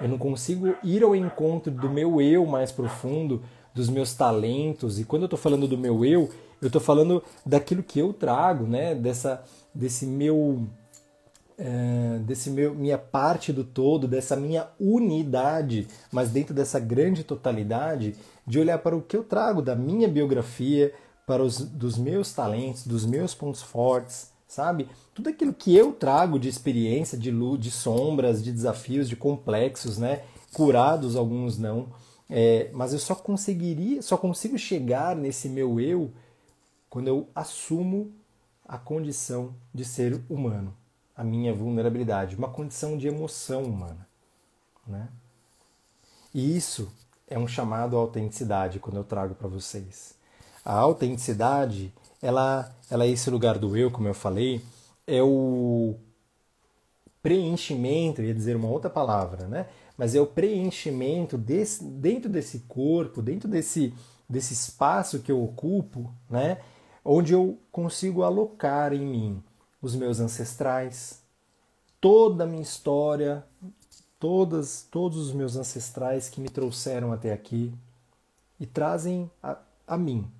Eu 0.00 0.08
não 0.08 0.18
consigo 0.18 0.74
ir 0.82 1.02
ao 1.02 1.14
encontro 1.14 1.70
do 1.72 1.90
meu 1.90 2.20
eu 2.20 2.46
mais 2.46 2.70
profundo 2.72 3.42
dos 3.74 3.88
meus 3.88 4.14
talentos, 4.14 4.98
e 4.98 5.04
quando 5.04 5.22
eu 5.22 5.26
estou 5.26 5.38
falando 5.38 5.68
do 5.68 5.78
meu 5.78 6.04
eu, 6.04 6.28
Eu 6.60 6.66
estou 6.66 6.80
falando 6.80 7.22
daquilo 7.46 7.82
que 7.82 8.00
eu 8.00 8.12
trago, 8.12 8.66
né? 8.66 8.94
Dessa, 8.94 9.42
desse 9.72 10.04
meu, 10.06 10.66
é, 11.56 12.18
desse 12.20 12.50
meu, 12.50 12.74
minha 12.74 12.98
parte 12.98 13.52
do 13.52 13.62
todo, 13.62 14.08
dessa 14.08 14.34
minha 14.34 14.66
unidade, 14.80 15.86
mas 16.10 16.30
dentro 16.30 16.52
dessa 16.52 16.80
grande 16.80 17.22
totalidade, 17.22 18.16
de 18.46 18.58
olhar 18.58 18.78
para 18.78 18.96
o 18.96 19.02
que 19.02 19.16
eu 19.16 19.22
trago 19.22 19.62
da 19.62 19.76
minha 19.76 20.08
biografia, 20.08 20.92
para 21.28 21.44
os 21.44 21.60
dos 21.60 21.96
meus 21.96 22.32
talentos, 22.32 22.86
dos 22.86 23.06
meus 23.06 23.34
pontos 23.34 23.62
fortes, 23.62 24.32
sabe? 24.48 24.88
Tudo 25.14 25.28
aquilo 25.28 25.52
que 25.54 25.76
eu 25.76 25.92
trago 25.92 26.38
de 26.38 26.48
experiência, 26.48 27.16
de 27.16 27.30
luz, 27.30 27.60
de 27.60 27.70
sombras, 27.70 28.42
de 28.42 28.50
desafios, 28.50 29.08
de 29.08 29.14
complexos, 29.14 29.98
né? 29.98 30.24
Curados 30.52 31.14
alguns 31.14 31.58
não 31.58 31.88
é, 32.30 32.70
mas 32.74 32.92
eu 32.92 32.98
só 32.98 33.14
conseguiria, 33.14 34.02
só 34.02 34.16
consigo 34.16 34.58
chegar 34.58 35.16
nesse 35.16 35.48
meu 35.48 35.80
eu 35.80 36.12
quando 36.90 37.08
eu 37.08 37.28
assumo 37.34 38.12
a 38.66 38.76
condição 38.76 39.54
de 39.72 39.84
ser 39.84 40.22
humano, 40.28 40.76
a 41.16 41.24
minha 41.24 41.54
vulnerabilidade, 41.54 42.36
uma 42.36 42.50
condição 42.50 42.98
de 42.98 43.08
emoção 43.08 43.62
humana, 43.64 44.06
né? 44.86 45.08
E 46.34 46.56
isso 46.56 46.92
é 47.26 47.38
um 47.38 47.48
chamado 47.48 47.96
à 47.96 48.00
autenticidade 48.00 48.78
quando 48.78 48.96
eu 48.96 49.04
trago 49.04 49.34
para 49.34 49.48
vocês. 49.48 50.17
A 50.68 50.74
autenticidade, 50.74 51.90
ela, 52.20 52.70
ela 52.90 53.06
é 53.06 53.08
esse 53.08 53.30
lugar 53.30 53.58
do 53.58 53.74
eu, 53.74 53.90
como 53.90 54.06
eu 54.06 54.12
falei, 54.12 54.60
é 55.06 55.22
o 55.22 55.94
preenchimento, 57.22 58.20
ia 58.20 58.34
dizer 58.34 58.54
uma 58.54 58.68
outra 58.68 58.90
palavra, 58.90 59.48
né? 59.48 59.66
mas 59.96 60.14
é 60.14 60.20
o 60.20 60.26
preenchimento 60.26 61.38
desse, 61.38 61.82
dentro 61.82 62.28
desse 62.28 62.58
corpo, 62.68 63.22
dentro 63.22 63.48
desse, 63.48 63.94
desse 64.28 64.52
espaço 64.52 65.20
que 65.20 65.32
eu 65.32 65.42
ocupo, 65.42 66.12
né? 66.28 66.58
onde 67.02 67.32
eu 67.32 67.58
consigo 67.72 68.22
alocar 68.22 68.92
em 68.92 69.06
mim 69.06 69.42
os 69.80 69.94
meus 69.94 70.20
ancestrais, 70.20 71.22
toda 71.98 72.44
a 72.44 72.46
minha 72.46 72.60
história, 72.60 73.42
todas, 74.20 74.86
todos 74.90 75.16
os 75.16 75.32
meus 75.32 75.56
ancestrais 75.56 76.28
que 76.28 76.42
me 76.42 76.50
trouxeram 76.50 77.10
até 77.10 77.32
aqui 77.32 77.72
e 78.60 78.66
trazem 78.66 79.30
a, 79.42 79.56
a 79.86 79.96
mim, 79.96 80.30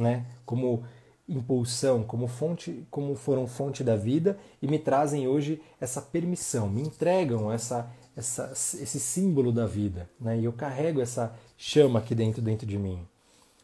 né? 0.00 0.26
como 0.44 0.82
impulsão, 1.28 2.02
como 2.02 2.26
fonte, 2.26 2.84
como 2.90 3.14
foram 3.14 3.46
fonte 3.46 3.84
da 3.84 3.94
vida 3.94 4.36
e 4.60 4.66
me 4.66 4.78
trazem 4.78 5.28
hoje 5.28 5.62
essa 5.80 6.02
permissão, 6.02 6.68
me 6.68 6.82
entregam 6.82 7.52
essa 7.52 7.88
essa, 8.16 8.50
esse 8.52 8.98
símbolo 8.98 9.52
da 9.52 9.66
vida, 9.66 10.10
né? 10.20 10.38
E 10.38 10.44
eu 10.44 10.52
carrego 10.52 11.00
essa 11.00 11.32
chama 11.56 12.00
aqui 12.00 12.14
dentro 12.14 12.42
dentro 12.42 12.66
de 12.66 12.76
mim. 12.76 13.06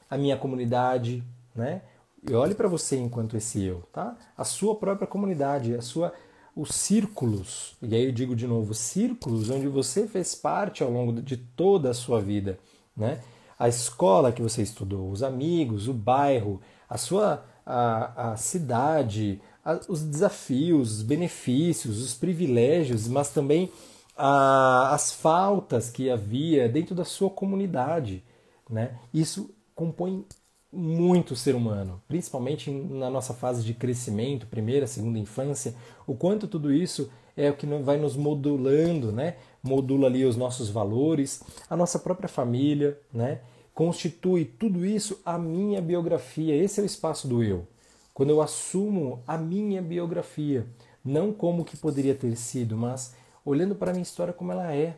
A 0.09 0.17
minha 0.17 0.37
comunidade, 0.37 1.23
né? 1.55 1.83
E 2.29 2.33
olhe 2.33 2.55
para 2.55 2.69
você 2.69 2.97
enquanto 2.97 3.37
esse 3.37 3.63
eu, 3.65 3.83
tá? 3.93 4.17
A 4.37 4.45
sua 4.45 4.77
própria 4.77 5.07
comunidade, 5.07 5.75
a 5.75 5.83
sua 5.83 6.13
os 6.55 6.71
círculos, 6.75 7.77
e 7.83 7.95
aí 7.95 8.07
eu 8.07 8.13
digo 8.13 8.35
de 8.35 8.47
novo, 8.47 8.73
círculos 8.73 9.51
onde 9.51 9.69
você 9.69 10.07
fez 10.09 10.35
parte 10.35 10.83
ao 10.83 10.91
longo 10.91 11.21
de 11.21 11.37
toda 11.37 11.91
a 11.91 11.95
sua 11.95 12.19
vida, 12.19 12.59
né? 12.97 13.21
A 13.59 13.69
escola 13.69 14.33
que 14.33 14.43
você 14.43 14.63
estudou, 14.63 15.11
os 15.11 15.23
amigos, 15.23 15.89
o 15.89 15.95
bairro, 15.95 16.61
a 16.89 16.99
sua 16.99 17.45
a, 17.67 18.33
a 18.33 18.37
cidade, 18.37 19.41
a, 19.65 19.81
os 19.89 20.03
desafios, 20.03 20.99
os 20.99 21.03
benefícios, 21.03 22.01
os 22.01 22.15
privilégios, 22.15 23.09
mas 23.09 23.31
também 23.31 23.71
a, 24.17 24.95
as 24.95 25.13
faltas 25.13 25.91
que 25.91 26.09
havia 26.09 26.69
dentro 26.69 26.95
da 26.95 27.05
sua 27.05 27.29
comunidade. 27.29 28.23
Né? 28.71 28.97
Isso 29.13 29.51
compõe 29.75 30.25
muito 30.73 31.33
o 31.33 31.37
ser 31.37 31.55
humano, 31.55 32.01
principalmente 32.07 32.71
na 32.71 33.11
nossa 33.11 33.35
fase 33.35 33.65
de 33.65 33.75
crescimento, 33.75 34.47
primeira, 34.47 34.87
segunda 34.87 35.19
infância, 35.19 35.75
o 36.07 36.15
quanto 36.15 36.47
tudo 36.47 36.73
isso 36.73 37.11
é 37.37 37.51
o 37.51 37.55
que 37.55 37.67
vai 37.67 37.99
nos 37.99 38.17
modulando, 38.17 39.13
né? 39.13 39.37
Modula 39.67 40.07
ali 40.07 40.25
os 40.25 40.37
nossos 40.37 40.71
valores, 40.71 41.43
a 41.69 41.77
nossa 41.77 41.99
própria 41.99 42.29
família, 42.29 42.99
né? 43.13 43.41
Constitui 43.75 44.45
tudo 44.45 44.87
isso 44.87 45.21
a 45.25 45.37
minha 45.37 45.83
biografia. 45.83 46.55
Esse 46.55 46.81
é 46.81 46.83
o 46.83 46.87
espaço 46.87 47.29
do 47.29 47.43
eu. 47.43 47.67
Quando 48.15 48.31
eu 48.31 48.41
assumo 48.41 49.23
a 49.27 49.37
minha 49.37 49.83
biografia, 49.83 50.67
não 51.05 51.33
como 51.33 51.65
que 51.65 51.77
poderia 51.77 52.15
ter 52.15 52.35
sido, 52.37 52.77
mas 52.77 53.15
olhando 53.45 53.75
para 53.75 53.91
a 53.91 53.93
minha 53.93 54.03
história 54.03 54.33
como 54.33 54.53
ela 54.53 54.75
é. 54.75 54.97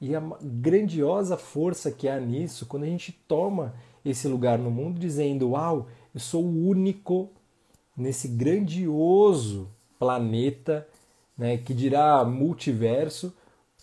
E 0.00 0.16
a 0.16 0.22
grandiosa 0.40 1.36
força 1.36 1.90
que 1.90 2.08
há 2.08 2.18
nisso, 2.18 2.64
quando 2.64 2.84
a 2.84 2.86
gente 2.86 3.12
toma 3.28 3.74
esse 4.02 4.26
lugar 4.26 4.58
no 4.58 4.70
mundo 4.70 4.98
dizendo: 4.98 5.50
Uau, 5.50 5.88
eu 6.14 6.20
sou 6.20 6.42
o 6.42 6.68
único 6.68 7.28
nesse 7.94 8.28
grandioso 8.28 9.68
planeta, 9.98 10.88
né, 11.36 11.58
que 11.58 11.74
dirá 11.74 12.24
multiverso, 12.24 13.34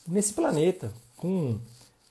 nesse 0.08 0.34
planeta, 0.34 0.92
com 1.18 1.60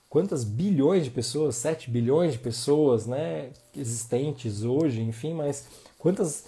quantas 0.08 0.44
bilhões 0.44 1.04
de 1.04 1.10
pessoas, 1.10 1.56
7 1.56 1.90
bilhões 1.90 2.32
de 2.32 2.38
pessoas 2.38 3.06
né, 3.06 3.50
existentes 3.74 4.62
hoje, 4.62 5.00
enfim, 5.02 5.34
mas 5.34 5.66
quantas 5.98 6.44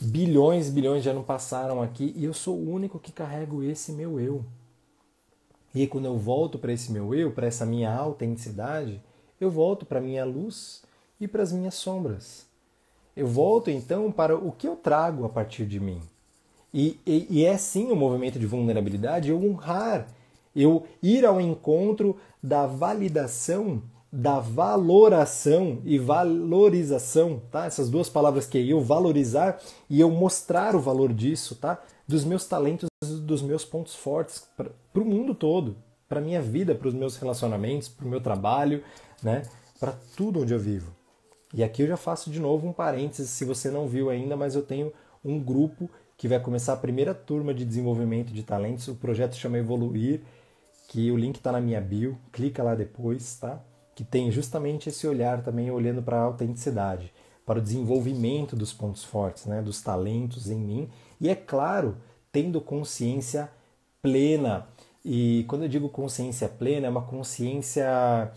bilhões 0.00 0.68
e 0.68 0.72
bilhões 0.72 1.04
já 1.04 1.12
não 1.12 1.22
passaram 1.22 1.82
aqui 1.82 2.12
e 2.16 2.24
eu 2.24 2.34
sou 2.34 2.56
o 2.56 2.70
único 2.70 2.98
que 2.98 3.12
carrego 3.12 3.62
esse 3.62 3.92
meu 3.92 4.20
eu. 4.20 4.44
E 5.74 5.86
quando 5.86 6.04
eu 6.04 6.16
volto 6.16 6.58
para 6.58 6.72
esse 6.72 6.92
meu 6.92 7.14
eu, 7.14 7.32
para 7.32 7.46
essa 7.46 7.66
minha 7.66 7.92
autenticidade, 7.92 9.02
eu 9.40 9.50
volto 9.50 9.84
para 9.84 9.98
a 9.98 10.02
minha 10.02 10.24
luz 10.24 10.82
e 11.20 11.26
para 11.26 11.42
as 11.42 11.52
minhas 11.52 11.74
sombras. 11.74 12.46
Eu 13.16 13.26
volto 13.26 13.70
então 13.70 14.10
para 14.10 14.36
o 14.36 14.52
que 14.52 14.66
eu 14.66 14.76
trago 14.76 15.24
a 15.24 15.28
partir 15.28 15.66
de 15.66 15.80
mim. 15.80 16.00
E, 16.72 16.98
e, 17.06 17.26
e 17.30 17.44
é 17.44 17.56
sim 17.56 17.90
um 17.90 17.96
movimento 17.96 18.38
de 18.38 18.46
vulnerabilidade 18.46 19.30
eu 19.30 19.44
honrar, 19.44 20.08
eu 20.54 20.84
ir 21.02 21.24
ao 21.24 21.40
encontro 21.40 22.16
da 22.42 22.66
validação 22.66 23.82
da 24.14 24.38
valoração 24.38 25.82
e 25.84 25.98
valorização, 25.98 27.42
tá? 27.50 27.66
Essas 27.66 27.90
duas 27.90 28.08
palavras 28.08 28.46
que 28.46 28.56
é 28.56 28.62
eu 28.62 28.80
valorizar 28.80 29.60
e 29.90 30.00
eu 30.00 30.08
mostrar 30.08 30.76
o 30.76 30.80
valor 30.80 31.12
disso, 31.12 31.56
tá? 31.56 31.82
Dos 32.06 32.24
meus 32.24 32.46
talentos, 32.46 32.88
dos 33.02 33.42
meus 33.42 33.64
pontos 33.64 33.96
fortes 33.96 34.46
para 34.56 34.70
o 34.94 35.04
mundo 35.04 35.34
todo, 35.34 35.76
para 36.08 36.20
minha 36.20 36.40
vida, 36.40 36.76
para 36.76 36.86
os 36.86 36.94
meus 36.94 37.16
relacionamentos, 37.16 37.88
para 37.88 38.06
o 38.06 38.08
meu 38.08 38.20
trabalho, 38.20 38.84
né? 39.20 39.42
Para 39.80 39.94
tudo 40.16 40.42
onde 40.42 40.54
eu 40.54 40.60
vivo. 40.60 40.92
E 41.52 41.64
aqui 41.64 41.82
eu 41.82 41.88
já 41.88 41.96
faço 41.96 42.30
de 42.30 42.38
novo 42.38 42.68
um 42.68 42.72
parênteses, 42.72 43.30
se 43.30 43.44
você 43.44 43.68
não 43.68 43.88
viu 43.88 44.10
ainda, 44.10 44.36
mas 44.36 44.54
eu 44.54 44.62
tenho 44.62 44.92
um 45.24 45.40
grupo 45.40 45.90
que 46.16 46.28
vai 46.28 46.38
começar 46.38 46.74
a 46.74 46.76
primeira 46.76 47.14
turma 47.14 47.52
de 47.52 47.64
desenvolvimento 47.64 48.32
de 48.32 48.44
talentos. 48.44 48.86
O 48.86 48.94
projeto 48.94 49.34
chama 49.34 49.58
Evoluir, 49.58 50.20
que 50.88 51.10
o 51.10 51.16
link 51.16 51.36
está 51.36 51.52
na 51.52 51.60
minha 51.60 51.80
bio. 51.80 52.18
Clica 52.32 52.62
lá 52.62 52.74
depois, 52.74 53.36
tá? 53.36 53.62
que 53.94 54.04
tem 54.04 54.30
justamente 54.30 54.88
esse 54.88 55.06
olhar 55.06 55.42
também 55.42 55.70
olhando 55.70 56.02
para 56.02 56.18
a 56.18 56.22
autenticidade, 56.22 57.12
para 57.46 57.58
o 57.58 57.62
desenvolvimento 57.62 58.56
dos 58.56 58.72
pontos 58.72 59.04
fortes, 59.04 59.46
né, 59.46 59.62
dos 59.62 59.80
talentos 59.80 60.50
em 60.50 60.58
mim, 60.58 60.90
e 61.20 61.28
é 61.28 61.34
claro, 61.34 61.96
tendo 62.32 62.60
consciência 62.60 63.50
plena. 64.02 64.66
E 65.04 65.44
quando 65.48 65.62
eu 65.62 65.68
digo 65.68 65.88
consciência 65.88 66.48
plena, 66.48 66.86
é 66.86 66.90
uma 66.90 67.02
consciência 67.02 68.32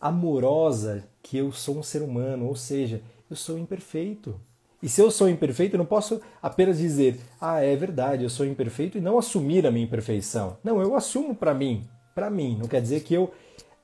amorosa 0.00 1.04
que 1.22 1.38
eu 1.38 1.50
sou 1.52 1.78
um 1.78 1.82
ser 1.82 2.02
humano, 2.02 2.46
ou 2.46 2.56
seja, 2.56 3.02
eu 3.30 3.36
sou 3.36 3.58
imperfeito. 3.58 4.38
E 4.82 4.88
se 4.88 5.00
eu 5.00 5.10
sou 5.10 5.28
imperfeito, 5.28 5.74
eu 5.74 5.78
não 5.78 5.86
posso 5.86 6.20
apenas 6.40 6.78
dizer, 6.78 7.18
ah, 7.40 7.60
é 7.60 7.74
verdade, 7.74 8.22
eu 8.22 8.30
sou 8.30 8.46
imperfeito 8.46 8.96
e 8.96 9.00
não 9.00 9.18
assumir 9.18 9.66
a 9.66 9.70
minha 9.70 9.84
imperfeição. 9.84 10.56
Não, 10.62 10.80
eu 10.80 10.94
assumo 10.94 11.34
para 11.34 11.52
mim, 11.52 11.84
para 12.14 12.30
mim. 12.30 12.56
Não 12.58 12.68
quer 12.68 12.80
dizer 12.80 13.00
que 13.00 13.14
eu 13.14 13.32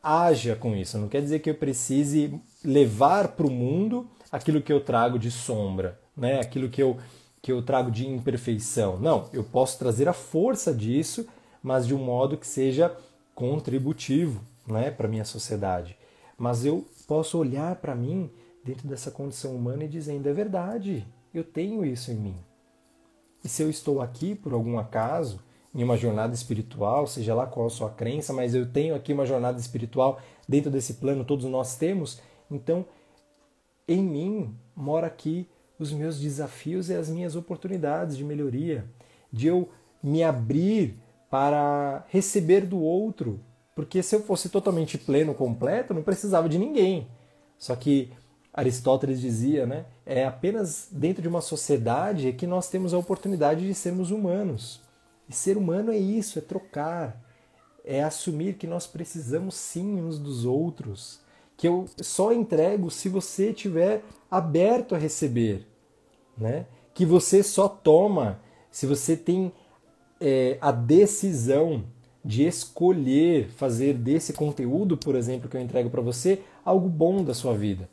haja 0.03 0.55
com 0.55 0.77
isso. 0.77 0.99
Não 0.99 1.09
quer 1.09 1.23
dizer 1.23 1.41
que 1.41 1.51
eu 1.51 1.55
precise 1.55 2.39
levar 2.63 3.29
para 3.29 3.47
o 3.47 3.51
mundo 3.51 4.09
aquilo 4.31 4.61
que 4.61 4.73
eu 4.73 4.81
trago 4.81 5.19
de 5.19 5.31
sombra, 5.31 5.99
né? 6.17 6.41
aquilo 6.41 6.69
que 6.69 6.83
eu, 6.83 6.99
que 7.43 7.51
eu 7.51 7.63
trago 7.63 7.91
de 7.91 8.07
imperfeição. 8.07 8.99
Não, 8.99 9.29
eu 9.33 9.43
posso 9.43 9.79
trazer 9.79 10.09
a 10.09 10.13
força 10.13 10.73
disso, 10.73 11.27
mas 11.63 11.87
de 11.87 11.95
um 11.95 11.99
modo 11.99 12.37
que 12.37 12.47
seja 12.47 12.95
contributivo 13.35 14.41
né? 14.67 14.91
para 14.91 15.07
a 15.07 15.11
minha 15.11 15.25
sociedade. 15.25 15.97
Mas 16.39 16.65
eu 16.65 16.87
posso 17.07 17.39
olhar 17.39 17.77
para 17.77 17.95
mim 17.95 18.31
dentro 18.65 18.89
dessa 18.89 19.11
condição 19.11 19.55
humana 19.55 19.85
e 19.85 19.89
dizendo: 19.89 20.29
é 20.29 20.33
verdade, 20.33 21.07
eu 21.33 21.45
tenho 21.45 21.85
isso 21.85 22.11
em 22.11 22.17
mim. 22.17 22.37
E 23.45 23.49
se 23.49 23.63
eu 23.63 23.69
estou 23.69 24.01
aqui 24.01 24.35
por 24.35 24.53
algum 24.53 24.79
acaso, 24.79 25.41
em 25.75 25.83
uma 25.83 25.97
jornada 25.97 26.33
espiritual, 26.33 27.07
seja 27.07 27.35
lá 27.35 27.47
qual 27.47 27.67
a 27.67 27.71
sua 27.71 27.91
crença, 27.91 28.33
mas 28.33 28.55
eu 28.55 28.65
tenho 28.65 28.95
aqui 28.95 29.13
uma 29.13 29.27
jornada 29.27 29.59
espiritual 29.59 30.21
dentro 30.49 30.71
desse 30.71 30.95
plano, 30.95 31.25
todos 31.25 31.45
nós 31.47 31.77
temos. 31.77 32.21
Então, 32.51 32.87
em 33.87 34.03
mim 34.03 34.57
mora 34.75 35.09
aqui 35.09 35.49
os 35.79 35.93
meus 35.93 36.19
desafios 36.21 36.89
e 36.89 36.95
as 36.95 37.11
minhas 37.11 37.35
oportunidades 37.35 38.17
de 38.17 38.25
melhoria, 38.25 38.85
de 39.33 39.49
eu 39.49 39.69
me 40.03 40.23
abrir 40.23 40.97
para 41.29 42.05
receber 42.09 42.65
do 42.65 42.79
outro, 42.79 43.41
porque 43.75 44.03
se 44.03 44.15
eu 44.15 44.23
fosse 44.23 44.49
totalmente 44.49 44.97
pleno, 44.97 45.35
completo, 45.35 45.93
não 45.93 46.03
precisava 46.03 46.49
de 46.49 46.59
ninguém. 46.59 47.09
Só 47.59 47.75
que 47.75 48.13
Aristóteles 48.55 49.21
dizia, 49.21 49.67
né? 49.67 49.85
É 50.07 50.25
apenas 50.25 50.87
dentro 50.93 51.21
de 51.21 51.27
uma 51.27 51.41
sociedade 51.41 52.33
que 52.33 52.47
nós 52.47 52.69
temos 52.69 52.95
a 52.95 52.99
oportunidade 52.99 53.67
de 53.67 53.75
sermos 53.75 54.13
humanos. 54.13 54.81
E 55.29 55.35
ser 55.35 55.57
humano 55.57 55.91
é 55.91 55.99
isso, 55.99 56.39
é 56.39 56.43
trocar, 56.43 57.21
é 57.85 58.03
assumir 58.03 58.55
que 58.55 58.67
nós 58.67 58.87
precisamos 58.87 59.57
sim 59.57 60.01
uns 60.01 60.21
dos 60.21 60.45
outros, 60.45 61.21
que 61.57 61.67
eu 61.67 61.87
só 62.01 62.33
entrego 62.33 62.91
se 62.91 63.09
você 63.09 63.51
estiver 63.51 64.05
aberto 64.31 64.95
a 64.95 64.99
receber, 64.99 65.67
né? 66.39 66.67
Que 66.95 67.05
você 67.05 67.43
só 67.43 67.69
toma 67.69 68.39
se 68.71 68.87
você 68.87 69.17
tem 69.17 69.53
é, 70.21 70.59
a 70.61 70.71
decisão 70.71 71.85
de 72.25 72.47
escolher 72.47 73.49
fazer 73.51 73.95
desse 73.95 74.33
conteúdo, 74.33 74.97
por 74.97 75.17
exemplo, 75.17 75.49
que 75.49 75.57
eu 75.57 75.61
entrego 75.61 75.91
para 75.91 76.01
você, 76.01 76.41
algo 76.65 76.89
bom 76.89 77.23
da 77.25 77.35
sua 77.35 77.55
vida. 77.55 77.89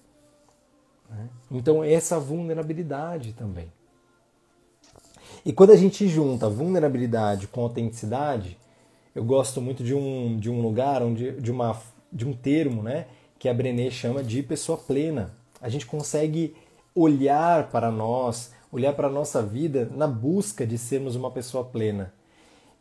Né? 1.12 1.30
Então, 1.52 1.84
essa 1.84 2.20
vulnerabilidade 2.20 3.34
também. 3.34 3.72
E 5.46 5.52
quando 5.52 5.72
a 5.72 5.76
gente 5.76 6.08
junta 6.08 6.50
vulnerabilidade 6.50 7.48
com 7.48 7.62
autenticidade, 7.62 8.58
eu 9.14 9.24
gosto 9.24 9.60
muito 9.60 9.84
de 9.84 9.94
um, 9.94 10.38
de 10.40 10.50
um 10.50 10.62
lugar, 10.62 11.02
onde, 11.02 11.32
de, 11.34 11.52
uma, 11.52 11.80
de 12.12 12.26
um 12.26 12.34
termo 12.34 12.82
né, 12.82 13.08
que 13.38 13.50
a 13.50 13.54
Brené 13.54 13.90
chama 13.90 14.24
de 14.24 14.42
pessoa 14.42 14.78
plena. 14.78 15.36
A 15.60 15.68
gente 15.68 15.86
consegue 15.86 16.56
olhar 16.96 17.70
para 17.70 17.92
nós, 17.92 18.54
olhar 18.72 18.94
para 18.94 19.08
a 19.08 19.12
nossa 19.12 19.42
vida 19.42 19.90
na 19.96 20.08
busca 20.08 20.66
de 20.66 20.78
sermos 20.78 21.16
uma 21.16 21.32
pessoa 21.32 21.64
plena. 21.64 22.14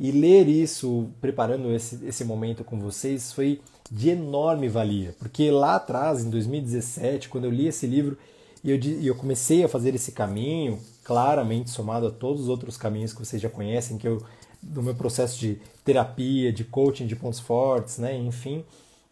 E 0.01 0.11
ler 0.11 0.49
isso, 0.49 1.11
preparando 1.21 1.71
esse, 1.75 2.03
esse 2.07 2.25
momento 2.25 2.65
com 2.65 2.81
vocês, 2.81 3.35
foi 3.35 3.61
de 3.91 4.09
enorme 4.09 4.67
valia. 4.67 5.15
Porque 5.19 5.51
lá 5.51 5.77
atrás, 5.77 6.25
em 6.25 6.31
2017, 6.31 7.29
quando 7.29 7.45
eu 7.45 7.51
li 7.51 7.67
esse 7.67 7.87
livro 7.87 8.17
e 8.65 8.71
eu, 8.71 8.79
e 8.79 9.07
eu 9.07 9.15
comecei 9.15 9.63
a 9.63 9.69
fazer 9.69 9.95
esse 9.95 10.13
caminho, 10.13 10.79
claramente 11.05 11.69
somado 11.69 12.07
a 12.07 12.11
todos 12.11 12.41
os 12.41 12.49
outros 12.49 12.79
caminhos 12.79 13.13
que 13.13 13.19
vocês 13.19 13.43
já 13.43 13.51
conhecem, 13.51 13.99
que 13.99 14.09
eu 14.09 14.25
do 14.63 14.83
meu 14.83 14.95
processo 14.95 15.39
de 15.39 15.59
terapia, 15.85 16.51
de 16.51 16.65
coaching 16.65 17.07
de 17.07 17.17
pontos 17.17 17.41
fortes, 17.41 17.99
né? 17.99 18.17
enfim, 18.17 18.65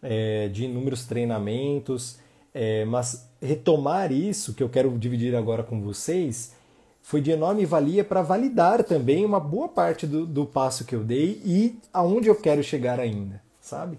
é, 0.02 0.48
de 0.48 0.64
inúmeros 0.64 1.04
treinamentos, 1.04 2.18
é, 2.54 2.86
mas 2.86 3.28
retomar 3.42 4.10
isso 4.10 4.54
que 4.54 4.62
eu 4.62 4.68
quero 4.70 4.96
dividir 4.98 5.34
agora 5.34 5.62
com 5.62 5.82
vocês 5.82 6.52
foi 7.08 7.22
de 7.22 7.30
enorme 7.30 7.64
valia 7.64 8.04
para 8.04 8.20
validar 8.20 8.84
também 8.84 9.24
uma 9.24 9.40
boa 9.40 9.66
parte 9.66 10.06
do, 10.06 10.26
do 10.26 10.44
passo 10.44 10.84
que 10.84 10.94
eu 10.94 11.02
dei 11.02 11.40
e 11.42 11.80
aonde 11.90 12.28
eu 12.28 12.36
quero 12.36 12.62
chegar 12.62 13.00
ainda, 13.00 13.42
sabe? 13.58 13.98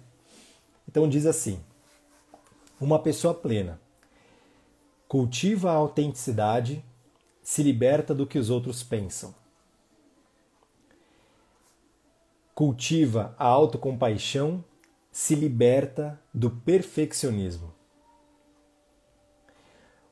Então 0.87 1.09
diz 1.09 1.25
assim: 1.25 1.59
uma 2.79 2.99
pessoa 2.99 3.33
plena 3.33 3.81
cultiva 5.07 5.71
a 5.71 5.73
autenticidade, 5.73 6.85
se 7.41 7.63
liberta 7.63 8.13
do 8.13 8.27
que 8.27 8.37
os 8.37 8.51
outros 8.51 8.83
pensam. 8.83 9.33
Cultiva 12.53 13.33
a 13.39 13.45
autocompaixão, 13.47 14.63
se 15.11 15.33
liberta 15.33 16.21
do 16.31 16.51
perfeccionismo. 16.51 17.73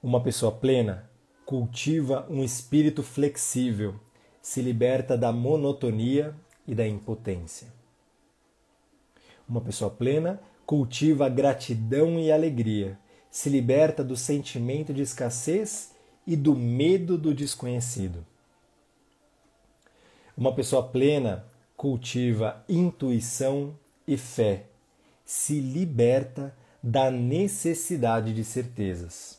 Uma 0.02 0.20
pessoa 0.20 0.52
plena 0.52 1.07
cultiva 1.48 2.28
um 2.30 2.44
espírito 2.44 3.02
flexível, 3.02 3.96
se 4.42 4.62
liberta 4.62 5.18
da 5.18 5.32
monotonia 5.32 6.36
e 6.68 6.76
da 6.76 6.86
impotência. 6.86 7.70
Uma 9.48 9.62
pessoa 9.62 9.90
plena 9.90 10.42
cultiva 10.66 11.30
gratidão 11.30 12.20
e 12.20 12.30
alegria, 12.34 13.00
se 13.32 13.50
liberta 13.50 14.04
do 14.04 14.18
sentimento 14.18 14.94
de 14.94 15.02
escassez 15.02 15.94
e 16.28 16.36
do 16.36 16.54
medo 16.54 17.18
do 17.18 17.34
desconhecido. 17.34 18.26
Uma 20.36 20.54
pessoa 20.54 20.84
plena 20.84 21.46
cultiva 21.78 22.62
intuição 22.68 23.74
e 24.06 24.18
fé, 24.18 24.66
se 25.24 25.62
liberta 25.62 26.54
da 26.84 27.10
necessidade 27.10 28.34
de 28.34 28.44
certezas 28.44 29.37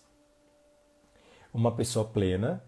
uma 1.53 1.73
pessoa 1.73 2.05
plena, 2.05 2.63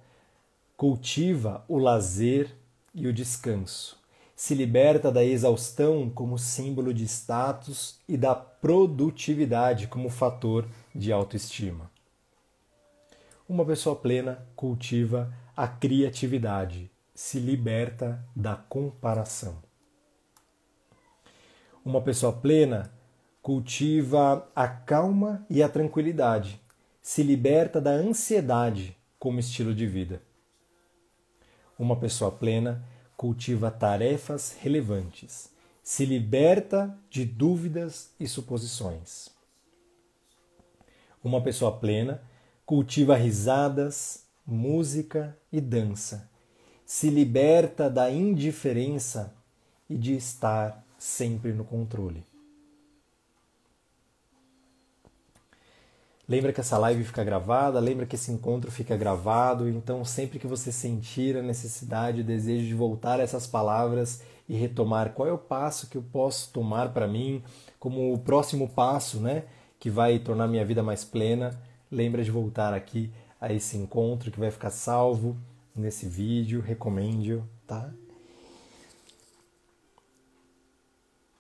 cultiva 0.77 1.65
o 1.69 1.79
lazer 1.79 2.57
e 2.95 3.07
o 3.07 3.13
descanso, 3.13 3.99
se 4.35 4.55
liberta 4.55 5.13
da 5.13 5.25
exaustão 5.25 6.09
como 6.09 6.39
símbolo 6.39 6.95
de 6.95 7.05
status 7.05 8.01
e 8.09 8.17
da 8.17 8.35
produtividade 8.35 9.87
como 9.87 10.09
fator 10.09 10.67
de 10.95 11.13
autoestima. 11.13 11.91
Uma 13.49 13.65
pessoa 13.65 13.97
plena 13.97 14.47
cultiva 14.57 15.33
a 15.57 15.69
criatividade, 15.69 16.91
se 17.15 17.39
liberta 17.39 18.25
da 18.35 18.57
comparação. 18.57 19.57
Uma 21.85 22.01
pessoa 22.01 22.33
plena 22.33 22.91
cultiva 23.43 24.49
a 24.55 24.69
calma 24.69 25.45
e 25.51 25.63
a 25.63 25.69
tranquilidade, 25.69 26.60
se 27.03 27.23
liberta 27.23 27.81
da 27.81 27.91
ansiedade 27.91 28.97
como 29.19 29.41
estilo 29.41 29.75
de 29.75 29.87
vida. 29.87 30.23
Uma 31.79 31.97
pessoa 31.97 32.31
plena 32.31 32.85
cultiva 33.17 33.71
tarefas 33.71 34.57
relevantes, 34.61 35.51
se 35.83 36.05
liberta 36.05 36.97
de 37.11 37.25
dúvidas 37.25 38.11
e 38.19 38.27
suposições. 38.27 39.29
Uma 41.23 41.43
pessoa 41.43 41.77
plena 41.79 42.23
cultiva 42.65 43.17
risadas, 43.17 44.25
música 44.47 45.37
e 45.53 45.61
dança, 45.61 46.31
se 46.87 47.11
liberta 47.11 47.91
da 47.91 48.11
indiferença 48.11 49.35
e 49.89 49.97
de 49.97 50.15
estar 50.15 50.85
sempre 50.99 51.53
no 51.53 51.65
controle. 51.65 52.30
Lembra 56.31 56.53
que 56.53 56.61
essa 56.61 56.79
live 56.79 57.03
fica 57.03 57.25
gravada, 57.25 57.81
lembra 57.81 58.07
que 58.07 58.15
esse 58.15 58.31
encontro 58.31 58.71
fica 58.71 58.97
gravado, 58.97 59.69
então 59.69 60.05
sempre 60.05 60.39
que 60.39 60.47
você 60.47 60.71
sentir 60.71 61.37
a 61.37 61.43
necessidade, 61.43 62.21
o 62.21 62.25
desejo 62.25 62.69
de 62.69 62.73
voltar 62.73 63.19
a 63.19 63.25
essas 63.25 63.49
palavras 63.49 64.23
e 64.49 64.55
retomar 64.55 65.13
qual 65.13 65.29
é 65.29 65.33
o 65.33 65.39
passo 65.39 65.89
que 65.91 65.99
eu 65.99 66.05
posso 66.13 66.53
tomar 66.53 66.91
para 66.91 67.09
mim, 67.09 67.43
como 67.81 68.15
o 68.15 68.19
próximo 68.19 68.69
passo, 68.69 69.19
né, 69.19 69.43
que 69.77 69.91
vai 69.91 70.21
tornar 70.21 70.47
minha 70.47 70.65
vida 70.65 70.85
mais 70.85 71.03
plena, 71.03 71.61
lembra 71.91 72.23
de 72.23 72.31
voltar 72.31 72.73
aqui 72.73 73.11
a 73.41 73.53
esse 73.53 73.77
encontro 73.77 74.31
que 74.31 74.39
vai 74.39 74.53
ficar 74.53 74.71
salvo 74.71 75.37
nesse 75.75 76.07
vídeo, 76.07 76.61
recomende-o, 76.61 77.43
tá? 77.67 77.91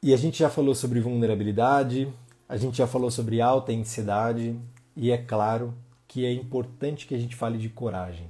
E 0.02 0.12
a 0.12 0.16
gente 0.16 0.40
já 0.40 0.50
falou 0.50 0.74
sobre 0.74 0.98
vulnerabilidade, 0.98 2.12
a 2.48 2.56
gente 2.56 2.78
já 2.78 2.88
falou 2.88 3.12
sobre 3.12 3.40
autenticidade, 3.40 4.58
e 4.96 5.10
é 5.10 5.18
claro 5.18 5.74
que 6.06 6.26
é 6.26 6.32
importante 6.32 7.06
que 7.06 7.14
a 7.14 7.18
gente 7.18 7.36
fale 7.36 7.58
de 7.58 7.68
coragem. 7.68 8.26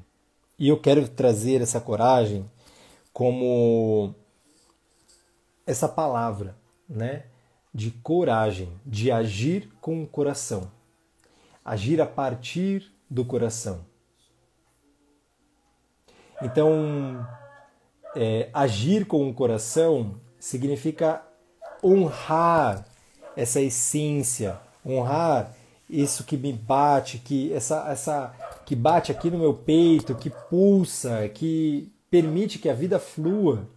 E 0.58 0.68
eu 0.68 0.78
quero 0.78 1.08
trazer 1.08 1.62
essa 1.62 1.80
coragem 1.80 2.48
como 3.12 4.14
essa 5.66 5.88
palavra, 5.88 6.54
né? 6.88 7.24
De 7.72 7.90
coragem, 7.90 8.68
de 8.84 9.10
agir 9.10 9.70
com 9.80 10.02
o 10.02 10.06
coração. 10.06 10.70
Agir 11.64 12.00
a 12.00 12.06
partir 12.06 12.92
do 13.08 13.24
coração. 13.24 13.84
Então, 16.42 17.26
é, 18.14 18.50
agir 18.52 19.06
com 19.06 19.28
o 19.28 19.34
coração 19.34 20.20
significa 20.38 21.22
honrar 21.82 22.84
essa 23.36 23.60
essência, 23.60 24.60
honrar 24.84 25.54
isso 25.90 26.24
que 26.24 26.36
me 26.36 26.52
bate, 26.52 27.18
que 27.18 27.52
essa, 27.52 27.86
essa 27.90 28.32
que 28.64 28.76
bate 28.76 29.10
aqui 29.10 29.30
no 29.30 29.38
meu 29.38 29.54
peito, 29.54 30.14
que 30.14 30.30
pulsa, 30.30 31.28
que 31.28 31.92
permite 32.10 32.58
que 32.58 32.68
a 32.68 32.74
vida 32.74 32.98
flua, 32.98 33.68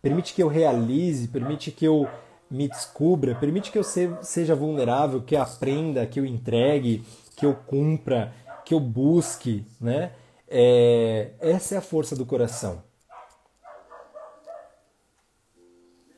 permite 0.00 0.34
que 0.34 0.42
eu 0.42 0.48
realize, 0.48 1.28
permite 1.28 1.70
que 1.70 1.84
eu 1.84 2.08
me 2.50 2.68
descubra, 2.68 3.34
permite 3.34 3.70
que 3.72 3.78
eu 3.78 3.84
seja 3.84 4.54
vulnerável, 4.54 5.22
que 5.22 5.34
eu 5.34 5.42
aprenda, 5.42 6.06
que 6.06 6.20
eu 6.20 6.26
entregue, 6.26 7.04
que 7.36 7.46
eu 7.46 7.54
cumpra, 7.54 8.32
que 8.64 8.74
eu 8.74 8.80
busque, 8.80 9.64
né? 9.80 10.12
É, 10.48 11.30
essa 11.40 11.74
é 11.74 11.78
a 11.78 11.82
força 11.82 12.14
do 12.14 12.26
coração. 12.26 12.82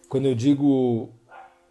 Quando 0.08 0.26
eu 0.26 0.34
digo 0.34 1.10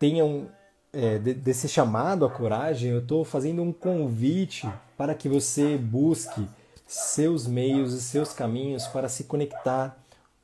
tenham 0.03 0.49
é, 0.93 1.17
desse 1.17 1.67
chamado 1.67 2.23
à 2.23 2.29
coragem, 2.29 2.91
eu 2.91 2.99
estou 2.99 3.25
fazendo 3.25 3.63
um 3.63 3.73
convite 3.73 4.69
para 4.95 5.15
que 5.15 5.27
você 5.27 5.75
busque 5.75 6.47
seus 6.85 7.47
meios 7.47 7.93
e 7.93 8.01
seus 8.01 8.31
caminhos 8.31 8.85
para 8.87 9.09
se 9.09 9.23
conectar 9.23 9.97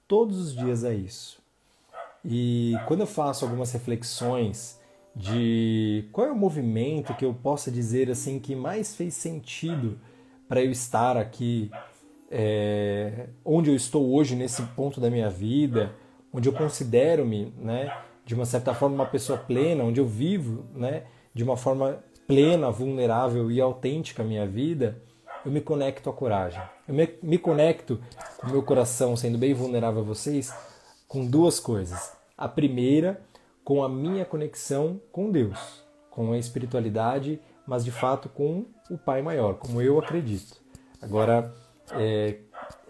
todos 0.07 0.39
os 0.39 0.55
dias 0.55 0.83
a 0.83 0.91
isso. 0.91 1.39
E 2.25 2.75
quando 2.87 3.01
eu 3.01 3.07
faço 3.07 3.45
algumas 3.45 3.71
reflexões 3.71 4.79
de 5.15 6.05
qual 6.11 6.27
é 6.27 6.31
o 6.31 6.35
movimento 6.35 7.13
que 7.13 7.25
eu 7.25 7.33
possa 7.33 7.69
dizer 7.69 8.09
assim 8.09 8.39
que 8.39 8.55
mais 8.55 8.95
fez 8.95 9.13
sentido 9.13 9.99
para 10.47 10.63
eu 10.63 10.71
estar 10.71 11.15
aqui 11.15 11.69
é, 12.31 13.27
onde 13.45 13.69
eu 13.69 13.75
estou 13.75 14.13
hoje 14.13 14.35
nesse 14.35 14.61
ponto 14.75 14.99
da 14.99 15.09
minha 15.09 15.29
vida, 15.29 15.93
onde 16.33 16.49
eu 16.49 16.53
considero-me, 16.53 17.53
né, 17.57 17.91
de 18.29 18.35
uma 18.35 18.45
certa 18.45 18.75
forma 18.75 18.93
uma 18.93 19.07
pessoa 19.07 19.39
plena, 19.39 19.83
onde 19.83 19.99
eu 19.99 20.05
vivo, 20.05 20.63
né, 20.75 21.05
de 21.33 21.43
uma 21.43 21.57
forma 21.57 21.97
plena, 22.27 22.69
vulnerável 22.69 23.49
e 23.49 23.59
autêntica 23.59 24.21
a 24.21 24.25
minha 24.25 24.45
vida, 24.45 25.01
eu 25.43 25.51
me 25.51 25.59
conecto 25.59 26.11
à 26.11 26.13
coragem. 26.13 26.61
Eu 26.87 26.93
me, 26.93 27.09
me 27.23 27.39
conecto 27.39 27.99
com 28.37 28.51
meu 28.51 28.61
coração, 28.61 29.15
sendo 29.15 29.35
bem 29.35 29.55
vulnerável 29.55 30.01
a 30.01 30.05
vocês, 30.05 30.53
com 31.07 31.25
duas 31.25 31.59
coisas. 31.59 32.11
A 32.37 32.47
primeira, 32.47 33.19
com 33.63 33.83
a 33.83 33.89
minha 33.89 34.23
conexão 34.25 35.01
com 35.11 35.31
Deus, 35.31 35.83
com 36.11 36.31
a 36.31 36.37
espiritualidade, 36.37 37.41
mas 37.65 37.83
de 37.83 37.89
fato 37.89 38.29
com 38.29 38.65
o 38.91 38.97
Pai 38.99 39.23
Maior, 39.23 39.55
como 39.55 39.81
eu 39.81 39.97
acredito. 39.97 40.55
Agora, 41.01 41.51
é, 41.93 42.37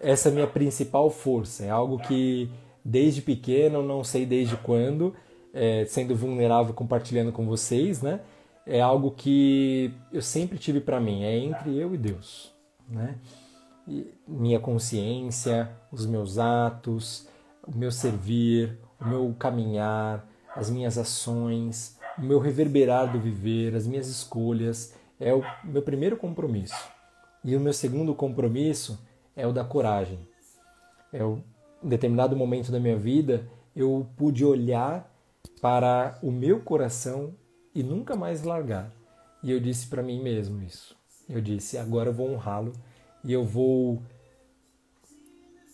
essa 0.02 0.28
é 0.28 0.32
a 0.32 0.34
minha 0.34 0.46
principal 0.46 1.08
força, 1.08 1.64
é 1.64 1.70
algo 1.70 1.98
que 1.98 2.50
desde 2.84 3.22
pequeno, 3.22 3.82
não 3.82 4.04
sei 4.04 4.26
desde 4.26 4.54
quando, 4.58 5.14
é, 5.52 5.84
sendo 5.84 6.14
vulnerável 6.14 6.74
compartilhando 6.74 7.32
com 7.32 7.46
vocês, 7.46 8.02
né? 8.02 8.20
É 8.66 8.80
algo 8.80 9.10
que 9.10 9.92
eu 10.12 10.22
sempre 10.22 10.58
tive 10.58 10.80
para 10.80 11.00
mim, 11.00 11.24
é 11.24 11.36
entre 11.38 11.76
eu 11.76 11.94
e 11.94 11.98
Deus, 11.98 12.54
né? 12.88 13.18
E 13.88 14.06
minha 14.28 14.60
consciência, 14.60 15.70
os 15.90 16.06
meus 16.06 16.38
atos, 16.38 17.26
o 17.66 17.76
meu 17.76 17.90
servir, 17.90 18.78
o 19.00 19.08
meu 19.08 19.34
caminhar, 19.38 20.28
as 20.54 20.70
minhas 20.70 20.98
ações, 20.98 21.98
o 22.18 22.22
meu 22.22 22.38
reverberar 22.38 23.10
do 23.10 23.18
viver, 23.18 23.74
as 23.74 23.86
minhas 23.86 24.08
escolhas, 24.08 24.94
é 25.18 25.34
o 25.34 25.42
meu 25.64 25.82
primeiro 25.82 26.16
compromisso. 26.16 26.88
E 27.44 27.56
o 27.56 27.60
meu 27.60 27.72
segundo 27.72 28.14
compromisso 28.14 28.98
é 29.34 29.46
o 29.46 29.52
da 29.52 29.64
coragem. 29.64 30.18
É 31.12 31.24
o, 31.24 31.42
em 31.82 31.88
determinado 31.88 32.36
momento 32.36 32.70
da 32.70 32.78
minha 32.78 32.96
vida, 32.96 33.48
eu 33.74 34.06
pude 34.16 34.44
olhar 34.44 35.10
para 35.60 36.18
o 36.22 36.30
meu 36.30 36.60
coração 36.60 37.34
e 37.74 37.82
nunca 37.82 38.16
mais 38.16 38.42
largar. 38.42 38.92
E 39.42 39.50
eu 39.50 39.60
disse 39.60 39.86
para 39.86 40.02
mim 40.02 40.22
mesmo 40.22 40.62
isso. 40.62 40.96
Eu 41.28 41.40
disse: 41.40 41.78
agora 41.78 42.10
eu 42.10 42.14
vou 42.14 42.30
honrá-lo 42.30 42.72
e 43.24 43.32
eu 43.32 43.44
vou 43.44 44.02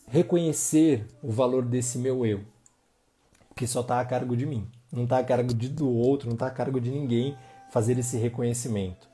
reconhecer 0.09 1.07
o 1.23 1.31
valor 1.31 1.65
desse 1.65 1.99
meu 1.99 2.25
eu, 2.25 2.45
que 3.57 3.67
só 3.67 3.81
está 3.81 4.01
a 4.01 4.05
cargo 4.05 4.37
de 4.37 4.47
mim, 4.47 4.69
não 4.93 5.05
está 5.05 5.19
a 5.19 5.25
cargo 5.25 5.53
de, 5.53 5.69
do 5.69 5.91
outro, 5.91 6.29
não 6.29 6.35
está 6.35 6.47
a 6.47 6.51
cargo 6.51 6.81
de 6.81 6.91
ninguém 6.91 7.37
fazer 7.71 7.99
esse 7.99 8.17
reconhecimento. 8.17 9.09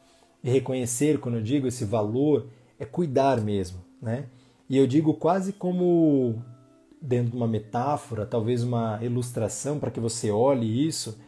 E 0.44 0.50
reconhecer, 0.50 1.18
quando 1.18 1.36
eu 1.36 1.42
digo 1.42 1.66
esse 1.66 1.84
valor, 1.84 2.48
é 2.78 2.84
cuidar 2.84 3.40
mesmo, 3.40 3.82
né? 4.00 4.26
E 4.68 4.76
eu 4.76 4.86
digo 4.86 5.14
quase 5.14 5.52
como 5.52 6.42
dentro 7.02 7.32
de 7.32 7.36
uma 7.36 7.48
metáfora, 7.48 8.24
talvez 8.24 8.62
uma 8.62 8.98
ilustração 9.02 9.78
para 9.78 9.90
que 9.90 10.00
você 10.00 10.30
olhe 10.30 10.86
isso, 10.86 11.18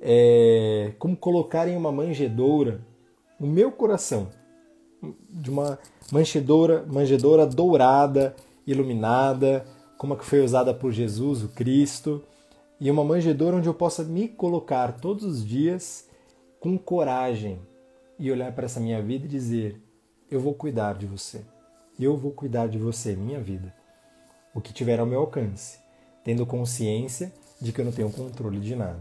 é 0.00 0.92
como 0.98 1.16
colocar 1.16 1.66
em 1.66 1.76
uma 1.76 1.90
manjedoura 1.90 2.80
o 3.40 3.46
meu 3.46 3.72
coração, 3.72 4.28
de 5.30 5.50
uma 5.50 5.78
manjedoura, 6.12 6.84
manjedoura 6.86 7.46
dourada, 7.46 8.36
iluminada, 8.66 9.64
como 9.98 10.14
a 10.14 10.16
que 10.16 10.24
foi 10.24 10.40
usada 10.40 10.72
por 10.72 10.92
Jesus, 10.92 11.42
o 11.42 11.48
Cristo, 11.48 12.22
e 12.78 12.90
uma 12.90 13.02
manjedoura 13.02 13.56
onde 13.56 13.68
eu 13.68 13.74
possa 13.74 14.04
me 14.04 14.28
colocar 14.28 15.00
todos 15.00 15.24
os 15.24 15.44
dias 15.44 16.08
com 16.60 16.78
coragem, 16.78 17.58
e 18.18 18.30
olhar 18.30 18.52
para 18.52 18.66
essa 18.66 18.78
minha 18.78 19.02
vida 19.02 19.24
e 19.24 19.28
dizer: 19.28 19.82
Eu 20.30 20.38
vou 20.38 20.54
cuidar 20.54 20.94
de 20.94 21.06
você. 21.06 21.44
Eu 21.98 22.16
vou 22.16 22.30
cuidar 22.30 22.68
de 22.68 22.78
você, 22.78 23.16
minha 23.16 23.40
vida. 23.40 23.74
O 24.54 24.60
que 24.60 24.72
tiver 24.72 25.00
ao 25.00 25.06
meu 25.06 25.20
alcance, 25.20 25.78
tendo 26.24 26.46
consciência 26.46 27.32
de 27.60 27.72
que 27.72 27.80
eu 27.80 27.84
não 27.84 27.92
tenho 27.92 28.10
controle 28.10 28.60
de 28.60 28.74
nada. 28.76 29.00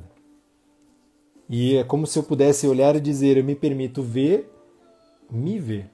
E 1.50 1.76
é 1.76 1.84
como 1.84 2.08
se 2.08 2.18
eu 2.18 2.24
pudesse 2.24 2.68
olhar 2.68 2.96
e 2.96 3.02
dizer: 3.02 3.38
Eu 3.38 3.44
me 3.44 3.56
permito 3.56 4.02
ver, 4.02 4.50
me 5.30 5.60
ver. 5.60 5.90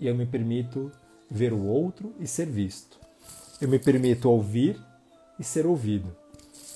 E 0.00 0.06
eu 0.06 0.14
me 0.14 0.26
permito 0.26 0.90
ver 1.30 1.52
o 1.52 1.64
outro 1.64 2.12
e 2.18 2.26
ser 2.26 2.46
visto. 2.46 2.98
Eu 3.60 3.68
me 3.68 3.78
permito 3.78 4.30
ouvir 4.30 4.80
e 5.38 5.44
ser 5.44 5.66
ouvido. 5.66 6.16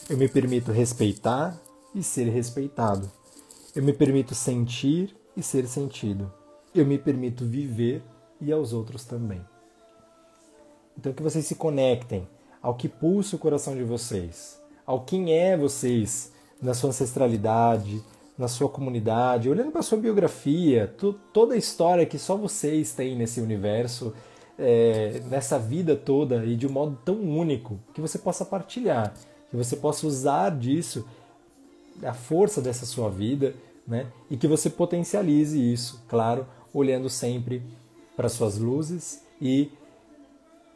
Eu 0.09 0.17
me 0.17 0.29
permito 0.29 0.71
respeitar 0.71 1.61
e 1.95 2.03
ser 2.03 2.29
respeitado. 2.29 3.11
Eu 3.75 3.83
me 3.83 3.93
permito 3.93 4.35
sentir 4.35 5.17
e 5.37 5.43
ser 5.43 5.67
sentido. 5.67 6.33
Eu 6.75 6.85
me 6.87 6.99
permito 6.99 7.45
viver 7.45 8.03
e 8.41 8.53
aos 8.53 8.73
outros 8.73 9.05
também. 9.05 9.41
Então 10.99 11.13
que 11.13 11.23
vocês 11.23 11.47
se 11.47 11.55
conectem 11.55 12.27
ao 12.61 12.75
que 12.75 12.89
pulsa 12.89 13.37
o 13.37 13.39
coração 13.39 13.75
de 13.75 13.83
vocês, 13.83 14.61
ao 14.87 15.01
quem 15.01 15.35
é 15.35 15.57
vocês 15.57 16.33
na 16.61 16.75
sua 16.75 16.91
ancestralidade, 16.91 18.03
na 18.39 18.49
sua 18.49 18.69
comunidade, 18.69 19.49
olhando 19.49 19.73
para 19.73 19.83
sua 19.83 19.99
biografia, 19.99 20.95
toda 21.33 21.55
a 21.55 21.59
história 21.59 22.07
que 22.07 22.19
só 22.19 22.37
vocês 22.37 22.93
têm 22.93 23.17
nesse 23.17 23.41
universo, 23.41 24.15
é, 24.59 25.21
nessa 25.29 25.59
vida 25.59 25.97
toda 25.97 26.45
e 26.45 26.57
de 26.57 26.67
um 26.67 26.73
modo 26.73 26.99
tão 27.05 27.17
único 27.17 27.81
que 27.93 28.01
você 28.01 28.19
possa 28.19 28.45
partilhar, 28.45 29.13
que 29.51 29.57
você 29.57 29.77
possa 29.77 30.07
usar 30.07 30.51
disso, 30.51 31.07
a 32.03 32.15
força 32.15 32.61
dessa 32.61 32.87
sua 32.87 33.11
vida 33.11 33.55
né? 33.87 34.07
E 34.31 34.37
que 34.37 34.47
você 34.47 34.71
potencialize 34.71 35.59
isso, 35.73 36.03
claro, 36.09 36.47
olhando 36.73 37.09
sempre 37.09 37.63
para 38.17 38.29
suas 38.29 38.59
luzes 38.59 39.23
e 39.41 39.71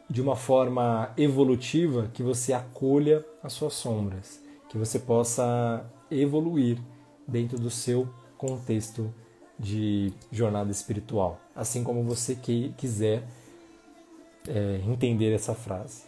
de 0.08 0.22
uma 0.22 0.36
forma 0.36 1.12
evolutiva 1.16 2.10
que 2.12 2.22
você 2.22 2.52
acolha 2.52 3.24
as 3.42 3.52
suas 3.52 3.74
sombras, 3.74 4.40
que 4.68 4.78
você 4.78 4.98
possa 4.98 5.84
evoluir 6.10 6.78
dentro 7.26 7.58
do 7.58 7.70
seu 7.70 8.08
contexto 8.38 9.12
de 9.58 10.12
jornada 10.30 10.70
espiritual, 10.70 11.40
assim 11.54 11.82
como 11.82 12.02
você 12.02 12.34
que 12.34 12.72
quiser 12.76 13.24
é, 14.46 14.80
entender 14.86 15.32
essa 15.32 15.54
frase. 15.54 16.04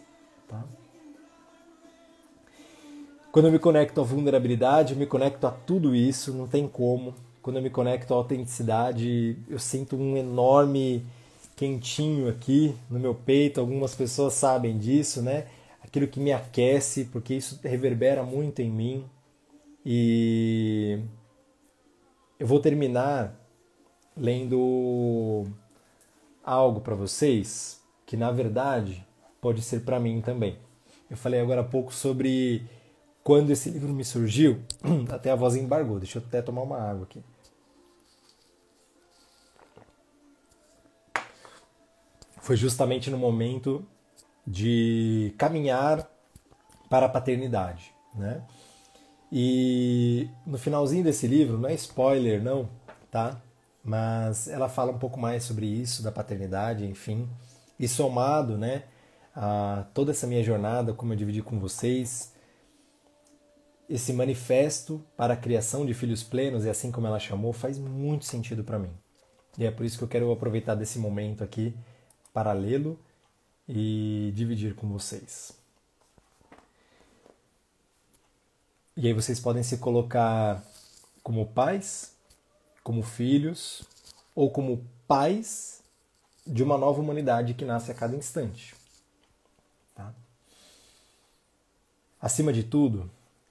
Tá? 0.47 0.63
Quando 3.31 3.45
eu 3.45 3.51
me 3.51 3.59
conecto 3.59 4.01
à 4.01 4.03
vulnerabilidade, 4.03 4.93
eu 4.93 4.99
me 4.99 5.05
conecto 5.05 5.45
a 5.45 5.51
tudo 5.51 5.95
isso, 5.95 6.33
não 6.33 6.47
tem 6.47 6.67
como. 6.67 7.13
Quando 7.41 7.57
eu 7.57 7.61
me 7.61 7.69
conecto 7.69 8.13
à 8.13 8.17
autenticidade, 8.17 9.37
eu 9.47 9.59
sinto 9.59 9.95
um 9.95 10.17
enorme 10.17 11.05
quentinho 11.59 12.29
aqui 12.29 12.73
no 12.89 12.97
meu 12.97 13.13
peito. 13.13 13.59
Algumas 13.59 13.93
pessoas 13.93 14.33
sabem 14.33 14.77
disso, 14.77 15.21
né? 15.21 15.47
Aquilo 15.83 16.07
que 16.07 16.17
me 16.17 16.31
aquece, 16.31 17.05
porque 17.05 17.33
isso 17.33 17.59
reverbera 17.61 18.23
muito 18.23 18.61
em 18.61 18.71
mim. 18.71 19.05
E 19.85 21.01
eu 22.39 22.47
vou 22.47 22.61
terminar 22.61 23.35
lendo 24.15 25.47
algo 26.41 26.79
para 26.79 26.95
vocês 26.95 27.81
que 28.05 28.15
na 28.15 28.31
verdade 28.31 29.05
pode 29.41 29.61
ser 29.61 29.81
para 29.81 29.99
mim 29.99 30.21
também. 30.21 30.57
Eu 31.09 31.17
falei 31.17 31.41
agora 31.41 31.59
há 31.59 31.65
pouco 31.65 31.93
sobre 31.93 32.63
quando 33.21 33.51
esse 33.51 33.69
livro 33.69 33.93
me 33.93 34.05
surgiu, 34.05 34.61
até 35.11 35.29
a 35.29 35.35
voz 35.35 35.57
embargou. 35.57 35.99
Deixa 35.99 36.19
eu 36.19 36.23
até 36.25 36.41
tomar 36.41 36.61
uma 36.61 36.79
água 36.79 37.03
aqui. 37.03 37.21
Foi 42.41 42.55
justamente 42.55 43.09
no 43.09 43.17
momento 43.17 43.85
de 44.45 45.33
caminhar 45.37 46.09
para 46.89 47.05
a 47.05 47.09
paternidade, 47.09 47.93
né? 48.15 48.43
E 49.31 50.27
no 50.45 50.57
finalzinho 50.57 51.03
desse 51.03 51.27
livro, 51.27 51.57
não 51.57 51.69
é 51.69 51.73
spoiler 51.75 52.41
não, 52.41 52.67
tá? 53.11 53.39
Mas 53.83 54.47
ela 54.47 54.67
fala 54.67 54.91
um 54.91 54.97
pouco 54.97 55.19
mais 55.19 55.43
sobre 55.43 55.67
isso 55.67 56.01
da 56.01 56.11
paternidade, 56.11 56.85
enfim, 56.85 57.29
e 57.79 57.87
somado, 57.87 58.57
né, 58.57 58.83
a 59.35 59.85
toda 59.93 60.11
essa 60.11 60.27
minha 60.27 60.43
jornada, 60.43 60.93
como 60.93 61.13
eu 61.13 61.17
dividi 61.17 61.41
com 61.41 61.59
vocês, 61.59 62.33
esse 63.87 64.11
manifesto 64.13 65.03
para 65.15 65.33
a 65.33 65.37
criação 65.37 65.85
de 65.85 65.93
filhos 65.93 66.23
plenos, 66.23 66.65
e 66.65 66.69
assim 66.69 66.91
como 66.91 67.07
ela 67.07 67.19
chamou, 67.19 67.53
faz 67.53 67.77
muito 67.77 68.25
sentido 68.25 68.63
para 68.63 68.77
mim. 68.77 68.91
E 69.57 69.65
é 69.65 69.71
por 69.71 69.85
isso 69.85 69.97
que 69.97 70.03
eu 70.03 70.07
quero 70.07 70.31
aproveitar 70.31 70.75
desse 70.75 70.99
momento 70.99 71.43
aqui 71.43 71.75
para 72.33 72.53
lê-lo 72.53 72.99
e 73.67 74.31
dividir 74.35 74.75
com 74.75 74.87
vocês. 74.87 75.53
E 78.95 79.07
aí 79.07 79.13
vocês 79.13 79.39
podem 79.39 79.63
se 79.63 79.77
colocar 79.77 80.63
como 81.23 81.45
pais, 81.47 82.13
como 82.83 83.01
filhos 83.01 83.83
ou 84.35 84.49
como 84.51 84.85
pais 85.07 85.81
de 86.45 86.63
uma 86.63 86.77
nova 86.77 87.01
humanidade 87.01 87.53
que 87.53 87.65
nasce 87.65 87.91
a 87.91 87.95
cada 87.95 88.15
instante. 88.15 88.75
Tá? 89.95 90.13
Acima 92.19 92.51
de 92.51 92.63
tudo, 92.63 93.09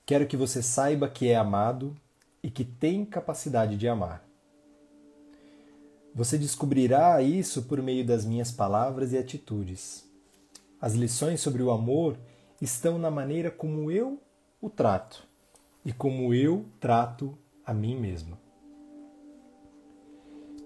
Quero 0.08 0.26
que 0.26 0.38
você 0.38 0.62
saiba 0.62 1.06
que 1.06 1.28
é 1.28 1.36
amado 1.36 1.94
e 2.42 2.50
que 2.50 2.64
tem 2.64 3.04
capacidade 3.04 3.76
de 3.76 3.86
amar. 3.86 4.24
Você 6.18 6.36
descobrirá 6.36 7.22
isso 7.22 7.62
por 7.62 7.80
meio 7.80 8.04
das 8.04 8.24
minhas 8.24 8.50
palavras 8.50 9.12
e 9.12 9.18
atitudes. 9.18 10.04
As 10.80 10.94
lições 10.94 11.40
sobre 11.40 11.62
o 11.62 11.70
amor 11.70 12.18
estão 12.60 12.98
na 12.98 13.08
maneira 13.08 13.52
como 13.52 13.88
eu 13.88 14.20
o 14.60 14.68
trato 14.68 15.22
e 15.84 15.92
como 15.92 16.34
eu 16.34 16.64
trato 16.80 17.38
a 17.64 17.72
mim 17.72 17.96
mesmo. 17.96 18.36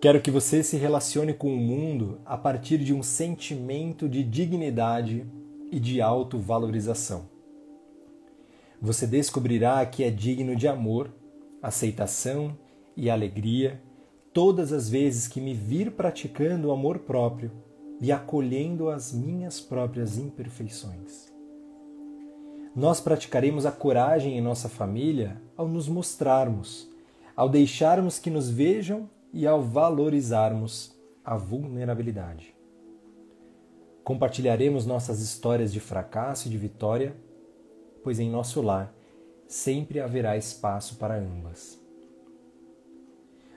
Quero 0.00 0.22
que 0.22 0.30
você 0.30 0.62
se 0.62 0.78
relacione 0.78 1.34
com 1.34 1.52
o 1.52 1.58
mundo 1.58 2.18
a 2.24 2.38
partir 2.38 2.78
de 2.78 2.94
um 2.94 3.02
sentimento 3.02 4.08
de 4.08 4.24
dignidade 4.24 5.26
e 5.70 5.78
de 5.78 6.00
autovalorização. 6.00 7.28
Você 8.80 9.06
descobrirá 9.06 9.84
que 9.84 10.02
é 10.02 10.10
digno 10.10 10.56
de 10.56 10.66
amor, 10.66 11.12
aceitação 11.60 12.56
e 12.96 13.10
alegria 13.10 13.82
todas 14.32 14.72
as 14.72 14.88
vezes 14.88 15.28
que 15.28 15.40
me 15.40 15.52
vir 15.52 15.92
praticando 15.92 16.68
o 16.68 16.72
amor 16.72 17.00
próprio 17.00 17.50
e 18.00 18.10
acolhendo 18.10 18.88
as 18.88 19.12
minhas 19.12 19.60
próprias 19.60 20.16
imperfeições. 20.18 21.30
Nós 22.74 23.00
praticaremos 23.00 23.66
a 23.66 23.72
coragem 23.72 24.38
em 24.38 24.40
nossa 24.40 24.68
família 24.68 25.40
ao 25.56 25.68
nos 25.68 25.88
mostrarmos, 25.88 26.88
ao 27.36 27.48
deixarmos 27.48 28.18
que 28.18 28.30
nos 28.30 28.48
vejam 28.48 29.08
e 29.32 29.46
ao 29.46 29.62
valorizarmos 29.62 30.94
a 31.24 31.36
vulnerabilidade. 31.36 32.54
Compartilharemos 34.02 34.86
nossas 34.86 35.20
histórias 35.20 35.72
de 35.72 35.78
fracasso 35.78 36.48
e 36.48 36.50
de 36.50 36.58
vitória, 36.58 37.14
pois 38.02 38.18
em 38.18 38.30
nosso 38.30 38.60
lar 38.62 38.92
sempre 39.46 40.00
haverá 40.00 40.36
espaço 40.36 40.96
para 40.96 41.16
ambas. 41.16 41.81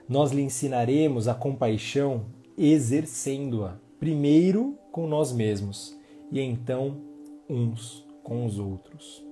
Nós 0.08 0.30
lhe 0.30 0.42
ensinaremos 0.42 1.26
a 1.26 1.34
compaixão 1.34 2.26
exercendo-a, 2.56 3.78
primeiro 3.98 4.78
com 4.92 5.06
nós 5.06 5.32
mesmos 5.32 5.96
e 6.30 6.40
então 6.40 7.00
uns 7.48 8.06
com 8.22 8.44
os 8.46 8.58
outros. 8.58 9.24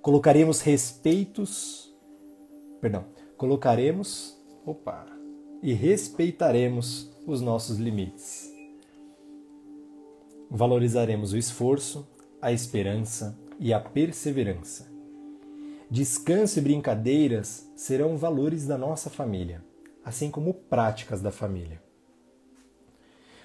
Colocaremos 0.00 0.60
respeitos, 0.60 1.94
perdão, 2.80 3.04
colocaremos, 3.36 4.38
opa, 4.64 5.06
e 5.62 5.72
respeitaremos 5.72 7.10
os 7.26 7.40
nossos 7.40 7.78
limites. 7.78 8.50
Valorizaremos 10.50 11.32
o 11.32 11.36
esforço, 11.36 12.08
a 12.40 12.52
esperança 12.52 13.38
e 13.58 13.72
a 13.72 13.80
perseverança. 13.80 14.87
Descanso 15.90 16.58
e 16.58 16.62
brincadeiras 16.62 17.66
serão 17.74 18.18
valores 18.18 18.66
da 18.66 18.76
nossa 18.76 19.08
família, 19.08 19.64
assim 20.04 20.30
como 20.30 20.52
práticas 20.52 21.22
da 21.22 21.30
família. 21.30 21.82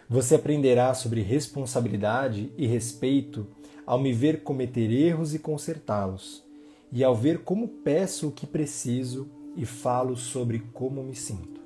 Você 0.10 0.36
aprenderá 0.36 0.94
sobre 0.94 1.22
responsabilidade 1.22 2.52
e 2.58 2.68
respeito 2.68 3.48
ao 3.86 3.98
me 3.98 4.12
ver 4.12 4.44
cometer 4.44 4.92
erros 4.92 5.34
e 5.34 5.40
consertá-los, 5.40 6.44
e 6.92 7.02
ao 7.02 7.16
ver 7.16 7.40
como 7.40 7.66
peço 7.66 8.28
o 8.28 8.32
que 8.32 8.46
preciso 8.46 9.30
e 9.56 9.66
falo 9.66 10.18
sobre 10.18 10.60
como 10.74 11.02
me 11.02 11.16
sinto. 11.16 11.62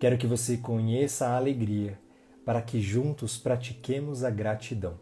Quero 0.00 0.18
que 0.18 0.26
você 0.26 0.56
conheça 0.56 1.28
a 1.28 1.36
alegria, 1.36 1.96
para 2.44 2.60
que 2.60 2.80
juntos 2.80 3.38
pratiquemos 3.38 4.24
a 4.24 4.30
gratidão. 4.30 4.98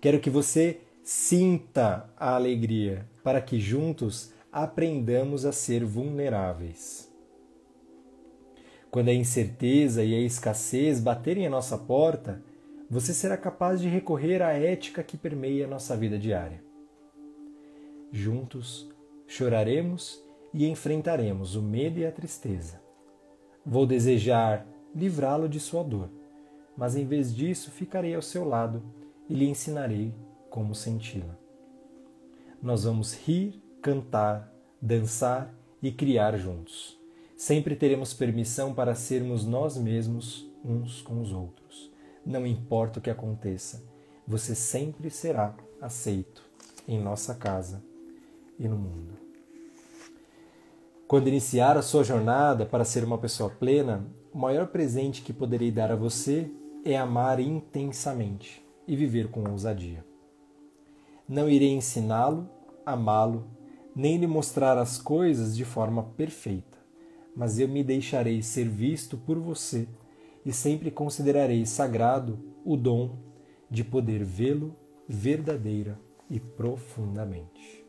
Quero 0.00 0.18
que 0.20 0.30
você 0.30 0.80
sinta 1.02 2.10
a 2.16 2.34
alegria, 2.34 3.08
para 3.22 3.40
que 3.40 3.58
juntos 3.58 4.32
aprendamos 4.50 5.44
a 5.44 5.52
ser 5.52 5.84
vulneráveis. 5.84 7.10
Quando 8.90 9.08
a 9.08 9.14
incerteza 9.14 10.04
e 10.04 10.14
a 10.14 10.20
escassez 10.20 11.00
baterem 11.00 11.46
a 11.46 11.50
nossa 11.50 11.78
porta, 11.78 12.42
você 12.90 13.14
será 13.14 13.36
capaz 13.36 13.80
de 13.80 13.88
recorrer 13.88 14.42
à 14.42 14.52
ética 14.52 15.02
que 15.02 15.16
permeia 15.16 15.66
nossa 15.66 15.96
vida 15.96 16.18
diária. 16.18 16.62
Juntos 18.10 18.90
choraremos 19.26 20.22
e 20.52 20.66
enfrentaremos 20.66 21.56
o 21.56 21.62
medo 21.62 21.98
e 21.98 22.04
a 22.04 22.12
tristeza 22.12 22.82
Vou 23.64 23.86
desejar 23.86 24.66
livrá-lo 24.92 25.48
de 25.48 25.60
sua 25.60 25.84
dor, 25.84 26.10
mas 26.76 26.96
em 26.96 27.06
vez 27.06 27.34
disso 27.34 27.70
ficarei 27.70 28.12
ao 28.12 28.20
seu 28.20 28.44
lado 28.44 28.82
e 29.28 29.34
lhe 29.34 29.48
ensinarei 29.48 30.12
como 30.52 30.74
senti-la. 30.74 31.34
Nós 32.62 32.84
vamos 32.84 33.14
rir, 33.14 33.60
cantar, 33.80 34.52
dançar 34.80 35.52
e 35.82 35.90
criar 35.90 36.36
juntos. 36.36 37.00
Sempre 37.34 37.74
teremos 37.74 38.12
permissão 38.12 38.74
para 38.74 38.94
sermos 38.94 39.46
nós 39.46 39.78
mesmos 39.78 40.46
uns 40.62 41.00
com 41.00 41.22
os 41.22 41.32
outros. 41.32 41.90
Não 42.24 42.46
importa 42.46 42.98
o 42.98 43.02
que 43.02 43.08
aconteça, 43.08 43.82
você 44.28 44.54
sempre 44.54 45.08
será 45.08 45.56
aceito 45.80 46.44
em 46.86 47.00
nossa 47.00 47.34
casa 47.34 47.82
e 48.58 48.68
no 48.68 48.76
mundo. 48.76 49.14
Quando 51.08 51.28
iniciar 51.28 51.78
a 51.78 51.82
sua 51.82 52.04
jornada 52.04 52.66
para 52.66 52.84
ser 52.84 53.04
uma 53.04 53.16
pessoa 53.16 53.48
plena, 53.48 54.06
o 54.32 54.38
maior 54.38 54.66
presente 54.66 55.22
que 55.22 55.32
poderei 55.32 55.70
dar 55.70 55.90
a 55.90 55.96
você 55.96 56.50
é 56.84 56.96
amar 56.96 57.40
intensamente 57.40 58.62
e 58.86 58.94
viver 58.94 59.28
com 59.28 59.50
ousadia. 59.50 60.11
Não 61.32 61.48
irei 61.48 61.70
ensiná-lo, 61.70 62.46
amá-lo, 62.84 63.46
nem 63.96 64.18
lhe 64.18 64.26
mostrar 64.26 64.76
as 64.76 64.98
coisas 64.98 65.56
de 65.56 65.64
forma 65.64 66.02
perfeita, 66.02 66.76
mas 67.34 67.58
eu 67.58 67.66
me 67.66 67.82
deixarei 67.82 68.42
ser 68.42 68.68
visto 68.68 69.16
por 69.16 69.38
você 69.38 69.88
e 70.44 70.52
sempre 70.52 70.90
considerarei 70.90 71.64
sagrado 71.64 72.38
o 72.62 72.76
dom 72.76 73.16
de 73.70 73.82
poder 73.82 74.22
vê-lo 74.22 74.76
verdadeira 75.08 75.98
e 76.28 76.38
profundamente. 76.38 77.82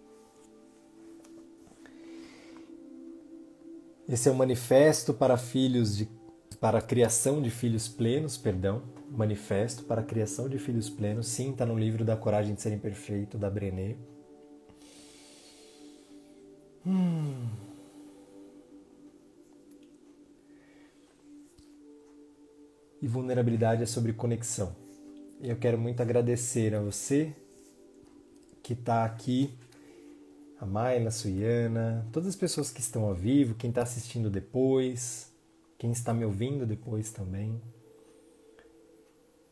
Esse 4.07 4.29
é 4.29 4.31
o 4.31 4.35
manifesto 4.35 5.13
para 5.13 5.35
filhos 5.35 5.97
de 5.97 6.07
para 6.61 6.79
a 6.79 6.81
criação 6.81 7.41
de 7.41 7.49
filhos 7.49 7.89
plenos, 7.89 8.37
perdão, 8.37 8.83
manifesto 9.13 9.83
para 9.83 10.01
a 10.01 10.03
criação 10.03 10.49
de 10.49 10.57
filhos 10.57 10.89
plenos. 10.89 11.27
Sim, 11.27 11.51
está 11.51 11.65
no 11.65 11.77
livro 11.77 12.03
da 12.03 12.17
Coragem 12.17 12.55
de 12.55 12.61
Ser 12.61 12.73
Imperfeito 12.73 13.37
da 13.37 13.49
Brené. 13.49 13.95
Hum. 16.85 17.47
E 23.01 23.07
vulnerabilidade 23.07 23.83
é 23.83 23.85
sobre 23.85 24.13
conexão. 24.13 24.75
Eu 25.41 25.57
quero 25.57 25.77
muito 25.77 26.01
agradecer 26.01 26.73
a 26.73 26.81
você 26.81 27.33
que 28.61 28.73
está 28.73 29.05
aqui 29.05 29.53
a 30.59 30.65
Mayla, 30.65 31.09
a 31.09 31.11
Suiana, 31.11 32.07
todas 32.13 32.29
as 32.29 32.35
pessoas 32.37 32.71
que 32.71 32.79
estão 32.79 33.03
ao 33.03 33.13
vivo, 33.13 33.55
quem 33.55 33.69
está 33.69 33.83
assistindo 33.83 34.29
depois, 34.29 35.29
quem 35.77 35.91
está 35.91 36.13
me 36.13 36.23
ouvindo 36.23 36.65
depois 36.65 37.11
também. 37.11 37.61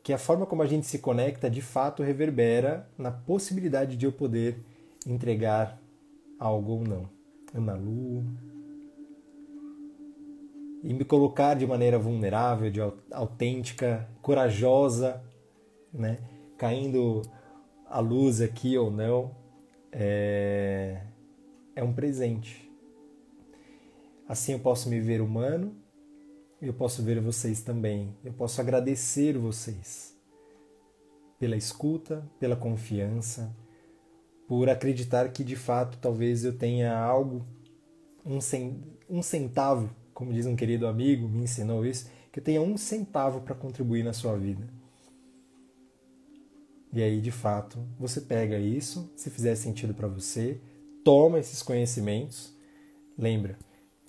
Que 0.04 0.14
a 0.14 0.18
forma 0.18 0.45
como 0.45 0.64
a 0.64 0.66
gente 0.66 0.88
se 0.88 0.99
conecta 0.99 1.49
de 1.49 1.62
fato 1.62 2.02
reverbera 2.02 2.89
na 2.97 3.12
possibilidade 3.12 3.95
de 3.95 4.06
eu 4.06 4.12
poder 4.12 4.58
entregar 5.06 5.80
algo 6.39 6.74
ou 6.74 6.84
não. 6.84 7.10
Ana 7.54 7.76
Lu. 7.76 8.24
E 10.84 10.93
me 10.93 11.06
colocar 11.06 11.54
de 11.54 11.68
maneira 11.68 11.99
vulnerável, 11.99 12.72
de 12.72 12.80
autêntica, 13.12 14.10
corajosa, 14.22 15.22
né? 15.93 16.18
caindo 16.58 17.22
a 17.88 17.99
luz 17.99 18.39
aqui 18.39 18.78
ou 18.78 18.89
não, 18.89 19.36
é, 19.91 21.02
é 21.76 21.84
um 21.84 21.91
presente. 21.91 22.72
Assim 24.28 24.54
eu 24.54 24.60
posso 24.60 24.89
me 24.89 24.99
ver 24.99 25.22
humano 25.22 25.76
eu 26.62 26.74
posso 26.74 27.01
ver 27.01 27.20
vocês 27.20 27.62
também. 27.62 28.16
Eu 28.24 28.34
posso 28.34 28.62
agradecer 28.62 29.38
vocês 29.38 30.16
pela 31.39 31.57
escuta, 31.57 32.24
pela 32.39 32.55
confiança, 32.55 33.55
por 34.47 34.70
acreditar 34.70 35.30
que 35.32 35.43
de 35.43 35.55
fato 35.55 35.97
talvez 35.97 36.45
eu 36.45 36.55
tenha 36.55 36.95
algo, 36.95 37.43
um 38.24 39.22
centavo, 39.22 39.89
como 40.14 40.32
diz 40.32 40.45
um 40.45 40.55
querido 40.55 40.86
amigo, 40.86 41.28
me 41.28 41.43
ensinou 41.43 41.86
isso, 41.86 42.09
que 42.32 42.39
eu 42.39 42.43
tenha 42.43 42.62
um 42.62 42.78
centavo 42.78 43.41
para 43.41 43.55
contribuir 43.55 44.03
na 44.03 44.14
sua 44.14 44.38
vida. 44.38 44.68
E 46.93 47.01
aí, 47.01 47.22
de 47.22 47.32
fato, 47.32 47.80
você 47.97 48.22
pega 48.22 48.59
isso, 48.59 49.12
se 49.16 49.30
fizer 49.30 49.55
sentido 49.55 49.93
para 49.93 50.09
você, 50.09 50.59
toma 51.03 51.39
esses 51.39 51.64
conhecimentos. 51.64 52.53
Lembra, 53.18 53.57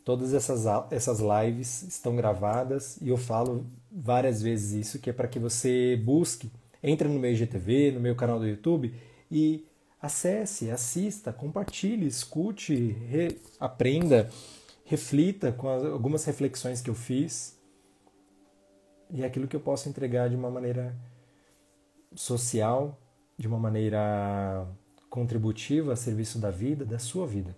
todas 0.05 0.35
essas, 0.35 0.65
essas 0.91 1.21
lives 1.21 1.83
estão 1.83 2.17
gravadas 2.17 2.97
e 3.01 3.09
eu 3.09 3.17
falo 3.17 3.67
várias 3.91 4.43
vezes 4.43 4.87
isso, 4.87 4.99
que 4.99 5.11
é 5.11 5.13
para 5.13 5.29
que 5.29 5.39
você 5.39 6.01
busque, 6.03 6.51
entre 6.83 7.07
no 7.09 7.19
meu 7.19 7.31
IGTV, 7.31 7.93
no 7.93 8.01
meu 8.01 8.17
canal 8.17 8.39
do 8.39 8.47
YouTube 8.47 8.93
e 9.31 9.65
acesse, 10.01 10.71
assista, 10.71 11.33
compartilhe, 11.33 12.07
escute, 12.07 12.75
re, 13.09 13.39
aprenda, 13.61 14.29
reflita 14.85 15.53
com 15.53 15.69
as, 15.69 15.85
algumas 15.85 16.25
reflexões 16.25 16.81
que 16.81 16.91
eu 16.91 16.95
fiz 16.95 17.57
e 19.13 19.23
é 19.23 19.27
aquilo 19.27 19.47
que 19.47 19.55
eu 19.55 19.61
posso 19.61 19.89
entregar 19.89 20.29
de 20.29 20.35
uma 20.35 20.51
maneira 20.51 20.97
social, 22.15 22.99
de 23.39 23.47
uma 23.47 23.59
maneira 23.59 24.67
contributiva 25.09 25.93
a 25.93 25.97
serviço 25.97 26.39
da 26.39 26.51
vida, 26.51 26.85
da 26.85 26.99
sua 26.99 27.27
vida. 27.27 27.55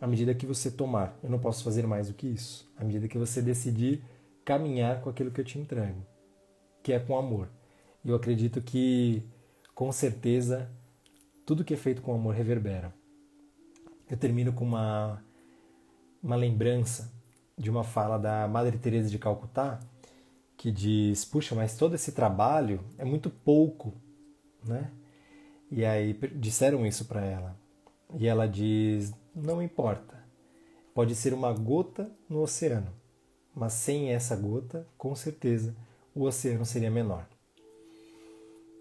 À 0.00 0.06
medida 0.06 0.34
que 0.34 0.46
você 0.46 0.70
tomar, 0.70 1.18
eu 1.22 1.30
não 1.30 1.38
posso 1.38 1.64
fazer 1.64 1.86
mais 1.86 2.08
do 2.08 2.14
que 2.14 2.26
isso. 2.26 2.70
À 2.76 2.84
medida 2.84 3.08
que 3.08 3.18
você 3.18 3.40
decidir 3.40 4.02
caminhar 4.44 5.00
com 5.00 5.08
aquilo 5.08 5.30
que 5.30 5.40
eu 5.40 5.44
te 5.44 5.58
entrego, 5.58 6.04
que 6.82 6.92
é 6.92 6.98
com 6.98 7.16
amor. 7.16 7.48
E 8.04 8.10
eu 8.10 8.16
acredito 8.16 8.60
que, 8.60 9.22
com 9.74 9.90
certeza, 9.90 10.70
tudo 11.46 11.64
que 11.64 11.74
é 11.74 11.76
feito 11.76 12.02
com 12.02 12.14
amor 12.14 12.34
reverbera. 12.34 12.92
Eu 14.10 14.16
termino 14.16 14.52
com 14.52 14.64
uma, 14.64 15.24
uma 16.22 16.36
lembrança 16.36 17.10
de 17.56 17.70
uma 17.70 17.84
fala 17.84 18.18
da 18.18 18.46
Madre 18.46 18.76
Teresa 18.76 19.08
de 19.08 19.18
Calcutá, 19.18 19.80
que 20.56 20.70
diz: 20.70 21.24
"Puxa, 21.24 21.54
mas 21.54 21.76
todo 21.76 21.94
esse 21.94 22.12
trabalho 22.12 22.80
é 22.98 23.04
muito 23.04 23.30
pouco", 23.30 23.94
né? 24.62 24.90
E 25.70 25.84
aí 25.84 26.12
disseram 26.34 26.86
isso 26.86 27.06
para 27.06 27.24
ela. 27.24 27.56
E 28.14 28.26
ela 28.26 28.46
diz: 28.46 29.14
"Não 29.34 29.62
importa. 29.62 30.22
Pode 30.94 31.14
ser 31.14 31.34
uma 31.34 31.52
gota 31.52 32.10
no 32.28 32.40
oceano, 32.40 32.92
mas 33.54 33.72
sem 33.72 34.10
essa 34.10 34.36
gota, 34.36 34.86
com 34.96 35.14
certeza, 35.14 35.74
o 36.14 36.22
oceano 36.22 36.64
seria 36.64 36.90
menor." 36.90 37.26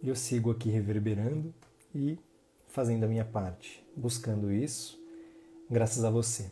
Eu 0.03 0.15
sigo 0.15 0.51
aqui 0.51 0.69
reverberando 0.69 1.53
e 1.95 2.19
fazendo 2.67 3.05
a 3.05 3.07
minha 3.07 3.23
parte, 3.23 3.81
buscando 3.95 4.51
isso, 4.51 4.99
graças 5.69 6.03
a 6.03 6.09
você. 6.09 6.51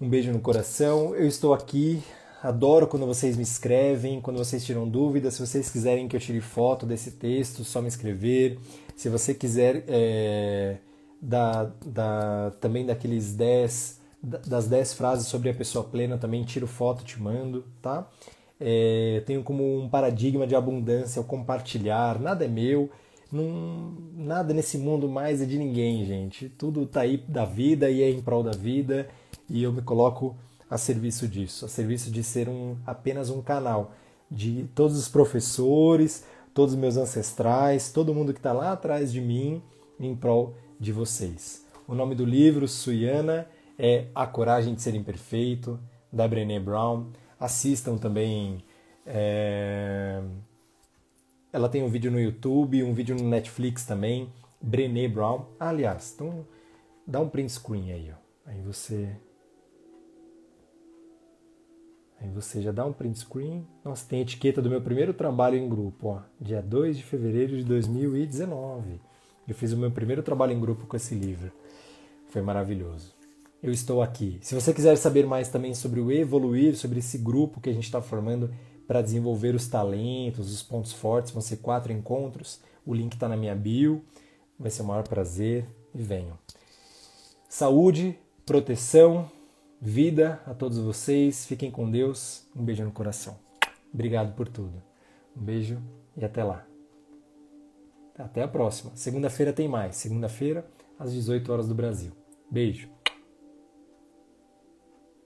Um 0.00 0.08
beijo 0.08 0.32
no 0.32 0.40
coração. 0.40 1.14
Eu 1.14 1.26
estou 1.26 1.52
aqui. 1.52 2.02
Adoro 2.42 2.86
quando 2.86 3.04
vocês 3.04 3.36
me 3.36 3.42
escrevem, 3.42 4.18
quando 4.18 4.38
vocês 4.38 4.64
tiram 4.64 4.88
dúvidas. 4.88 5.34
Se 5.34 5.46
vocês 5.46 5.68
quiserem 5.68 6.08
que 6.08 6.16
eu 6.16 6.20
tire 6.20 6.40
foto 6.40 6.86
desse 6.86 7.10
texto, 7.10 7.64
só 7.64 7.82
me 7.82 7.88
escrever. 7.88 8.58
Se 8.96 9.10
você 9.10 9.34
quiser 9.34 9.84
é, 9.86 10.78
da, 11.20 11.70
da, 11.84 12.52
também 12.60 12.86
daqueles 12.86 13.34
10 13.34 14.00
das 14.22 14.68
10 14.68 14.94
frases 14.94 15.26
sobre 15.26 15.48
a 15.48 15.54
pessoa 15.54 15.82
plena, 15.82 16.18
também 16.18 16.44
tiro 16.44 16.66
foto, 16.66 17.02
te 17.02 17.20
mando, 17.20 17.64
tá? 17.80 18.06
É, 18.60 19.22
tenho 19.24 19.42
como 19.42 19.82
um 19.82 19.88
paradigma 19.88 20.46
de 20.46 20.54
abundância 20.54 21.22
o 21.22 21.24
compartilhar, 21.24 22.20
nada 22.20 22.44
é 22.44 22.48
meu, 22.48 22.90
não, 23.32 23.94
nada 24.14 24.52
nesse 24.52 24.76
mundo 24.76 25.08
mais 25.08 25.40
é 25.40 25.46
de 25.46 25.56
ninguém, 25.58 26.04
gente. 26.04 26.48
Tudo 26.50 26.84
tá 26.84 27.00
aí 27.00 27.16
da 27.16 27.44
vida 27.44 27.90
e 27.90 28.02
é 28.02 28.10
em 28.10 28.20
prol 28.20 28.42
da 28.42 28.50
vida 28.50 29.08
e 29.48 29.62
eu 29.62 29.72
me 29.72 29.80
coloco 29.80 30.36
a 30.68 30.76
serviço 30.76 31.26
disso, 31.26 31.64
a 31.64 31.68
serviço 31.68 32.10
de 32.10 32.22
ser 32.22 32.48
um, 32.48 32.76
apenas 32.86 33.30
um 33.30 33.40
canal 33.40 33.92
de 34.30 34.68
todos 34.74 34.96
os 34.98 35.08
professores, 35.08 36.24
todos 36.52 36.74
os 36.74 36.80
meus 36.80 36.96
ancestrais, 36.96 37.90
todo 37.90 38.14
mundo 38.14 38.32
que 38.32 38.38
está 38.38 38.52
lá 38.52 38.72
atrás 38.72 39.10
de 39.10 39.20
mim 39.20 39.62
em 39.98 40.14
prol 40.14 40.54
de 40.80 40.90
vocês. 40.90 41.64
O 41.86 41.94
nome 41.94 42.14
do 42.14 42.24
livro, 42.24 42.66
Suyana, 42.66 43.46
é 43.78 44.06
A 44.14 44.26
Coragem 44.26 44.74
de 44.74 44.82
Ser 44.82 44.94
Imperfeito, 44.94 45.78
da 46.12 46.26
Brené 46.26 46.58
Brown. 46.58 47.12
Assistam 47.38 47.98
também. 47.98 48.64
É 49.06 50.20
ela 51.52 51.68
tem 51.68 51.82
um 51.82 51.88
vídeo 51.88 52.10
no 52.10 52.20
YouTube, 52.20 52.82
um 52.82 52.94
vídeo 52.94 53.16
no 53.16 53.28
Netflix 53.28 53.84
também, 53.84 54.32
Brené 54.60 55.08
Brown. 55.08 55.46
Ah, 55.58 55.70
aliás, 55.70 56.12
então 56.14 56.46
dá 57.06 57.20
um 57.20 57.28
print 57.28 57.52
screen 57.52 57.92
aí, 57.92 58.12
ó. 58.12 58.50
Aí 58.50 58.60
você 58.62 59.16
Aí 62.20 62.28
você 62.28 62.60
já 62.60 62.70
dá 62.70 62.84
um 62.84 62.92
print 62.92 63.18
screen. 63.18 63.66
Nossa, 63.82 64.06
tem 64.06 64.18
a 64.18 64.22
etiqueta 64.22 64.60
do 64.60 64.68
meu 64.68 64.82
primeiro 64.82 65.14
trabalho 65.14 65.56
em 65.56 65.68
grupo, 65.68 66.08
ó, 66.08 66.22
dia 66.40 66.60
2 66.60 66.98
de 66.98 67.02
fevereiro 67.02 67.56
de 67.56 67.64
2019. 67.64 69.00
Eu 69.50 69.54
fiz 69.56 69.72
o 69.72 69.76
meu 69.76 69.90
primeiro 69.90 70.22
trabalho 70.22 70.52
em 70.52 70.60
grupo 70.60 70.86
com 70.86 70.96
esse 70.96 71.12
livro. 71.12 71.50
Foi 72.28 72.40
maravilhoso. 72.40 73.12
Eu 73.60 73.72
estou 73.72 74.00
aqui. 74.00 74.38
Se 74.42 74.54
você 74.54 74.72
quiser 74.72 74.94
saber 74.94 75.26
mais 75.26 75.48
também 75.48 75.74
sobre 75.74 75.98
o 75.98 76.12
Evoluir, 76.12 76.76
sobre 76.76 77.00
esse 77.00 77.18
grupo 77.18 77.60
que 77.60 77.68
a 77.68 77.72
gente 77.72 77.82
está 77.82 78.00
formando 78.00 78.48
para 78.86 79.02
desenvolver 79.02 79.56
os 79.56 79.66
talentos, 79.66 80.52
os 80.52 80.62
pontos 80.62 80.92
fortes. 80.92 81.32
Vão 81.32 81.42
ser 81.42 81.56
quatro 81.56 81.92
encontros. 81.92 82.60
O 82.86 82.94
link 82.94 83.14
está 83.14 83.28
na 83.28 83.36
minha 83.36 83.56
bio. 83.56 84.04
Vai 84.56 84.70
ser 84.70 84.82
o 84.82 84.84
maior 84.84 85.02
prazer 85.02 85.66
e 85.92 86.00
venham. 86.00 86.38
Saúde, 87.48 88.16
proteção, 88.46 89.28
vida 89.80 90.40
a 90.46 90.54
todos 90.54 90.78
vocês. 90.78 91.44
Fiquem 91.44 91.72
com 91.72 91.90
Deus. 91.90 92.46
Um 92.54 92.62
beijo 92.62 92.84
no 92.84 92.92
coração. 92.92 93.36
Obrigado 93.92 94.32
por 94.36 94.46
tudo. 94.46 94.80
Um 95.36 95.42
beijo 95.42 95.76
e 96.16 96.24
até 96.24 96.44
lá. 96.44 96.69
Até 98.20 98.42
a 98.42 98.48
próxima. 98.48 98.92
Segunda-feira 98.94 99.52
tem 99.52 99.68
mais. 99.68 99.96
Segunda-feira, 99.96 100.66
às 100.98 101.12
18 101.12 101.52
horas 101.52 101.68
do 101.68 101.74
Brasil. 101.74 102.12
Beijo. 102.50 102.99